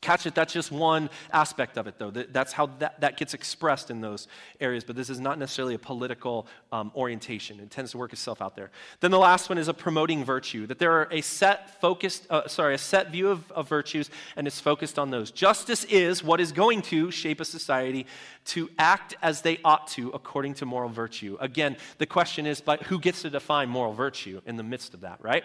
Catch 0.00 0.26
it, 0.26 0.34
that's 0.34 0.52
just 0.52 0.72
one 0.72 1.10
aspect 1.32 1.78
of 1.78 1.86
it, 1.86 1.96
though. 1.96 2.10
That's 2.10 2.52
how 2.52 2.66
that, 2.80 3.00
that 3.02 3.16
gets 3.16 3.34
expressed 3.34 3.88
in 3.88 4.00
those 4.00 4.26
areas, 4.60 4.82
but 4.82 4.96
this 4.96 5.08
is 5.08 5.20
not 5.20 5.38
necessarily 5.38 5.74
a 5.74 5.78
political 5.78 6.48
um, 6.72 6.90
orientation. 6.96 7.60
It 7.60 7.70
tends 7.70 7.92
to 7.92 7.98
work 7.98 8.12
itself 8.12 8.42
out 8.42 8.56
there. 8.56 8.72
Then 8.98 9.12
the 9.12 9.18
last 9.18 9.48
one 9.48 9.58
is 9.58 9.68
a 9.68 9.74
promoting 9.74 10.24
virtue, 10.24 10.66
that 10.66 10.80
there 10.80 10.92
are 10.92 11.08
a 11.12 11.20
set 11.20 11.80
focused, 11.80 12.26
uh, 12.30 12.48
sorry, 12.48 12.74
a 12.74 12.78
set 12.78 13.12
view 13.12 13.28
of, 13.28 13.48
of 13.52 13.68
virtues, 13.68 14.10
and 14.34 14.48
it's 14.48 14.58
focused 14.58 14.98
on 14.98 15.10
those. 15.10 15.30
Justice 15.30 15.84
is 15.84 16.24
what 16.24 16.40
is 16.40 16.50
going 16.50 16.82
to 16.82 17.12
shape 17.12 17.40
a 17.40 17.44
society 17.44 18.06
to 18.46 18.70
act 18.80 19.14
as 19.22 19.42
they 19.42 19.60
ought 19.64 19.86
to 19.88 20.08
according 20.10 20.54
to 20.54 20.66
moral 20.66 20.88
virtue. 20.88 21.36
Again, 21.38 21.76
the 21.98 22.06
question 22.06 22.44
is, 22.44 22.60
but 22.60 22.82
who 22.84 22.98
gets 22.98 23.22
to 23.22 23.30
define 23.30 23.68
moral 23.68 23.92
virtue 23.92 24.40
in 24.46 24.56
the 24.56 24.64
midst 24.64 24.94
of 24.94 25.02
that, 25.02 25.22
right? 25.22 25.44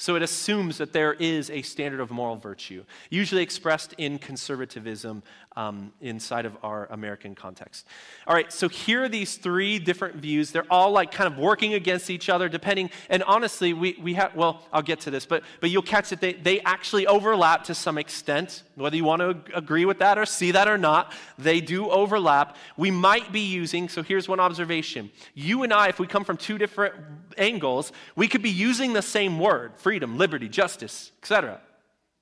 So 0.00 0.14
it 0.14 0.22
assumes 0.22 0.78
that 0.78 0.92
there 0.92 1.14
is 1.14 1.50
a 1.50 1.60
standard 1.62 1.98
of 1.98 2.12
moral 2.12 2.36
virtue, 2.36 2.84
usually 3.10 3.42
expressed 3.42 3.94
in 3.98 4.20
conservatism 4.20 5.24
um, 5.58 5.92
inside 6.00 6.46
of 6.46 6.56
our 6.62 6.86
American 6.92 7.34
context. 7.34 7.84
All 8.28 8.34
right, 8.34 8.52
so 8.52 8.68
here 8.68 9.02
are 9.02 9.08
these 9.08 9.34
three 9.36 9.80
different 9.80 10.14
views. 10.14 10.52
They're 10.52 10.70
all 10.70 10.92
like 10.92 11.10
kind 11.10 11.30
of 11.30 11.36
working 11.36 11.74
against 11.74 12.10
each 12.10 12.28
other, 12.28 12.48
depending. 12.48 12.90
And 13.10 13.24
honestly, 13.24 13.72
we, 13.72 13.98
we 14.00 14.14
have, 14.14 14.36
well, 14.36 14.62
I'll 14.72 14.82
get 14.82 15.00
to 15.00 15.10
this, 15.10 15.26
but, 15.26 15.42
but 15.60 15.70
you'll 15.70 15.82
catch 15.82 16.10
that 16.10 16.20
they, 16.20 16.34
they 16.34 16.60
actually 16.60 17.08
overlap 17.08 17.64
to 17.64 17.74
some 17.74 17.98
extent. 17.98 18.62
Whether 18.76 18.96
you 18.96 19.02
want 19.02 19.20
to 19.20 19.56
agree 19.56 19.84
with 19.84 19.98
that 19.98 20.16
or 20.16 20.26
see 20.26 20.52
that 20.52 20.68
or 20.68 20.78
not, 20.78 21.12
they 21.38 21.60
do 21.60 21.90
overlap. 21.90 22.56
We 22.76 22.92
might 22.92 23.32
be 23.32 23.40
using, 23.40 23.88
so 23.88 24.04
here's 24.04 24.28
one 24.28 24.38
observation. 24.38 25.10
You 25.34 25.64
and 25.64 25.72
I, 25.72 25.88
if 25.88 25.98
we 25.98 26.06
come 26.06 26.24
from 26.24 26.36
two 26.36 26.58
different 26.58 26.94
angles, 27.36 27.90
we 28.14 28.28
could 28.28 28.42
be 28.42 28.50
using 28.50 28.92
the 28.92 29.02
same 29.02 29.40
word 29.40 29.72
freedom, 29.76 30.18
liberty, 30.18 30.48
justice, 30.48 31.10
etc. 31.20 31.60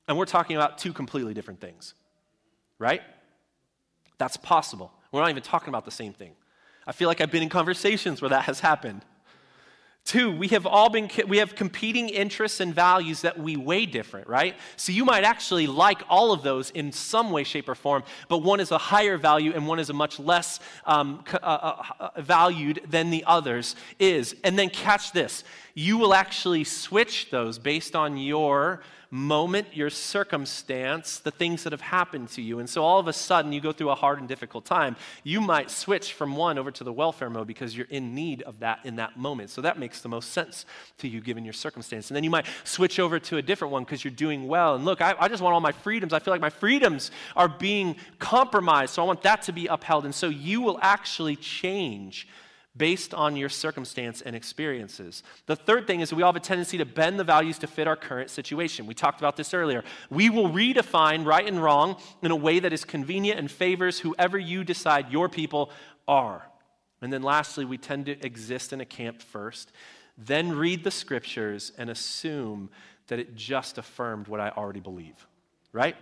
And 0.09 0.17
we're 0.17 0.25
talking 0.25 0.57
about 0.57 0.79
two 0.79 0.95
completely 0.95 1.35
different 1.35 1.61
things, 1.61 1.93
right? 2.79 3.03
That's 4.19 4.37
possible. 4.37 4.93
We're 5.13 5.21
not 5.21 5.31
even 5.31 5.43
talking 5.43 5.69
about 5.69 5.85
the 5.85 5.91
same 5.91 6.13
thing. 6.13 6.33
I 6.87 6.93
feel 6.93 7.09
like 7.09 7.21
I've 7.21 7.31
been 7.31 7.43
in 7.43 7.49
conversations 7.49 8.23
where 8.23 8.29
that 8.31 8.45
has 8.45 8.61
happened. 8.61 9.05
Two, 10.07 10.31
we 10.31 10.47
have 10.49 10.67
all 10.67 10.89
been, 10.89 11.11
we 11.27 11.39
have 11.39 11.57
competing 11.57 12.09
interests 12.09 12.61
and 12.61 12.73
values 12.73 13.23
that 13.23 13.41
we 13.41 13.57
weigh 13.57 13.87
different, 13.87 14.29
right? 14.29 14.55
So 14.77 14.93
you 14.93 15.05
might 15.05 15.25
actually 15.25 15.67
like 15.67 16.01
all 16.09 16.31
of 16.31 16.45
those 16.45 16.71
in 16.71 16.93
some 16.93 17.33
way, 17.33 17.43
shape, 17.43 17.69
or 17.69 17.75
form, 17.75 18.05
but 18.29 18.39
one 18.39 18.61
is 18.61 18.71
a 18.71 18.79
higher 18.79 19.19
value 19.19 19.53
and 19.53 19.67
one 19.67 19.81
is 19.81 19.91
a 19.91 19.93
much 19.93 20.21
less 20.21 20.61
um, 20.85 21.25
uh, 21.33 21.39
uh, 21.43 21.83
uh, 21.99 22.23
valued 22.23 22.83
than 22.89 23.11
the 23.11 23.25
others 23.27 23.75
is. 23.99 24.37
And 24.45 24.57
then 24.57 24.71
catch 24.71 25.11
this 25.11 25.43
you 25.79 25.99
will 25.99 26.15
actually 26.15 26.65
switch 26.65 27.29
those 27.31 27.59
based 27.59 27.95
on 27.95 28.17
your 28.17 28.81
moment, 29.11 29.69
your 29.77 29.91
circumstance, 29.91 31.19
the 31.19 31.31
things 31.31 31.65
that 31.65 31.73
have 31.73 31.83
happened 31.83 32.31
to 32.31 32.41
you. 32.41 32.61
And 32.61 32.69
so 32.69 32.83
all 32.83 32.99
of 32.99 33.09
a 33.09 33.13
sudden, 33.13 33.53
you 33.53 33.61
go 33.61 33.73
through 33.73 33.91
a 33.91 33.95
hard 33.95 34.19
and 34.19 34.27
difficult 34.27 34.65
time. 34.65 34.97
You 35.23 35.43
might 35.43 35.71
switch 35.71 36.15
from 36.15 36.35
one 36.35 36.57
over 36.57 36.71
to 36.71 36.83
the 36.83 36.95
welfare 36.95 37.29
mode 37.29 37.47
because 37.47 37.77
you're 37.77 37.87
in 37.91 38.15
need 38.15 38.41
of 38.43 38.61
that 38.61 38.81
in 38.85 38.97
that 38.97 39.19
moment. 39.19 39.51
So 39.51 39.61
that 39.61 39.79
makes 39.79 40.01
the 40.01 40.09
most 40.09 40.33
sense 40.33 40.65
to 40.99 41.09
you 41.09 41.21
given 41.21 41.45
your 41.45 41.53
circumstance. 41.53 42.09
And 42.09 42.17
then 42.17 42.25
you 42.25 42.31
might 42.31 42.47
switch 42.65 42.99
over 42.99 43.19
to 43.21 43.37
a 43.37 43.43
different 43.43 43.71
one 43.71 43.85
because 43.85 44.03
you're 44.03 44.13
doing 44.13 44.49
well. 44.49 44.77
And 44.77 44.85
look, 44.87 45.03
I, 45.03 45.15
I 45.21 45.29
just 45.29 45.43
want 45.43 45.53
all 45.53 45.61
my 45.61 45.73
freedoms. 45.73 46.15
I 46.15 46.21
feel 46.21 46.33
like 46.33 46.41
my 46.41 46.49
freedoms 46.49 47.11
are 47.37 47.51
being 47.51 47.97
compromised. 48.19 48.95
So 48.95 49.03
I 49.03 49.05
want 49.05 49.21
that 49.25 49.43
to 49.43 49.53
be 49.53 49.67
upheld. 49.67 50.07
And 50.07 50.15
so 50.15 50.29
you 50.31 50.63
will 50.63 50.79
actually 50.81 51.37
change 51.37 52.27
based 52.77 53.15
on 53.15 53.37
your 53.37 53.49
circumstance 53.49 54.23
and 54.23 54.37
experiences. 54.37 55.23
The 55.47 55.57
third 55.57 55.87
thing 55.87 56.01
is 56.01 56.13
we 56.13 56.23
all 56.23 56.33
have 56.33 56.37
a 56.37 56.45
tendency 56.45 56.79
to 56.79 56.85
bend 56.85 57.19
the 57.19 57.25
values 57.25 57.59
to 57.59 57.67
fit 57.67 57.87
our 57.87 57.97
current 57.97 58.31
situation. 58.31 58.87
We 58.87 58.95
talked 58.95 59.21
about 59.21 59.37
this 59.37 59.55
earlier. 59.55 59.85
We 60.11 60.31
will 60.31 60.51
redefine 60.51 61.25
right 61.25 61.47
and 61.47 61.63
wrong 61.63 61.97
in 62.23 62.31
a 62.31 62.37
way 62.37 62.59
that 62.59 62.73
is 62.73 62.85
convenient 62.85 63.39
and 63.39 63.51
favors 63.51 64.01
whoever 64.01 64.39
you 64.39 64.65
decide 64.65 65.11
your 65.11 65.29
people 65.29 65.71
are. 66.07 66.47
And 67.01 67.13
then 67.13 67.23
lastly, 67.23 67.65
we 67.65 67.79
tend 67.79 68.07
to 68.07 68.25
exist 68.25 68.73
in 68.73 68.81
a 68.81 68.87
camp 68.87 69.23
first, 69.23 69.73
then 70.17 70.57
read 70.57 70.85
the 70.85 70.91
scriptures 70.91 71.73
and 71.77 71.91
assume 71.91 72.71
that 73.09 73.19
it 73.19 73.37
just 73.37 73.79
affirmed 73.79 74.29
what 74.29 74.41
I 74.41 74.51
already 74.51 74.81
believe, 74.81 75.27
right? 75.73 75.97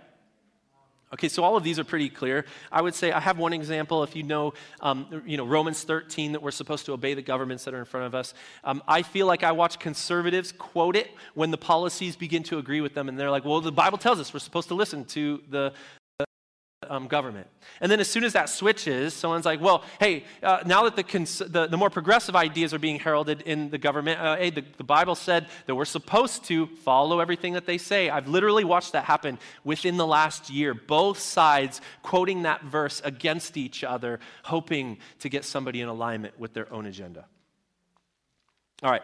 Okay, 1.13 1.29
so 1.29 1.45
all 1.45 1.57
of 1.57 1.63
these 1.63 1.79
are 1.79 1.85
pretty 1.85 2.09
clear. 2.09 2.45
I 2.73 2.83
would 2.83 2.95
say 2.95 3.13
I 3.13 3.21
have 3.21 3.39
one 3.39 3.53
example. 3.53 4.03
If 4.03 4.17
you 4.17 4.25
know, 4.25 4.55
um, 4.81 5.23
you 5.25 5.37
know 5.37 5.45
Romans 5.45 5.83
13, 5.85 6.33
that 6.33 6.43
we're 6.43 6.51
supposed 6.51 6.87
to 6.87 6.93
obey 6.93 7.15
the 7.15 7.23
governments 7.23 7.65
that 7.65 7.75
are 7.75 7.79
in 7.79 7.85
front 7.85 8.07
of 8.07 8.15
us. 8.15 8.35
Um, 8.65 8.83
I 8.89 9.03
feel 9.03 9.27
like 9.27 9.45
I 9.45 9.53
watch 9.53 9.79
conservatives 9.79 10.51
quote 10.51 10.97
it 10.97 11.11
when 11.35 11.51
the 11.51 11.59
policies 11.59 12.17
begin 12.17 12.43
to 12.45 12.59
agree 12.59 12.81
with 12.81 12.95
them, 12.95 13.09
and 13.09 13.19
they're 13.19 13.31
like, 13.31 13.45
"Well, 13.45 13.61
the 13.61 13.71
Bible 13.71 13.99
tells 13.99 14.19
us 14.19 14.35
we're 14.35 14.41
supposed 14.41 14.69
to 14.69 14.75
listen 14.75 15.05
to 15.07 15.43
the 15.49 15.73
um, 16.89 17.07
government. 17.07 17.47
And 17.81 17.91
then 17.91 18.01
as 18.01 18.09
soon 18.09 18.25
as 18.25 18.33
that 18.35 18.49
switches, 18.49 19.15
someone's 19.15 19.45
like, 19.45 19.61
well, 19.61 19.85
hey, 20.01 20.25
uh, 20.43 20.63
now 20.65 20.85
that 20.85 20.97
the, 20.97 21.03
cons- 21.03 21.39
the, 21.39 21.67
the, 21.67 21.77
more 21.77 21.91
progressive 21.91 22.37
ideas 22.37 22.73
are 22.75 22.79
being 22.79 22.99
heralded 22.99 23.43
in 23.43 23.71
the 23.71 23.79
government, 23.79 24.21
uh, 24.21 24.37
hey, 24.37 24.51
the, 24.51 24.65
the 24.77 24.85
Bible 24.85 25.15
said 25.15 25.47
that 25.67 25.75
we're 25.75 25.85
supposed 25.85 26.45
to 26.45 26.67
follow 26.67 27.21
everything 27.21 27.55
that 27.55 27.67
they 27.67 27.79
say. 27.79 28.11
I've 28.11 28.29
literally 28.29 28.65
watched 28.65 28.93
that 28.93 29.05
happen 29.05 29.39
within 29.65 29.97
the 29.97 30.07
last 30.07 30.51
year. 30.51 30.75
Both 30.75 31.19
sides 31.19 31.81
quoting 32.03 32.43
that 32.43 32.63
verse 32.63 33.01
against 33.05 33.57
each 33.57 33.85
other, 33.85 34.21
hoping 34.45 34.99
to 35.21 35.29
get 35.29 35.45
somebody 35.45 35.81
in 35.81 35.89
alignment 35.89 36.39
with 36.39 36.55
their 36.55 36.73
own 36.73 36.87
agenda. 36.87 37.27
All 38.83 38.91
right. 38.91 39.03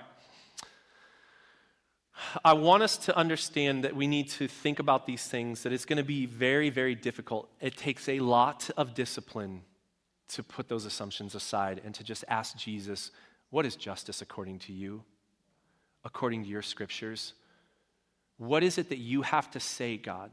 I 2.45 2.53
want 2.53 2.83
us 2.83 2.97
to 2.99 3.17
understand 3.17 3.85
that 3.85 3.95
we 3.95 4.07
need 4.07 4.29
to 4.31 4.49
think 4.49 4.79
about 4.79 5.07
these 5.07 5.25
things, 5.27 5.63
that 5.63 5.73
it's 5.73 5.85
going 5.85 5.97
to 5.97 6.05
be 6.05 6.27
very, 6.27 6.71
very 6.71 6.95
difficult. 6.95 7.49
It 7.61 7.77
takes 7.77 8.09
a 8.09 8.21
lot 8.21 8.71
of 8.77 8.95
discipline 8.95 9.63
to 10.29 10.43
put 10.43 10.69
those 10.69 10.85
assumptions 10.85 11.35
aside 11.35 11.81
and 11.85 11.95
to 11.95 12.05
just 12.05 12.25
ask 12.29 12.57
Jesus, 12.57 13.11
What 13.51 13.67
is 13.67 13.77
justice 13.77 14.23
according 14.23 14.61
to 14.61 14.73
you? 14.73 15.03
According 16.05 16.45
to 16.45 16.49
your 16.49 16.63
scriptures? 16.63 17.35
What 18.39 18.63
is 18.63 18.79
it 18.79 18.89
that 18.89 18.99
you 18.99 19.23
have 19.23 19.51
to 19.51 19.61
say, 19.61 19.97
God? 19.97 20.31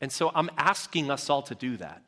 And 0.00 0.10
so 0.10 0.30
I'm 0.34 0.50
asking 0.56 1.10
us 1.10 1.28
all 1.28 1.42
to 1.42 1.54
do 1.54 1.76
that. 1.78 2.02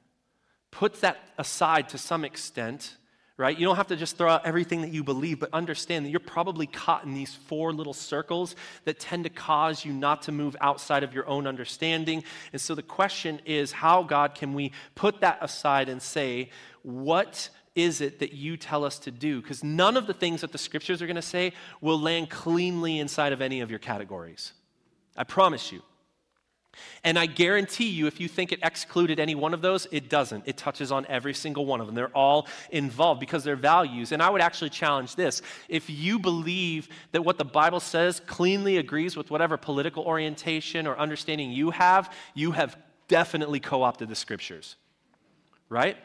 Put 0.71 1.01
that 1.01 1.19
aside 1.39 1.89
to 1.91 1.99
some 1.99 2.25
extent 2.25 2.97
right? 3.39 3.59
You 3.59 3.67
don't 3.67 3.77
have 3.77 3.89
to 3.89 3.97
just 3.97 4.17
throw 4.17 4.31
out 4.31 4.47
everything 4.47 4.81
that 4.81 4.93
you 4.93 5.05
believe, 5.05 5.41
but 5.41 5.51
understand 5.53 6.07
that 6.07 6.11
you're 6.11 6.21
probably 6.21 6.67
caught 6.67 7.05
in 7.05 7.13
these 7.13 7.35
four 7.35 7.73
little 7.73 7.93
circles 7.93 8.57
that 8.85 8.99
tend 8.99 9.25
to 9.25 9.31
cause 9.31 9.85
you 9.85 9.93
not 9.93 10.23
to 10.23 10.33
move 10.33 10.57
outside 10.61 11.03
of 11.03 11.13
your 11.13 11.29
own 11.29 11.47
understanding. 11.47 12.25
And 12.53 12.61
so 12.61 12.75
the 12.75 12.83
question 12.83 13.41
is 13.45 13.73
how, 13.73 14.03
God, 14.03 14.35
can 14.35 14.55
we 14.55 14.73
put 14.95 15.21
that 15.21 15.39
aside 15.43 15.89
and 15.89 16.01
say, 16.01 16.51
what 16.83 17.51
is 17.75 18.01
it 18.01 18.21
that 18.21 18.33
you 18.33 18.57
tell 18.57 18.85
us 18.85 18.99
to 19.01 19.11
do? 19.11 19.43
Because 19.43 19.63
none 19.63 19.99
of 19.99 20.07
the 20.07 20.15
things 20.15 20.41
that 20.41 20.53
the 20.53 20.59
scriptures 20.59 21.03
are 21.03 21.07
going 21.07 21.17
to 21.17 21.23
say 21.23 21.53
will 21.83 22.01
land 22.01 22.31
cleanly 22.31 22.99
inside 22.99 23.35
of 23.35 23.43
any 23.43 23.61
of 23.61 23.69
your 23.69 23.79
categories. 23.79 24.55
I 25.15 25.25
promise 25.25 25.73
you. 25.73 25.83
And 27.05 27.19
I 27.19 27.27
guarantee 27.27 27.89
you, 27.89 28.07
if 28.07 28.21
you 28.21 28.29
think 28.29 28.53
it 28.53 28.61
excluded 28.63 29.21
any 29.21 29.35
one 29.35 29.55
of 29.55 29.63
those, 29.63 29.87
it 29.91 30.09
doesn't. 30.09 30.45
It 30.47 30.57
touches 30.57 30.93
on 30.93 31.07
every 31.07 31.35
single 31.35 31.67
one 31.67 31.81
of 31.81 31.87
them. 31.87 31.95
They're 31.95 32.09
all 32.09 32.49
involved 32.71 33.21
because 33.21 33.45
they're 33.45 33.57
values. 33.57 34.13
And 34.13 34.23
I 34.23 34.31
would 34.31 34.41
actually 34.41 34.71
challenge 34.71 35.15
this. 35.15 35.43
If 35.69 35.89
you 35.89 36.19
believe 36.19 36.89
that 37.13 37.23
what 37.23 37.39
the 37.39 37.45
Bible 37.45 37.81
says 37.81 38.21
cleanly 38.27 38.79
agrees 38.79 39.17
with 39.17 39.31
whatever 39.31 39.57
political 39.57 40.05
orientation 40.05 40.87
or 40.87 40.99
understanding 40.99 41.51
you 41.51 41.71
have, 41.71 42.13
you 42.35 42.53
have 42.53 42.77
definitely 43.09 43.61
co 43.61 43.83
opted 43.83 44.09
the 44.09 44.15
scriptures. 44.15 44.77
Right? 45.69 45.97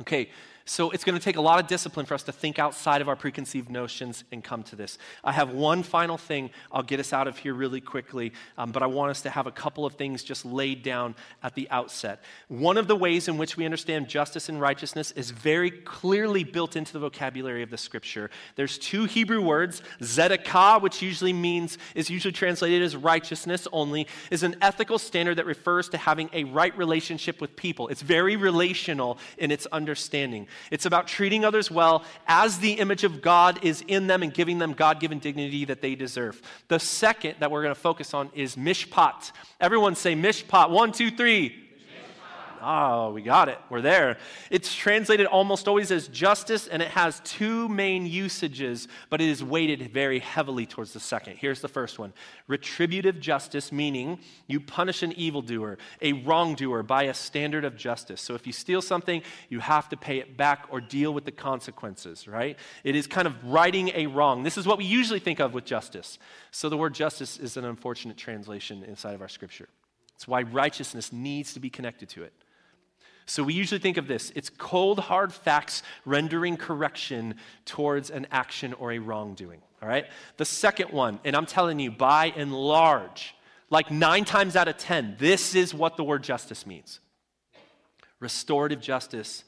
Okay, 0.00 0.30
so 0.72 0.90
it's 0.90 1.04
going 1.04 1.18
to 1.18 1.22
take 1.22 1.36
a 1.36 1.40
lot 1.42 1.60
of 1.60 1.66
discipline 1.66 2.06
for 2.06 2.14
us 2.14 2.22
to 2.22 2.32
think 2.32 2.58
outside 2.58 3.02
of 3.02 3.08
our 3.10 3.14
preconceived 3.14 3.68
notions 3.68 4.24
and 4.32 4.42
come 4.42 4.62
to 4.62 4.74
this. 4.74 4.96
I 5.22 5.30
have 5.32 5.50
one 5.50 5.82
final 5.82 6.16
thing. 6.16 6.48
I'll 6.72 6.82
get 6.82 6.98
us 6.98 7.12
out 7.12 7.28
of 7.28 7.36
here 7.36 7.52
really 7.52 7.82
quickly, 7.82 8.32
um, 8.56 8.72
but 8.72 8.82
I 8.82 8.86
want 8.86 9.10
us 9.10 9.20
to 9.22 9.30
have 9.30 9.46
a 9.46 9.50
couple 9.50 9.84
of 9.84 9.96
things 9.96 10.24
just 10.24 10.46
laid 10.46 10.82
down 10.82 11.14
at 11.42 11.54
the 11.54 11.68
outset. 11.70 12.24
One 12.48 12.78
of 12.78 12.88
the 12.88 12.96
ways 12.96 13.28
in 13.28 13.36
which 13.36 13.54
we 13.54 13.66
understand 13.66 14.08
justice 14.08 14.48
and 14.48 14.58
righteousness 14.58 15.10
is 15.10 15.30
very 15.30 15.70
clearly 15.70 16.42
built 16.42 16.74
into 16.74 16.94
the 16.94 17.00
vocabulary 17.00 17.62
of 17.62 17.68
the 17.68 17.76
scripture. 17.76 18.30
There's 18.56 18.78
two 18.78 19.04
Hebrew 19.04 19.42
words, 19.42 19.82
zedekah, 20.00 20.80
which 20.80 21.02
usually 21.02 21.34
means, 21.34 21.76
is 21.94 22.08
usually 22.08 22.32
translated 22.32 22.80
as 22.80 22.96
righteousness 22.96 23.68
only, 23.72 24.06
is 24.30 24.42
an 24.42 24.56
ethical 24.62 24.98
standard 24.98 25.36
that 25.36 25.44
refers 25.44 25.90
to 25.90 25.98
having 25.98 26.30
a 26.32 26.44
right 26.44 26.74
relationship 26.78 27.42
with 27.42 27.56
people. 27.56 27.88
It's 27.88 28.00
very 28.00 28.36
relational 28.36 29.18
in 29.36 29.50
its 29.50 29.66
understanding. 29.66 30.46
It's 30.70 30.86
about 30.86 31.06
treating 31.06 31.44
others 31.44 31.70
well 31.70 32.04
as 32.26 32.58
the 32.58 32.72
image 32.74 33.04
of 33.04 33.22
God 33.22 33.58
is 33.62 33.82
in 33.86 34.06
them 34.06 34.22
and 34.22 34.32
giving 34.32 34.58
them 34.58 34.72
God 34.72 35.00
given 35.00 35.18
dignity 35.18 35.64
that 35.64 35.80
they 35.80 35.94
deserve. 35.94 36.40
The 36.68 36.78
second 36.78 37.36
that 37.40 37.50
we're 37.50 37.62
going 37.62 37.74
to 37.74 37.80
focus 37.80 38.14
on 38.14 38.30
is 38.34 38.56
mishpat. 38.56 39.32
Everyone 39.60 39.94
say 39.94 40.14
mishpat. 40.14 40.70
One, 40.70 40.92
two, 40.92 41.10
three. 41.10 41.61
Oh, 42.64 43.10
we 43.10 43.22
got 43.22 43.48
it. 43.48 43.58
We're 43.68 43.80
there. 43.80 44.18
It's 44.48 44.72
translated 44.72 45.26
almost 45.26 45.66
always 45.66 45.90
as 45.90 46.06
justice, 46.06 46.68
and 46.68 46.80
it 46.80 46.88
has 46.88 47.20
two 47.24 47.68
main 47.68 48.06
usages, 48.06 48.86
but 49.10 49.20
it 49.20 49.28
is 49.28 49.42
weighted 49.42 49.90
very 49.92 50.20
heavily 50.20 50.64
towards 50.64 50.92
the 50.92 51.00
second. 51.00 51.38
Here's 51.38 51.60
the 51.60 51.68
first 51.68 51.98
one 51.98 52.12
retributive 52.46 53.18
justice, 53.18 53.72
meaning 53.72 54.20
you 54.46 54.60
punish 54.60 55.02
an 55.02 55.12
evildoer, 55.14 55.76
a 56.00 56.12
wrongdoer, 56.12 56.84
by 56.84 57.04
a 57.04 57.14
standard 57.14 57.64
of 57.64 57.76
justice. 57.76 58.20
So 58.20 58.34
if 58.34 58.46
you 58.46 58.52
steal 58.52 58.80
something, 58.80 59.22
you 59.48 59.58
have 59.58 59.88
to 59.88 59.96
pay 59.96 60.18
it 60.18 60.36
back 60.36 60.66
or 60.70 60.80
deal 60.80 61.12
with 61.12 61.24
the 61.24 61.32
consequences, 61.32 62.28
right? 62.28 62.56
It 62.84 62.94
is 62.94 63.08
kind 63.08 63.26
of 63.26 63.34
righting 63.44 63.90
a 63.94 64.06
wrong. 64.06 64.44
This 64.44 64.56
is 64.56 64.66
what 64.66 64.78
we 64.78 64.84
usually 64.84 65.20
think 65.20 65.40
of 65.40 65.52
with 65.52 65.64
justice. 65.64 66.20
So 66.52 66.68
the 66.68 66.76
word 66.76 66.94
justice 66.94 67.38
is 67.38 67.56
an 67.56 67.64
unfortunate 67.64 68.16
translation 68.16 68.84
inside 68.84 69.14
of 69.14 69.20
our 69.20 69.28
scripture. 69.28 69.68
It's 70.14 70.28
why 70.28 70.42
righteousness 70.42 71.12
needs 71.12 71.54
to 71.54 71.58
be 71.58 71.68
connected 71.68 72.08
to 72.10 72.22
it. 72.22 72.32
So 73.26 73.42
we 73.42 73.54
usually 73.54 73.78
think 73.78 73.96
of 73.96 74.06
this 74.06 74.32
it's 74.34 74.50
cold, 74.50 74.98
hard 74.98 75.32
facts 75.32 75.82
rendering 76.04 76.56
correction 76.56 77.36
towards 77.64 78.10
an 78.10 78.26
action 78.30 78.72
or 78.74 78.92
a 78.92 78.98
wrongdoing. 78.98 79.62
All 79.82 79.88
right? 79.88 80.06
The 80.36 80.44
second 80.44 80.90
one, 80.90 81.18
and 81.24 81.34
I'm 81.34 81.46
telling 81.46 81.80
you, 81.80 81.90
by 81.90 82.32
and 82.36 82.54
large, 82.54 83.34
like 83.70 83.90
nine 83.90 84.24
times 84.24 84.54
out 84.54 84.68
of 84.68 84.76
10, 84.76 85.16
this 85.18 85.54
is 85.54 85.74
what 85.74 85.96
the 85.96 86.04
word 86.04 86.22
justice 86.22 86.66
means 86.66 87.00
restorative 88.22 88.80
justice. 88.80 89.44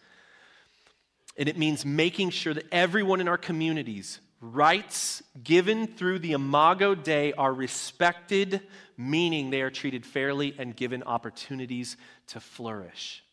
And 1.39 1.49
it 1.49 1.57
means 1.57 1.87
making 1.87 2.31
sure 2.31 2.53
that 2.53 2.67
everyone 2.71 3.21
in 3.21 3.29
our 3.29 3.39
communities, 3.39 4.21
rights 4.41 5.23
given 5.43 5.87
through 5.87 6.19
the 6.19 6.33
Imago 6.33 6.95
Dei 6.95 7.33
are 7.33 7.53
respected, 7.53 8.61
meaning 8.97 9.51
they 9.51 9.63
are 9.63 9.71
treated 9.71 10.05
fairly 10.05 10.55
and 10.59 10.77
given 10.77 11.03
opportunities 11.05 11.97
to 12.29 12.41
flourish. 12.41 13.24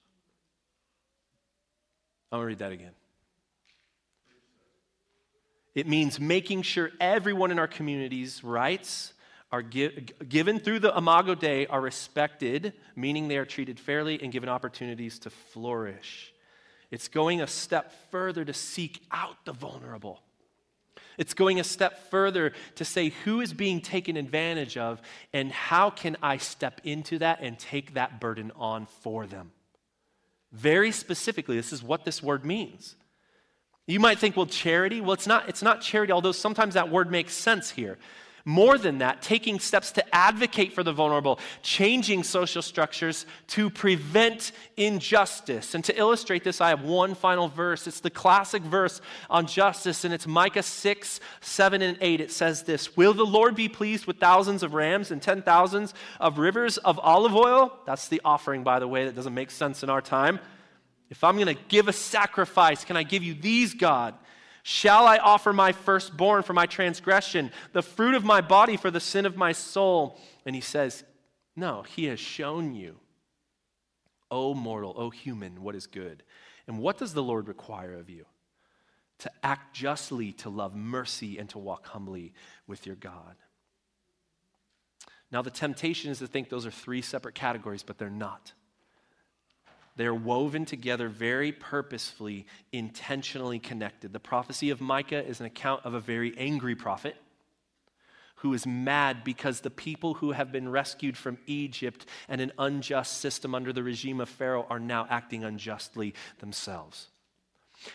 I'm 2.32 2.39
going 2.39 2.43
to 2.43 2.47
read 2.47 2.59
that 2.59 2.71
again. 2.71 2.93
It 5.73 5.88
means 5.88 6.19
making 6.19 6.63
sure 6.63 6.91
everyone 6.99 7.51
in 7.51 7.59
our 7.59 7.67
community's 7.67 8.43
rights 8.43 9.13
are 9.51 9.61
gi- 9.61 10.07
given 10.27 10.59
through 10.59 10.79
the 10.79 10.95
Imago 10.95 11.36
Dei 11.36 11.65
are 11.67 11.82
respected, 11.82 12.73
meaning 12.95 13.27
they 13.27 13.38
are 13.38 13.45
treated 13.45 13.79
fairly 13.79 14.21
and 14.21 14.32
given 14.32 14.49
opportunities 14.49 15.19
to 15.19 15.29
flourish. 15.29 16.34
It's 16.89 17.07
going 17.07 17.41
a 17.41 17.47
step 17.47 17.93
further 18.11 18.43
to 18.43 18.53
seek 18.53 19.01
out 19.11 19.45
the 19.45 19.53
vulnerable. 19.53 20.21
It's 21.17 21.34
going 21.34 21.59
a 21.59 21.63
step 21.63 22.09
further 22.09 22.53
to 22.75 22.86
say 22.86 23.09
who 23.23 23.41
is 23.41 23.53
being 23.53 23.82
taken 23.82 24.17
advantage 24.17 24.77
of 24.77 25.01
and 25.34 25.51
how 25.51 25.89
can 25.89 26.17
I 26.21 26.38
step 26.38 26.82
into 26.84 27.19
that 27.19 27.39
and 27.41 27.59
take 27.59 27.93
that 27.93 28.19
burden 28.19 28.51
on 28.55 28.88
for 29.01 29.27
them. 29.27 29.51
Very 30.52 30.91
specifically, 30.91 31.56
this 31.56 31.72
is 31.72 31.82
what 31.82 32.06
this 32.06 32.22
word 32.22 32.45
means. 32.45 32.95
You 33.88 33.99
might 33.99 34.20
think, 34.20 34.38
well, 34.38 34.45
charity? 34.45 35.02
Well, 35.02 35.14
it's 35.14 35.28
not, 35.28 35.49
it's 35.49 35.62
not 35.62 35.82
charity, 35.82 36.12
although 36.12 36.32
sometimes 36.32 36.74
that 36.76 36.89
word 36.89 37.10
makes 37.10 37.34
sense 37.34 37.72
here. 37.72 37.97
More 38.43 38.77
than 38.77 38.99
that, 38.99 39.21
taking 39.21 39.59
steps 39.59 39.91
to 39.93 40.15
advocate 40.15 40.73
for 40.73 40.83
the 40.83 40.91
vulnerable, 40.91 41.39
changing 41.61 42.23
social 42.23 42.61
structures 42.61 43.25
to 43.47 43.69
prevent 43.69 44.51
injustice. 44.77 45.75
And 45.75 45.83
to 45.85 45.97
illustrate 45.97 46.43
this, 46.43 46.59
I 46.59 46.69
have 46.69 46.83
one 46.83 47.13
final 47.13 47.47
verse. 47.47 47.85
It's 47.85 47.99
the 47.99 48.09
classic 48.09 48.63
verse 48.63 48.99
on 49.29 49.45
justice, 49.45 50.05
and 50.05 50.13
it's 50.13 50.25
Micah 50.25 50.63
6, 50.63 51.19
7, 51.41 51.81
and 51.81 51.97
8. 52.01 52.21
It 52.21 52.31
says 52.31 52.63
this 52.63 52.97
Will 52.97 53.13
the 53.13 53.25
Lord 53.25 53.55
be 53.55 53.69
pleased 53.69 54.05
with 54.05 54.17
thousands 54.17 54.63
of 54.63 54.73
rams 54.73 55.11
and 55.11 55.21
ten 55.21 55.41
thousands 55.41 55.93
of 56.19 56.39
rivers 56.39 56.77
of 56.77 56.99
olive 56.99 57.35
oil? 57.35 57.77
That's 57.85 58.07
the 58.07 58.21
offering, 58.25 58.63
by 58.63 58.79
the 58.79 58.87
way, 58.87 59.05
that 59.05 59.15
doesn't 59.15 59.33
make 59.33 59.51
sense 59.51 59.83
in 59.83 59.89
our 59.89 60.01
time. 60.01 60.39
If 61.11 61.23
I'm 61.25 61.35
going 61.35 61.53
to 61.53 61.61
give 61.67 61.89
a 61.89 61.93
sacrifice, 61.93 62.85
can 62.85 62.95
I 62.95 63.03
give 63.03 63.21
you 63.21 63.33
these, 63.33 63.73
God? 63.73 64.15
Shall 64.64 65.07
I 65.07 65.18
offer 65.18 65.53
my 65.53 65.72
firstborn 65.72 66.43
for 66.43 66.53
my 66.53 66.66
transgression, 66.66 67.51
the 67.74 67.82
fruit 67.82 68.14
of 68.14 68.24
my 68.24 68.41
body 68.41 68.78
for 68.78 68.91
the 68.91 68.99
sin 68.99 69.26
of 69.26 69.36
my 69.36 69.51
soul? 69.51 70.20
And 70.45 70.55
he 70.55 70.62
says, 70.62 71.03
No, 71.55 71.84
he 71.84 72.05
has 72.05 72.20
shown 72.20 72.74
you, 72.74 72.97
O 74.30 74.53
mortal, 74.53 74.93
O 74.97 75.09
human, 75.09 75.64
what 75.64 75.76
is 75.76 75.88
good. 75.88 76.24
And 76.68 76.80
what 76.80 76.97
does 76.97 77.14
the 77.14 77.24
Lord 77.24 77.47
require 77.47 77.95
of 77.95 78.09
you? 78.09 78.26
To 79.20 79.32
act 79.43 79.76
justly, 79.76 80.32
to 80.34 80.49
love 80.49 80.76
mercy, 80.76 81.38
and 81.38 81.49
to 81.49 81.59
walk 81.59 81.88
humbly 81.88 82.34
with 82.68 82.86
your 82.86 82.95
God. 82.95 83.36
Now, 85.32 85.41
the 85.41 85.49
temptation 85.49 86.12
is 86.12 86.20
to 86.20 86.28
think 86.28 86.49
those 86.49 86.66
are 86.66 86.72
three 86.72 87.01
separate 87.01 87.36
categories, 87.36 87.84
but 87.84 87.97
they're 87.97 88.09
not. 88.09 88.53
They're 89.95 90.15
woven 90.15 90.65
together 90.65 91.09
very 91.09 91.51
purposefully, 91.51 92.45
intentionally 92.71 93.59
connected. 93.59 94.13
The 94.13 94.19
prophecy 94.19 94.69
of 94.69 94.81
Micah 94.81 95.25
is 95.25 95.39
an 95.39 95.45
account 95.45 95.85
of 95.85 95.93
a 95.93 95.99
very 95.99 96.37
angry 96.37 96.75
prophet 96.75 97.15
who 98.37 98.53
is 98.53 98.65
mad 98.65 99.23
because 99.23 99.59
the 99.59 99.69
people 99.69 100.15
who 100.15 100.31
have 100.31 100.51
been 100.51 100.67
rescued 100.67 101.15
from 101.15 101.37
Egypt 101.45 102.07
and 102.27 102.41
an 102.41 102.51
unjust 102.57 103.19
system 103.19 103.53
under 103.53 103.71
the 103.71 103.83
regime 103.83 104.19
of 104.19 104.29
Pharaoh 104.29 104.65
are 104.69 104.79
now 104.79 105.05
acting 105.09 105.43
unjustly 105.43 106.15
themselves. 106.39 107.09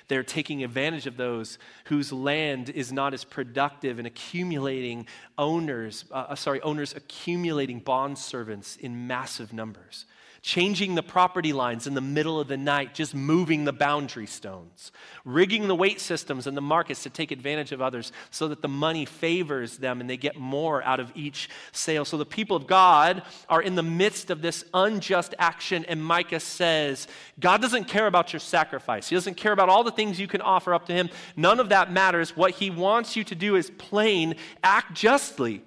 They're 0.08 0.22
taking 0.22 0.62
advantage 0.62 1.06
of 1.06 1.16
those 1.16 1.58
whose 1.86 2.12
land 2.12 2.70
is 2.70 2.92
not 2.92 3.14
as 3.14 3.24
productive 3.24 3.98
and 3.98 4.06
accumulating 4.06 5.06
owners, 5.38 6.04
uh, 6.12 6.34
sorry, 6.34 6.60
owners 6.62 6.94
accumulating 6.94 7.80
bond 7.80 8.18
servants 8.18 8.76
in 8.76 9.06
massive 9.06 9.52
numbers 9.52 10.06
changing 10.46 10.94
the 10.94 11.02
property 11.02 11.52
lines 11.52 11.88
in 11.88 11.94
the 11.94 12.00
middle 12.00 12.38
of 12.38 12.46
the 12.46 12.56
night, 12.56 12.94
just 12.94 13.16
moving 13.16 13.64
the 13.64 13.72
boundary 13.72 14.28
stones, 14.28 14.92
rigging 15.24 15.66
the 15.66 15.74
weight 15.74 16.00
systems 16.00 16.46
and 16.46 16.56
the 16.56 16.60
markets 16.60 17.02
to 17.02 17.10
take 17.10 17.32
advantage 17.32 17.72
of 17.72 17.82
others 17.82 18.12
so 18.30 18.46
that 18.46 18.62
the 18.62 18.68
money 18.68 19.04
favors 19.04 19.78
them 19.78 20.00
and 20.00 20.08
they 20.08 20.16
get 20.16 20.36
more 20.38 20.84
out 20.84 21.00
of 21.00 21.10
each 21.16 21.50
sale. 21.72 22.04
So 22.04 22.16
the 22.16 22.24
people 22.24 22.56
of 22.56 22.68
God 22.68 23.24
are 23.48 23.60
in 23.60 23.74
the 23.74 23.82
midst 23.82 24.30
of 24.30 24.40
this 24.40 24.64
unjust 24.72 25.34
action, 25.36 25.84
and 25.88 26.02
Micah 26.02 26.38
says, 26.38 27.08
God 27.40 27.60
doesn't 27.60 27.86
care 27.86 28.06
about 28.06 28.32
your 28.32 28.38
sacrifice. 28.38 29.08
He 29.08 29.16
doesn't 29.16 29.36
care 29.36 29.50
about 29.50 29.68
all 29.68 29.82
the 29.82 29.90
things 29.90 30.20
you 30.20 30.28
can 30.28 30.42
offer 30.42 30.72
up 30.72 30.86
to 30.86 30.92
Him. 30.92 31.10
None 31.34 31.58
of 31.58 31.70
that 31.70 31.90
matters. 31.90 32.36
What 32.36 32.52
He 32.52 32.70
wants 32.70 33.16
you 33.16 33.24
to 33.24 33.34
do 33.34 33.56
is 33.56 33.72
plain 33.78 34.36
act 34.62 34.94
justly. 34.94 35.64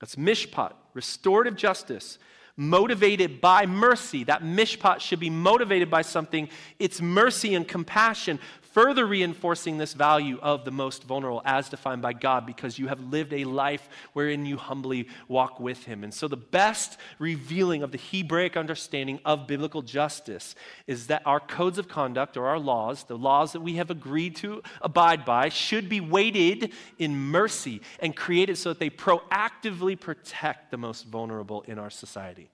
That's 0.00 0.16
mishpat, 0.16 0.72
restorative 0.92 1.54
justice 1.54 2.18
motivated 2.58 3.40
by 3.40 3.64
mercy. 3.64 4.24
That 4.24 4.42
mishpat 4.42 5.00
should 5.00 5.20
be 5.20 5.30
motivated 5.30 5.88
by 5.88 6.02
something. 6.02 6.50
It's 6.78 7.00
mercy 7.00 7.54
and 7.54 7.66
compassion, 7.66 8.40
further 8.78 9.08
reinforcing 9.08 9.76
this 9.76 9.92
value 9.92 10.38
of 10.40 10.64
the 10.64 10.70
most 10.70 11.02
vulnerable 11.02 11.42
as 11.44 11.68
defined 11.68 12.00
by 12.00 12.12
God 12.12 12.46
because 12.46 12.78
you 12.78 12.86
have 12.86 13.00
lived 13.00 13.32
a 13.32 13.42
life 13.42 13.88
wherein 14.12 14.46
you 14.46 14.56
humbly 14.56 15.08
walk 15.26 15.58
with 15.58 15.82
Him. 15.82 16.04
And 16.04 16.14
so, 16.14 16.28
the 16.28 16.36
best 16.36 16.96
revealing 17.18 17.82
of 17.82 17.90
the 17.90 17.98
Hebraic 17.98 18.56
understanding 18.56 19.18
of 19.24 19.48
biblical 19.48 19.82
justice 19.82 20.54
is 20.86 21.08
that 21.08 21.22
our 21.26 21.40
codes 21.40 21.78
of 21.78 21.88
conduct 21.88 22.36
or 22.36 22.46
our 22.46 22.60
laws, 22.60 23.02
the 23.02 23.18
laws 23.18 23.50
that 23.50 23.62
we 23.62 23.74
have 23.74 23.90
agreed 23.90 24.36
to 24.36 24.62
abide 24.80 25.24
by, 25.24 25.48
should 25.48 25.88
be 25.88 26.00
weighted 26.00 26.72
in 27.00 27.16
mercy 27.16 27.80
and 27.98 28.14
created 28.14 28.58
so 28.58 28.68
that 28.68 28.78
they 28.78 28.90
proactively 28.90 29.98
protect 29.98 30.70
the 30.70 30.78
most 30.78 31.04
vulnerable 31.08 31.62
in 31.62 31.80
our 31.80 31.90
society. 31.90 32.48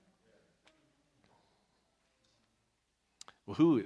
Who? 3.46 3.84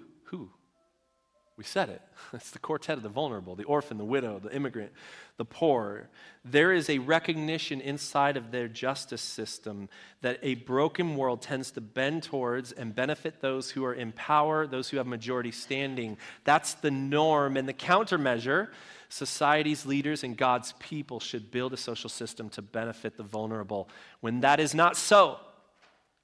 We 1.59 1.65
said 1.65 1.91
it. 1.91 2.01
It's 2.33 2.51
the 2.51 2.59
quartet 2.59 2.99
of 2.99 3.03
the 3.03 3.09
vulnerable, 3.09 3.57
the 3.57 3.65
orphan, 3.65 3.97
the 3.97 4.05
widow, 4.05 4.39
the 4.39 4.55
immigrant, 4.55 4.93
the 5.39 5.45
poor. 5.45 6.09
There 6.45 6.73
is 6.73 6.91
a 6.91 6.99
recognition 6.99 7.81
inside 7.81 8.37
of 8.37 8.51
their 8.51 8.69
justice 8.69 9.23
system 9.23 9.89
that 10.21 10.39
a 10.43 10.55
broken 10.55 11.17
world 11.17 11.43
tends 11.43 11.71
to 11.73 11.81
bend 11.81 12.23
towards 12.23 12.73
and 12.73 12.95
benefit 12.95 13.41
those 13.41 13.71
who 13.71 13.85
are 13.85 13.95
in 13.95 14.13
power, 14.13 14.67
those 14.67 14.91
who 14.91 14.99
have 14.99 15.07
majority 15.07 15.51
standing. 15.51 16.17
That's 16.45 16.75
the 16.75 16.91
norm. 16.91 17.57
And 17.57 17.69
the 17.69 17.75
countermeasure 17.75 18.69
society's 19.09 19.87
leaders 19.87 20.23
and 20.23 20.37
God's 20.37 20.75
people 20.79 21.19
should 21.19 21.51
build 21.51 21.73
a 21.73 21.79
social 21.79 22.11
system 22.11 22.51
to 22.51 22.63
benefit 22.63 23.17
the 23.17 23.23
vulnerable. 23.23 23.89
When 24.21 24.41
that 24.41 24.61
is 24.61 24.75
not 24.75 24.97
so, 24.97 25.39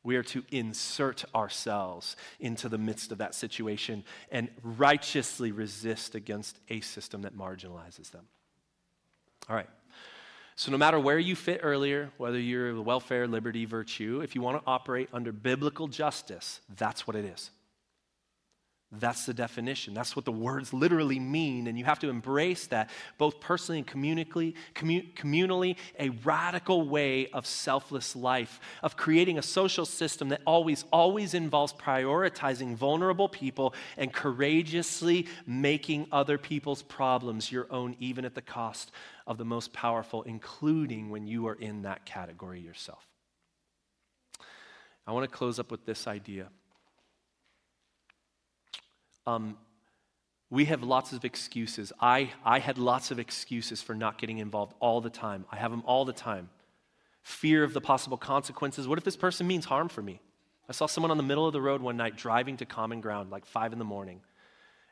we 0.05 0.17
are 0.17 0.23
to 0.23 0.45
insert 0.53 1.25
ourselves 1.35 2.15
into 2.39 2.69
the 2.69 2.79
midst 2.79 3.11
of 3.11 3.19
that 3.19 3.35
situation 3.35 4.05
and 4.31 4.49
righteously 4.63 5.51
resist 5.51 6.15
against 6.15 6.59
a 6.69 6.81
system 6.81 7.23
that 7.23 7.37
marginalizes 7.37 8.11
them. 8.11 8.27
All 9.49 9.57
right. 9.57 9.69
So, 10.57 10.71
no 10.71 10.79
matter 10.79 11.01
where 11.01 11.19
you 11.19 11.35
fit 11.35 11.61
earlier, 11.65 12.11
whether 12.17 12.39
you're 12.39 12.81
welfare, 12.81 13.27
liberty, 13.27 13.65
virtue, 13.65 14.21
if 14.23 14.37
you 14.37 14.41
want 14.41 14.63
to 14.63 14.71
operate 14.71 15.09
under 15.13 15.33
biblical 15.33 15.89
justice, 15.89 16.61
that's 16.77 17.09
what 17.09 17.17
it 17.17 17.25
is. 17.25 17.51
That's 18.99 19.27
the 19.27 19.35
definition. 19.35 19.95
That's 19.95 20.15
what 20.17 20.25
the 20.25 20.33
words 20.33 20.73
literally 20.73 21.19
mean. 21.19 21.67
And 21.67 21.79
you 21.79 21.85
have 21.85 21.99
to 22.01 22.09
embrace 22.09 22.67
that 22.69 22.91
both 23.19 23.41
personally 23.41 23.79
and 23.79 23.87
communally, 23.87 24.55
communally, 24.75 25.77
a 25.99 26.11
radical 26.25 26.89
way 26.89 27.29
of 27.29 27.47
selfless 27.47 28.15
life, 28.15 28.61
of 28.83 28.97
creating 28.97 29.39
a 29.39 29.43
social 29.43 29.87
system 29.87 30.29
that 30.31 30.43
always, 30.47 30.85
always 30.93 31.35
involves 31.35 31.73
prioritizing 31.73 32.75
vulnerable 32.75 33.29
people 33.29 33.75
and 33.97 34.13
courageously 34.13 35.27
making 35.47 36.07
other 36.13 36.39
people's 36.39 36.83
problems 36.83 37.51
your 37.51 37.67
own, 37.71 37.97
even 37.99 38.25
at 38.25 38.35
the 38.35 38.43
cost 38.43 38.93
of 39.27 39.39
the 39.39 39.45
most 39.45 39.73
powerful, 39.73 40.23
including 40.23 41.11
when 41.11 41.27
you 41.27 41.47
are 41.47 41.55
in 41.55 41.83
that 41.83 42.05
category 42.05 42.61
yourself. 42.61 43.07
I 45.07 45.13
want 45.13 45.31
to 45.31 45.37
close 45.37 45.59
up 45.59 45.71
with 45.71 45.85
this 45.85 46.07
idea. 46.07 46.49
Um, 49.27 49.57
we 50.51 50.67
have 50.67 50.83
lots 50.83 51.13
of 51.13 51.25
excuses. 51.25 51.93
I, 52.01 52.31
I 52.45 52.59
had 52.59 52.79
lots 52.79 53.11
of 53.11 53.19
excuses 53.19 53.83
for 53.83 53.95
not 53.95 54.19
getting 54.19 54.39
involved 54.39 54.75
all 54.79 55.01
the 55.01 55.11
time. 55.11 55.47
I 55.51 55.57
have 55.57 55.71
them 55.71 55.83
all 55.87 56.05
the 56.05 56.13
time. 56.13 56.51
Fear 57.23 57.65
of 57.65 57.73
the 57.73 57.81
possible 57.81 58.17
consequences. 58.17 58.87
What 58.87 58.99
if 58.99 59.05
this 59.05 59.17
person 59.17 59.47
means 59.47 59.65
harm 59.65 59.89
for 59.89 60.03
me? 60.03 60.21
I 60.69 60.73
saw 60.73 60.87
someone 60.87 61.11
on 61.11 61.17
the 61.17 61.23
middle 61.23 61.47
of 61.47 61.53
the 61.53 61.61
road 61.61 61.83
one 61.83 61.97
night 61.97 62.17
driving 62.17 62.57
to 62.59 62.67
Common 62.67 63.01
Ground, 63.01 63.31
like 63.31 63.47
five 63.47 63.73
in 63.73 63.79
the 63.79 63.85
morning. 63.85 64.21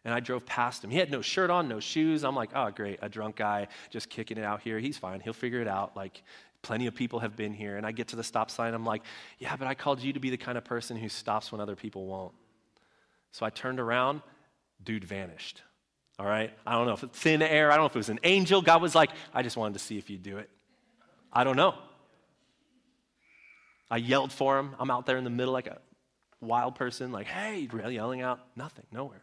And 0.04 0.12
I 0.12 0.20
drove 0.20 0.44
past 0.44 0.82
him. 0.82 0.90
He 0.90 0.98
had 0.98 1.10
no 1.10 1.22
shirt 1.22 1.48
on, 1.48 1.68
no 1.68 1.78
shoes. 1.78 2.24
I'm 2.24 2.34
like, 2.34 2.50
oh, 2.54 2.70
great, 2.70 2.98
a 3.02 3.08
drunk 3.08 3.36
guy 3.36 3.68
just 3.90 4.10
kicking 4.10 4.38
it 4.38 4.44
out 4.44 4.62
here. 4.62 4.78
He's 4.80 4.98
fine. 4.98 5.20
He'll 5.20 5.32
figure 5.32 5.60
it 5.60 5.68
out. 5.68 5.96
Like, 5.96 6.22
plenty 6.62 6.86
of 6.86 6.94
people 6.94 7.20
have 7.20 7.36
been 7.36 7.52
here. 7.52 7.76
And 7.76 7.86
I 7.86 7.92
get 7.92 8.08
to 8.08 8.16
the 8.16 8.24
stop 8.24 8.50
sign. 8.50 8.74
I'm 8.74 8.84
like, 8.84 9.02
yeah, 9.38 9.54
but 9.54 9.68
I 9.68 9.74
called 9.74 10.02
you 10.02 10.12
to 10.14 10.20
be 10.20 10.30
the 10.30 10.36
kind 10.36 10.58
of 10.58 10.64
person 10.64 10.96
who 10.96 11.08
stops 11.08 11.52
when 11.52 11.60
other 11.60 11.76
people 11.76 12.06
won't. 12.06 12.32
So 13.32 13.44
I 13.44 13.50
turned 13.50 13.80
around 13.80 14.22
dude 14.82 15.04
vanished. 15.04 15.62
All 16.18 16.26
right? 16.26 16.52
I 16.66 16.72
don't 16.72 16.86
know 16.86 16.92
if 16.92 17.02
it's 17.02 17.18
thin 17.18 17.42
air. 17.42 17.72
I 17.72 17.76
don't 17.76 17.84
know 17.84 17.86
if 17.86 17.96
it 17.96 17.98
was 17.98 18.08
an 18.10 18.20
angel. 18.22 18.62
God 18.62 18.82
was 18.82 18.94
like, 18.94 19.10
I 19.34 19.42
just 19.42 19.56
wanted 19.56 19.74
to 19.74 19.80
see 19.80 19.98
if 19.98 20.10
you'd 20.10 20.22
do 20.22 20.38
it. 20.38 20.50
I 21.32 21.44
don't 21.44 21.56
know. 21.56 21.74
I 23.90 23.96
yelled 23.96 24.32
for 24.32 24.58
him. 24.58 24.74
I'm 24.78 24.90
out 24.90 25.06
there 25.06 25.16
in 25.16 25.24
the 25.24 25.30
middle 25.30 25.52
like 25.52 25.66
a 25.66 25.78
wild 26.40 26.74
person, 26.74 27.12
like, 27.12 27.26
hey, 27.26 27.68
yelling 27.90 28.20
out. 28.20 28.40
Nothing, 28.56 28.84
nowhere. 28.92 29.22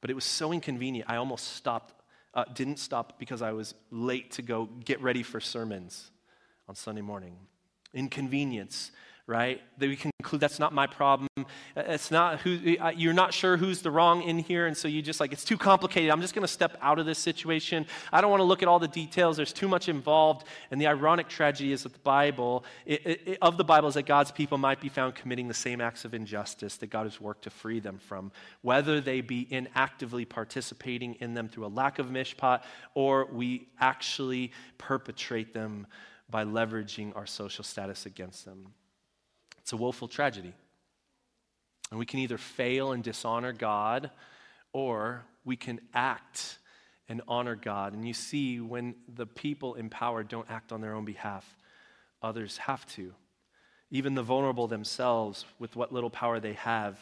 But 0.00 0.10
it 0.10 0.14
was 0.14 0.24
so 0.24 0.52
inconvenient, 0.52 1.10
I 1.10 1.16
almost 1.16 1.56
stopped, 1.56 1.94
uh, 2.32 2.44
didn't 2.54 2.78
stop 2.78 3.18
because 3.18 3.42
I 3.42 3.52
was 3.52 3.74
late 3.90 4.32
to 4.32 4.42
go 4.42 4.66
get 4.84 5.00
ready 5.02 5.22
for 5.22 5.40
sermons 5.40 6.10
on 6.68 6.74
Sunday 6.74 7.02
morning. 7.02 7.36
Inconvenience 7.92 8.92
right? 9.26 9.60
That 9.78 9.88
we 9.88 9.96
conclude 9.96 10.40
that's 10.40 10.58
not 10.58 10.72
my 10.72 10.86
problem. 10.86 11.28
Uh, 11.38 11.42
it's 11.76 12.10
not 12.10 12.40
who 12.40 12.76
uh, 12.80 12.90
you're 12.90 13.12
not 13.12 13.32
sure 13.32 13.56
who's 13.56 13.82
the 13.82 13.90
wrong 13.90 14.22
in 14.22 14.38
here, 14.38 14.66
and 14.66 14.76
so 14.76 14.88
you 14.88 15.02
just 15.02 15.20
like 15.20 15.32
it's 15.32 15.44
too 15.44 15.56
complicated. 15.56 16.10
I'm 16.10 16.20
just 16.20 16.34
going 16.34 16.42
to 16.42 16.52
step 16.52 16.76
out 16.80 16.98
of 16.98 17.06
this 17.06 17.18
situation. 17.18 17.86
I 18.12 18.20
don't 18.20 18.30
want 18.30 18.40
to 18.40 18.44
look 18.44 18.62
at 18.62 18.68
all 18.68 18.78
the 18.78 18.88
details. 18.88 19.36
There's 19.36 19.52
too 19.52 19.68
much 19.68 19.88
involved. 19.88 20.46
And 20.70 20.80
the 20.80 20.86
ironic 20.86 21.28
tragedy 21.28 21.72
is 21.72 21.84
that 21.84 21.92
the 21.92 21.98
Bible 22.00 22.64
it, 22.86 23.06
it, 23.06 23.38
of 23.42 23.56
the 23.56 23.64
Bible 23.64 23.88
is 23.88 23.94
that 23.94 24.06
God's 24.06 24.30
people 24.30 24.58
might 24.58 24.80
be 24.80 24.88
found 24.88 25.14
committing 25.14 25.48
the 25.48 25.54
same 25.54 25.80
acts 25.80 26.04
of 26.04 26.14
injustice 26.14 26.76
that 26.78 26.88
God 26.88 27.04
has 27.04 27.20
worked 27.20 27.44
to 27.44 27.50
free 27.50 27.80
them 27.80 27.98
from, 27.98 28.32
whether 28.62 29.00
they 29.00 29.20
be 29.20 29.46
inactively 29.50 30.24
participating 30.24 31.14
in 31.14 31.34
them 31.34 31.48
through 31.48 31.66
a 31.66 31.68
lack 31.68 31.98
of 31.98 32.06
mishpat, 32.06 32.62
or 32.94 33.26
we 33.26 33.68
actually 33.80 34.52
perpetrate 34.78 35.54
them 35.54 35.86
by 36.30 36.44
leveraging 36.44 37.14
our 37.16 37.26
social 37.26 37.64
status 37.64 38.06
against 38.06 38.44
them. 38.44 38.72
It's 39.60 39.72
a 39.72 39.76
woeful 39.76 40.08
tragedy. 40.08 40.52
And 41.90 41.98
we 41.98 42.06
can 42.06 42.20
either 42.20 42.38
fail 42.38 42.92
and 42.92 43.02
dishonor 43.02 43.52
God, 43.52 44.10
or 44.72 45.24
we 45.44 45.56
can 45.56 45.80
act 45.92 46.58
and 47.08 47.20
honor 47.26 47.56
God. 47.56 47.92
And 47.92 48.06
you 48.06 48.14
see, 48.14 48.60
when 48.60 48.94
the 49.12 49.26
people 49.26 49.74
in 49.74 49.90
power 49.90 50.22
don't 50.22 50.48
act 50.48 50.72
on 50.72 50.80
their 50.80 50.94
own 50.94 51.04
behalf, 51.04 51.56
others 52.22 52.58
have 52.58 52.86
to. 52.94 53.12
Even 53.90 54.14
the 54.14 54.22
vulnerable 54.22 54.68
themselves, 54.68 55.44
with 55.58 55.74
what 55.74 55.92
little 55.92 56.10
power 56.10 56.38
they 56.38 56.52
have. 56.52 56.98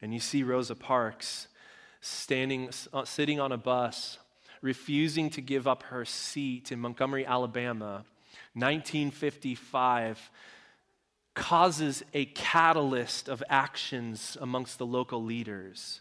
And 0.00 0.14
you 0.14 0.20
see 0.20 0.42
Rosa 0.42 0.74
Parks 0.74 1.48
standing, 2.00 2.70
uh, 2.92 3.04
sitting 3.04 3.38
on 3.38 3.52
a 3.52 3.58
bus, 3.58 4.18
refusing 4.62 5.28
to 5.30 5.42
give 5.42 5.68
up 5.68 5.82
her 5.84 6.06
seat 6.06 6.72
in 6.72 6.80
Montgomery, 6.80 7.26
Alabama, 7.26 8.04
1955 8.54 10.30
causes 11.34 12.02
a 12.12 12.26
catalyst 12.26 13.28
of 13.28 13.42
actions 13.48 14.36
amongst 14.40 14.78
the 14.78 14.86
local 14.86 15.22
leaders 15.24 16.00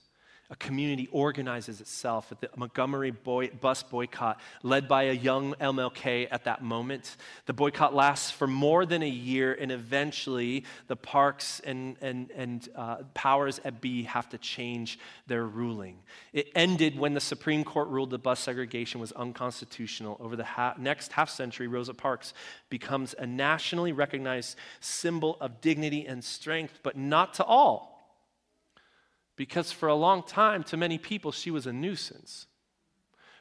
a 0.51 0.55
community 0.57 1.07
organizes 1.13 1.79
itself 1.79 2.29
at 2.29 2.41
the 2.41 2.49
Montgomery 2.57 3.11
boy, 3.11 3.47
bus 3.61 3.83
boycott, 3.83 4.37
led 4.63 4.85
by 4.85 5.03
a 5.03 5.13
young 5.13 5.53
MLK 5.53 6.27
at 6.29 6.43
that 6.43 6.61
moment. 6.61 7.15
The 7.45 7.53
boycott 7.53 7.95
lasts 7.95 8.29
for 8.31 8.47
more 8.47 8.85
than 8.85 9.01
a 9.01 9.09
year, 9.09 9.57
and 9.57 9.71
eventually 9.71 10.65
the 10.87 10.97
parks 10.97 11.61
and, 11.61 11.95
and, 12.01 12.29
and 12.35 12.67
uh, 12.75 12.97
powers 13.13 13.61
at 13.63 13.79
B 13.79 14.03
have 14.03 14.27
to 14.29 14.37
change 14.37 14.99
their 15.25 15.45
ruling. 15.45 15.99
It 16.33 16.49
ended 16.53 16.99
when 16.99 17.13
the 17.13 17.21
Supreme 17.21 17.63
Court 17.63 17.87
ruled 17.87 18.09
the 18.09 18.19
bus 18.19 18.41
segregation 18.41 18.99
was 18.99 19.13
unconstitutional. 19.13 20.17
Over 20.19 20.35
the 20.35 20.43
ha- 20.43 20.75
next 20.77 21.13
half 21.13 21.29
century, 21.29 21.67
Rosa 21.67 21.93
Parks 21.93 22.33
becomes 22.69 23.15
a 23.17 23.25
nationally 23.25 23.93
recognized 23.93 24.57
symbol 24.81 25.37
of 25.39 25.61
dignity 25.61 26.05
and 26.05 26.21
strength, 26.21 26.79
but 26.83 26.97
not 26.97 27.35
to 27.35 27.45
all. 27.45 27.90
Because 29.35 29.71
for 29.71 29.89
a 29.89 29.95
long 29.95 30.23
time, 30.23 30.63
to 30.65 30.77
many 30.77 30.97
people, 30.97 31.31
she 31.31 31.51
was 31.51 31.65
a 31.65 31.73
nuisance. 31.73 32.47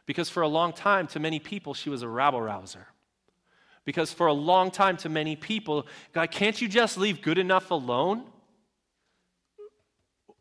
Because 0.07 0.29
for 0.29 0.43
a 0.43 0.49
long 0.49 0.73
time, 0.73 1.07
to 1.09 1.21
many 1.21 1.39
people, 1.39 1.75
she 1.75 1.91
was 1.91 2.03
a 2.03 2.09
rabble 2.09 2.43
rouser. 2.43 2.89
Because 3.85 4.13
for 4.13 4.27
a 4.27 4.33
long 4.33 4.71
time, 4.71 4.97
to 4.99 5.09
many 5.09 5.37
people, 5.37 5.87
God, 6.13 6.31
can't 6.31 6.61
you 6.61 6.69
just 6.69 6.99
leave 6.99 7.23
good 7.23 7.39
enough 7.39 7.71
alone? 7.71 8.25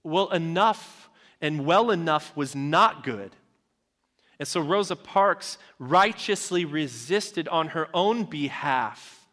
Well, 0.03 0.29
enough 0.29 1.09
and 1.39 1.65
well 1.65 1.91
enough 1.91 2.35
was 2.35 2.55
not 2.55 3.03
good. 3.03 3.35
And 4.39 4.47
so 4.47 4.59
Rosa 4.59 4.95
Parks 4.95 5.57
righteously 5.77 6.65
resisted 6.65 7.47
on 7.47 7.67
her 7.67 7.89
own 7.93 8.23
behalf. 8.23 9.27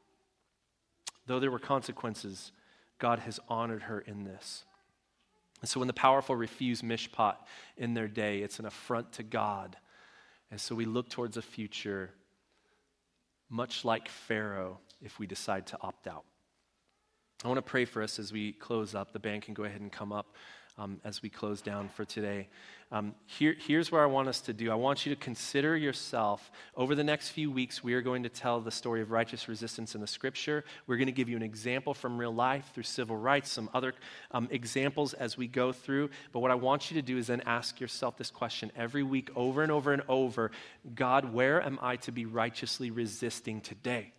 Though 1.26 1.40
there 1.40 1.50
were 1.50 1.58
consequences, 1.58 2.52
God 2.98 3.20
has 3.20 3.40
honored 3.48 3.84
her 3.84 4.00
in 4.00 4.24
this. 4.24 4.65
And 5.60 5.68
so 5.68 5.80
when 5.80 5.86
the 5.86 5.94
powerful 5.94 6.36
refuse 6.36 6.82
mishpat 6.82 7.36
in 7.76 7.94
their 7.94 8.08
day, 8.08 8.40
it's 8.40 8.58
an 8.58 8.66
affront 8.66 9.12
to 9.12 9.22
God. 9.22 9.76
And 10.50 10.60
so 10.60 10.74
we 10.74 10.84
look 10.84 11.08
towards 11.08 11.36
a 11.36 11.42
future 11.42 12.10
much 13.48 13.84
like 13.84 14.08
Pharaoh 14.08 14.78
if 15.00 15.18
we 15.18 15.26
decide 15.26 15.66
to 15.68 15.78
opt 15.80 16.06
out. 16.06 16.24
I 17.44 17.48
want 17.48 17.58
to 17.58 17.62
pray 17.62 17.84
for 17.84 18.02
us 18.02 18.18
as 18.18 18.32
we 18.32 18.52
close 18.52 18.94
up. 18.94 19.12
The 19.12 19.18
band 19.18 19.42
can 19.42 19.54
go 19.54 19.64
ahead 19.64 19.80
and 19.80 19.92
come 19.92 20.12
up 20.12 20.34
um, 20.78 21.00
as 21.04 21.22
we 21.22 21.28
close 21.28 21.62
down 21.62 21.88
for 21.88 22.04
today. 22.04 22.48
Um, 22.92 23.16
here, 23.26 23.56
here's 23.58 23.90
where 23.90 24.02
I 24.02 24.06
want 24.06 24.28
us 24.28 24.40
to 24.42 24.52
do. 24.52 24.70
I 24.70 24.76
want 24.76 25.04
you 25.04 25.14
to 25.14 25.20
consider 25.20 25.76
yourself. 25.76 26.52
Over 26.76 26.94
the 26.94 27.02
next 27.02 27.30
few 27.30 27.50
weeks, 27.50 27.82
we 27.82 27.94
are 27.94 28.00
going 28.00 28.22
to 28.22 28.28
tell 28.28 28.60
the 28.60 28.70
story 28.70 29.00
of 29.00 29.10
righteous 29.10 29.48
resistance 29.48 29.96
in 29.96 30.00
the 30.00 30.06
scripture. 30.06 30.64
We're 30.86 30.96
going 30.96 31.06
to 31.06 31.12
give 31.12 31.28
you 31.28 31.36
an 31.36 31.42
example 31.42 31.94
from 31.94 32.16
real 32.16 32.32
life 32.32 32.70
through 32.72 32.84
civil 32.84 33.16
rights, 33.16 33.50
some 33.50 33.68
other 33.74 33.92
um, 34.30 34.46
examples 34.52 35.14
as 35.14 35.36
we 35.36 35.48
go 35.48 35.72
through. 35.72 36.10
But 36.32 36.40
what 36.40 36.52
I 36.52 36.54
want 36.54 36.90
you 36.90 36.94
to 36.94 37.02
do 37.02 37.18
is 37.18 37.26
then 37.26 37.40
ask 37.40 37.80
yourself 37.80 38.16
this 38.16 38.30
question 38.30 38.70
every 38.76 39.02
week, 39.02 39.30
over 39.34 39.64
and 39.64 39.72
over 39.72 39.92
and 39.92 40.02
over 40.08 40.52
God, 40.94 41.32
where 41.32 41.60
am 41.60 41.80
I 41.82 41.96
to 41.96 42.12
be 42.12 42.24
righteously 42.24 42.92
resisting 42.92 43.60
today? 43.60 44.12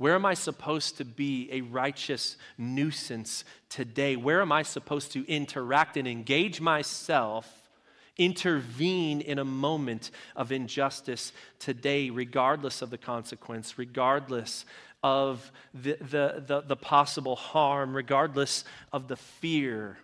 Where 0.00 0.14
am 0.14 0.24
I 0.24 0.32
supposed 0.32 0.96
to 0.96 1.04
be 1.04 1.50
a 1.52 1.60
righteous 1.60 2.38
nuisance 2.56 3.44
today? 3.68 4.16
Where 4.16 4.40
am 4.40 4.50
I 4.50 4.62
supposed 4.62 5.12
to 5.12 5.26
interact 5.28 5.98
and 5.98 6.08
engage 6.08 6.58
myself, 6.58 7.68
intervene 8.16 9.20
in 9.20 9.38
a 9.38 9.44
moment 9.44 10.10
of 10.34 10.52
injustice 10.52 11.34
today, 11.58 12.08
regardless 12.08 12.80
of 12.80 12.88
the 12.88 12.96
consequence, 12.96 13.76
regardless 13.76 14.64
of 15.02 15.52
the, 15.74 15.98
the, 16.00 16.44
the, 16.46 16.62
the 16.62 16.76
possible 16.76 17.36
harm, 17.36 17.94
regardless 17.94 18.64
of 18.94 19.06
the 19.06 19.16
fear, 19.16 19.98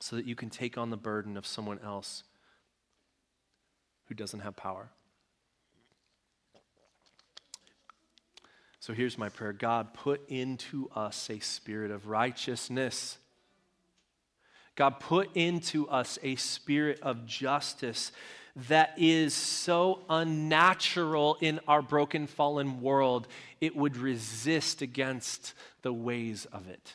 so 0.00 0.16
that 0.16 0.24
you 0.24 0.34
can 0.34 0.50
take 0.50 0.76
on 0.76 0.90
the 0.90 0.96
burden 0.96 1.36
of 1.36 1.46
someone 1.46 1.78
else 1.84 2.24
who 4.06 4.16
doesn't 4.16 4.40
have 4.40 4.56
power? 4.56 4.90
So 8.90 8.94
here's 8.94 9.16
my 9.16 9.28
prayer 9.28 9.52
God, 9.52 9.94
put 9.94 10.28
into 10.28 10.90
us 10.96 11.30
a 11.30 11.38
spirit 11.38 11.92
of 11.92 12.08
righteousness. 12.08 13.18
God, 14.74 14.98
put 14.98 15.30
into 15.36 15.88
us 15.88 16.18
a 16.24 16.34
spirit 16.34 16.98
of 17.00 17.24
justice 17.24 18.10
that 18.68 18.94
is 18.96 19.32
so 19.32 20.00
unnatural 20.10 21.38
in 21.40 21.60
our 21.68 21.82
broken, 21.82 22.26
fallen 22.26 22.80
world, 22.80 23.28
it 23.60 23.76
would 23.76 23.96
resist 23.96 24.82
against 24.82 25.54
the 25.82 25.92
ways 25.92 26.46
of 26.46 26.66
it 26.68 26.94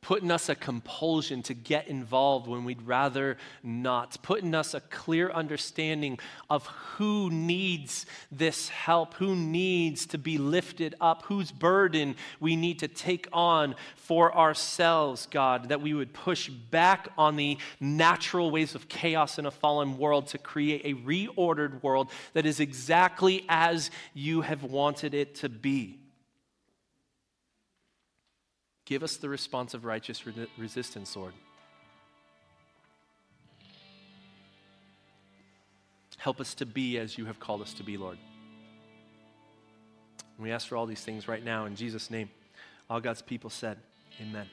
putting 0.00 0.30
us 0.30 0.48
a 0.48 0.54
compulsion 0.54 1.42
to 1.42 1.54
get 1.54 1.88
involved 1.88 2.46
when 2.46 2.64
we'd 2.64 2.82
rather 2.82 3.36
not, 3.62 4.16
putting 4.22 4.54
us 4.54 4.72
a 4.72 4.80
clear 4.80 5.30
understanding 5.30 6.18
of 6.48 6.66
who 6.66 7.28
needs 7.30 8.06
this 8.30 8.68
help, 8.68 9.14
who 9.14 9.34
needs 9.34 10.06
to 10.06 10.16
be 10.16 10.38
lifted 10.38 10.94
up, 11.00 11.22
whose 11.24 11.50
burden 11.50 12.14
we 12.38 12.54
need 12.54 12.78
to 12.78 12.88
take 12.88 13.26
on 13.32 13.74
for 13.96 14.34
ourselves, 14.36 15.26
God, 15.30 15.68
that 15.68 15.80
we 15.80 15.94
would 15.94 16.14
push 16.14 16.48
back 16.48 17.08
on 17.18 17.36
the 17.36 17.58
natural 17.80 18.50
ways 18.50 18.74
of 18.74 18.88
chaos 18.88 19.38
in 19.38 19.46
a 19.46 19.50
fallen 19.50 19.98
world 19.98 20.28
to 20.28 20.38
create 20.38 20.82
a 20.84 20.94
reordered 20.94 21.82
world 21.82 22.10
that 22.34 22.46
is 22.46 22.60
exactly 22.60 23.44
as 23.48 23.90
you 24.14 24.42
have 24.42 24.62
wanted 24.62 25.12
it 25.12 25.34
to 25.36 25.48
be. 25.48 25.98
Give 28.88 29.02
us 29.02 29.18
the 29.18 29.28
response 29.28 29.74
of 29.74 29.84
righteous 29.84 30.26
re- 30.26 30.48
resistance, 30.56 31.14
Lord. 31.14 31.34
Help 36.16 36.40
us 36.40 36.54
to 36.54 36.64
be 36.64 36.96
as 36.96 37.18
you 37.18 37.26
have 37.26 37.38
called 37.38 37.60
us 37.60 37.74
to 37.74 37.82
be, 37.82 37.98
Lord. 37.98 38.16
And 40.38 40.42
we 40.42 40.50
ask 40.50 40.66
for 40.66 40.76
all 40.76 40.86
these 40.86 41.02
things 41.02 41.28
right 41.28 41.44
now 41.44 41.66
in 41.66 41.76
Jesus' 41.76 42.10
name. 42.10 42.30
All 42.88 42.98
God's 42.98 43.20
people 43.20 43.50
said, 43.50 43.76
Amen. 44.22 44.46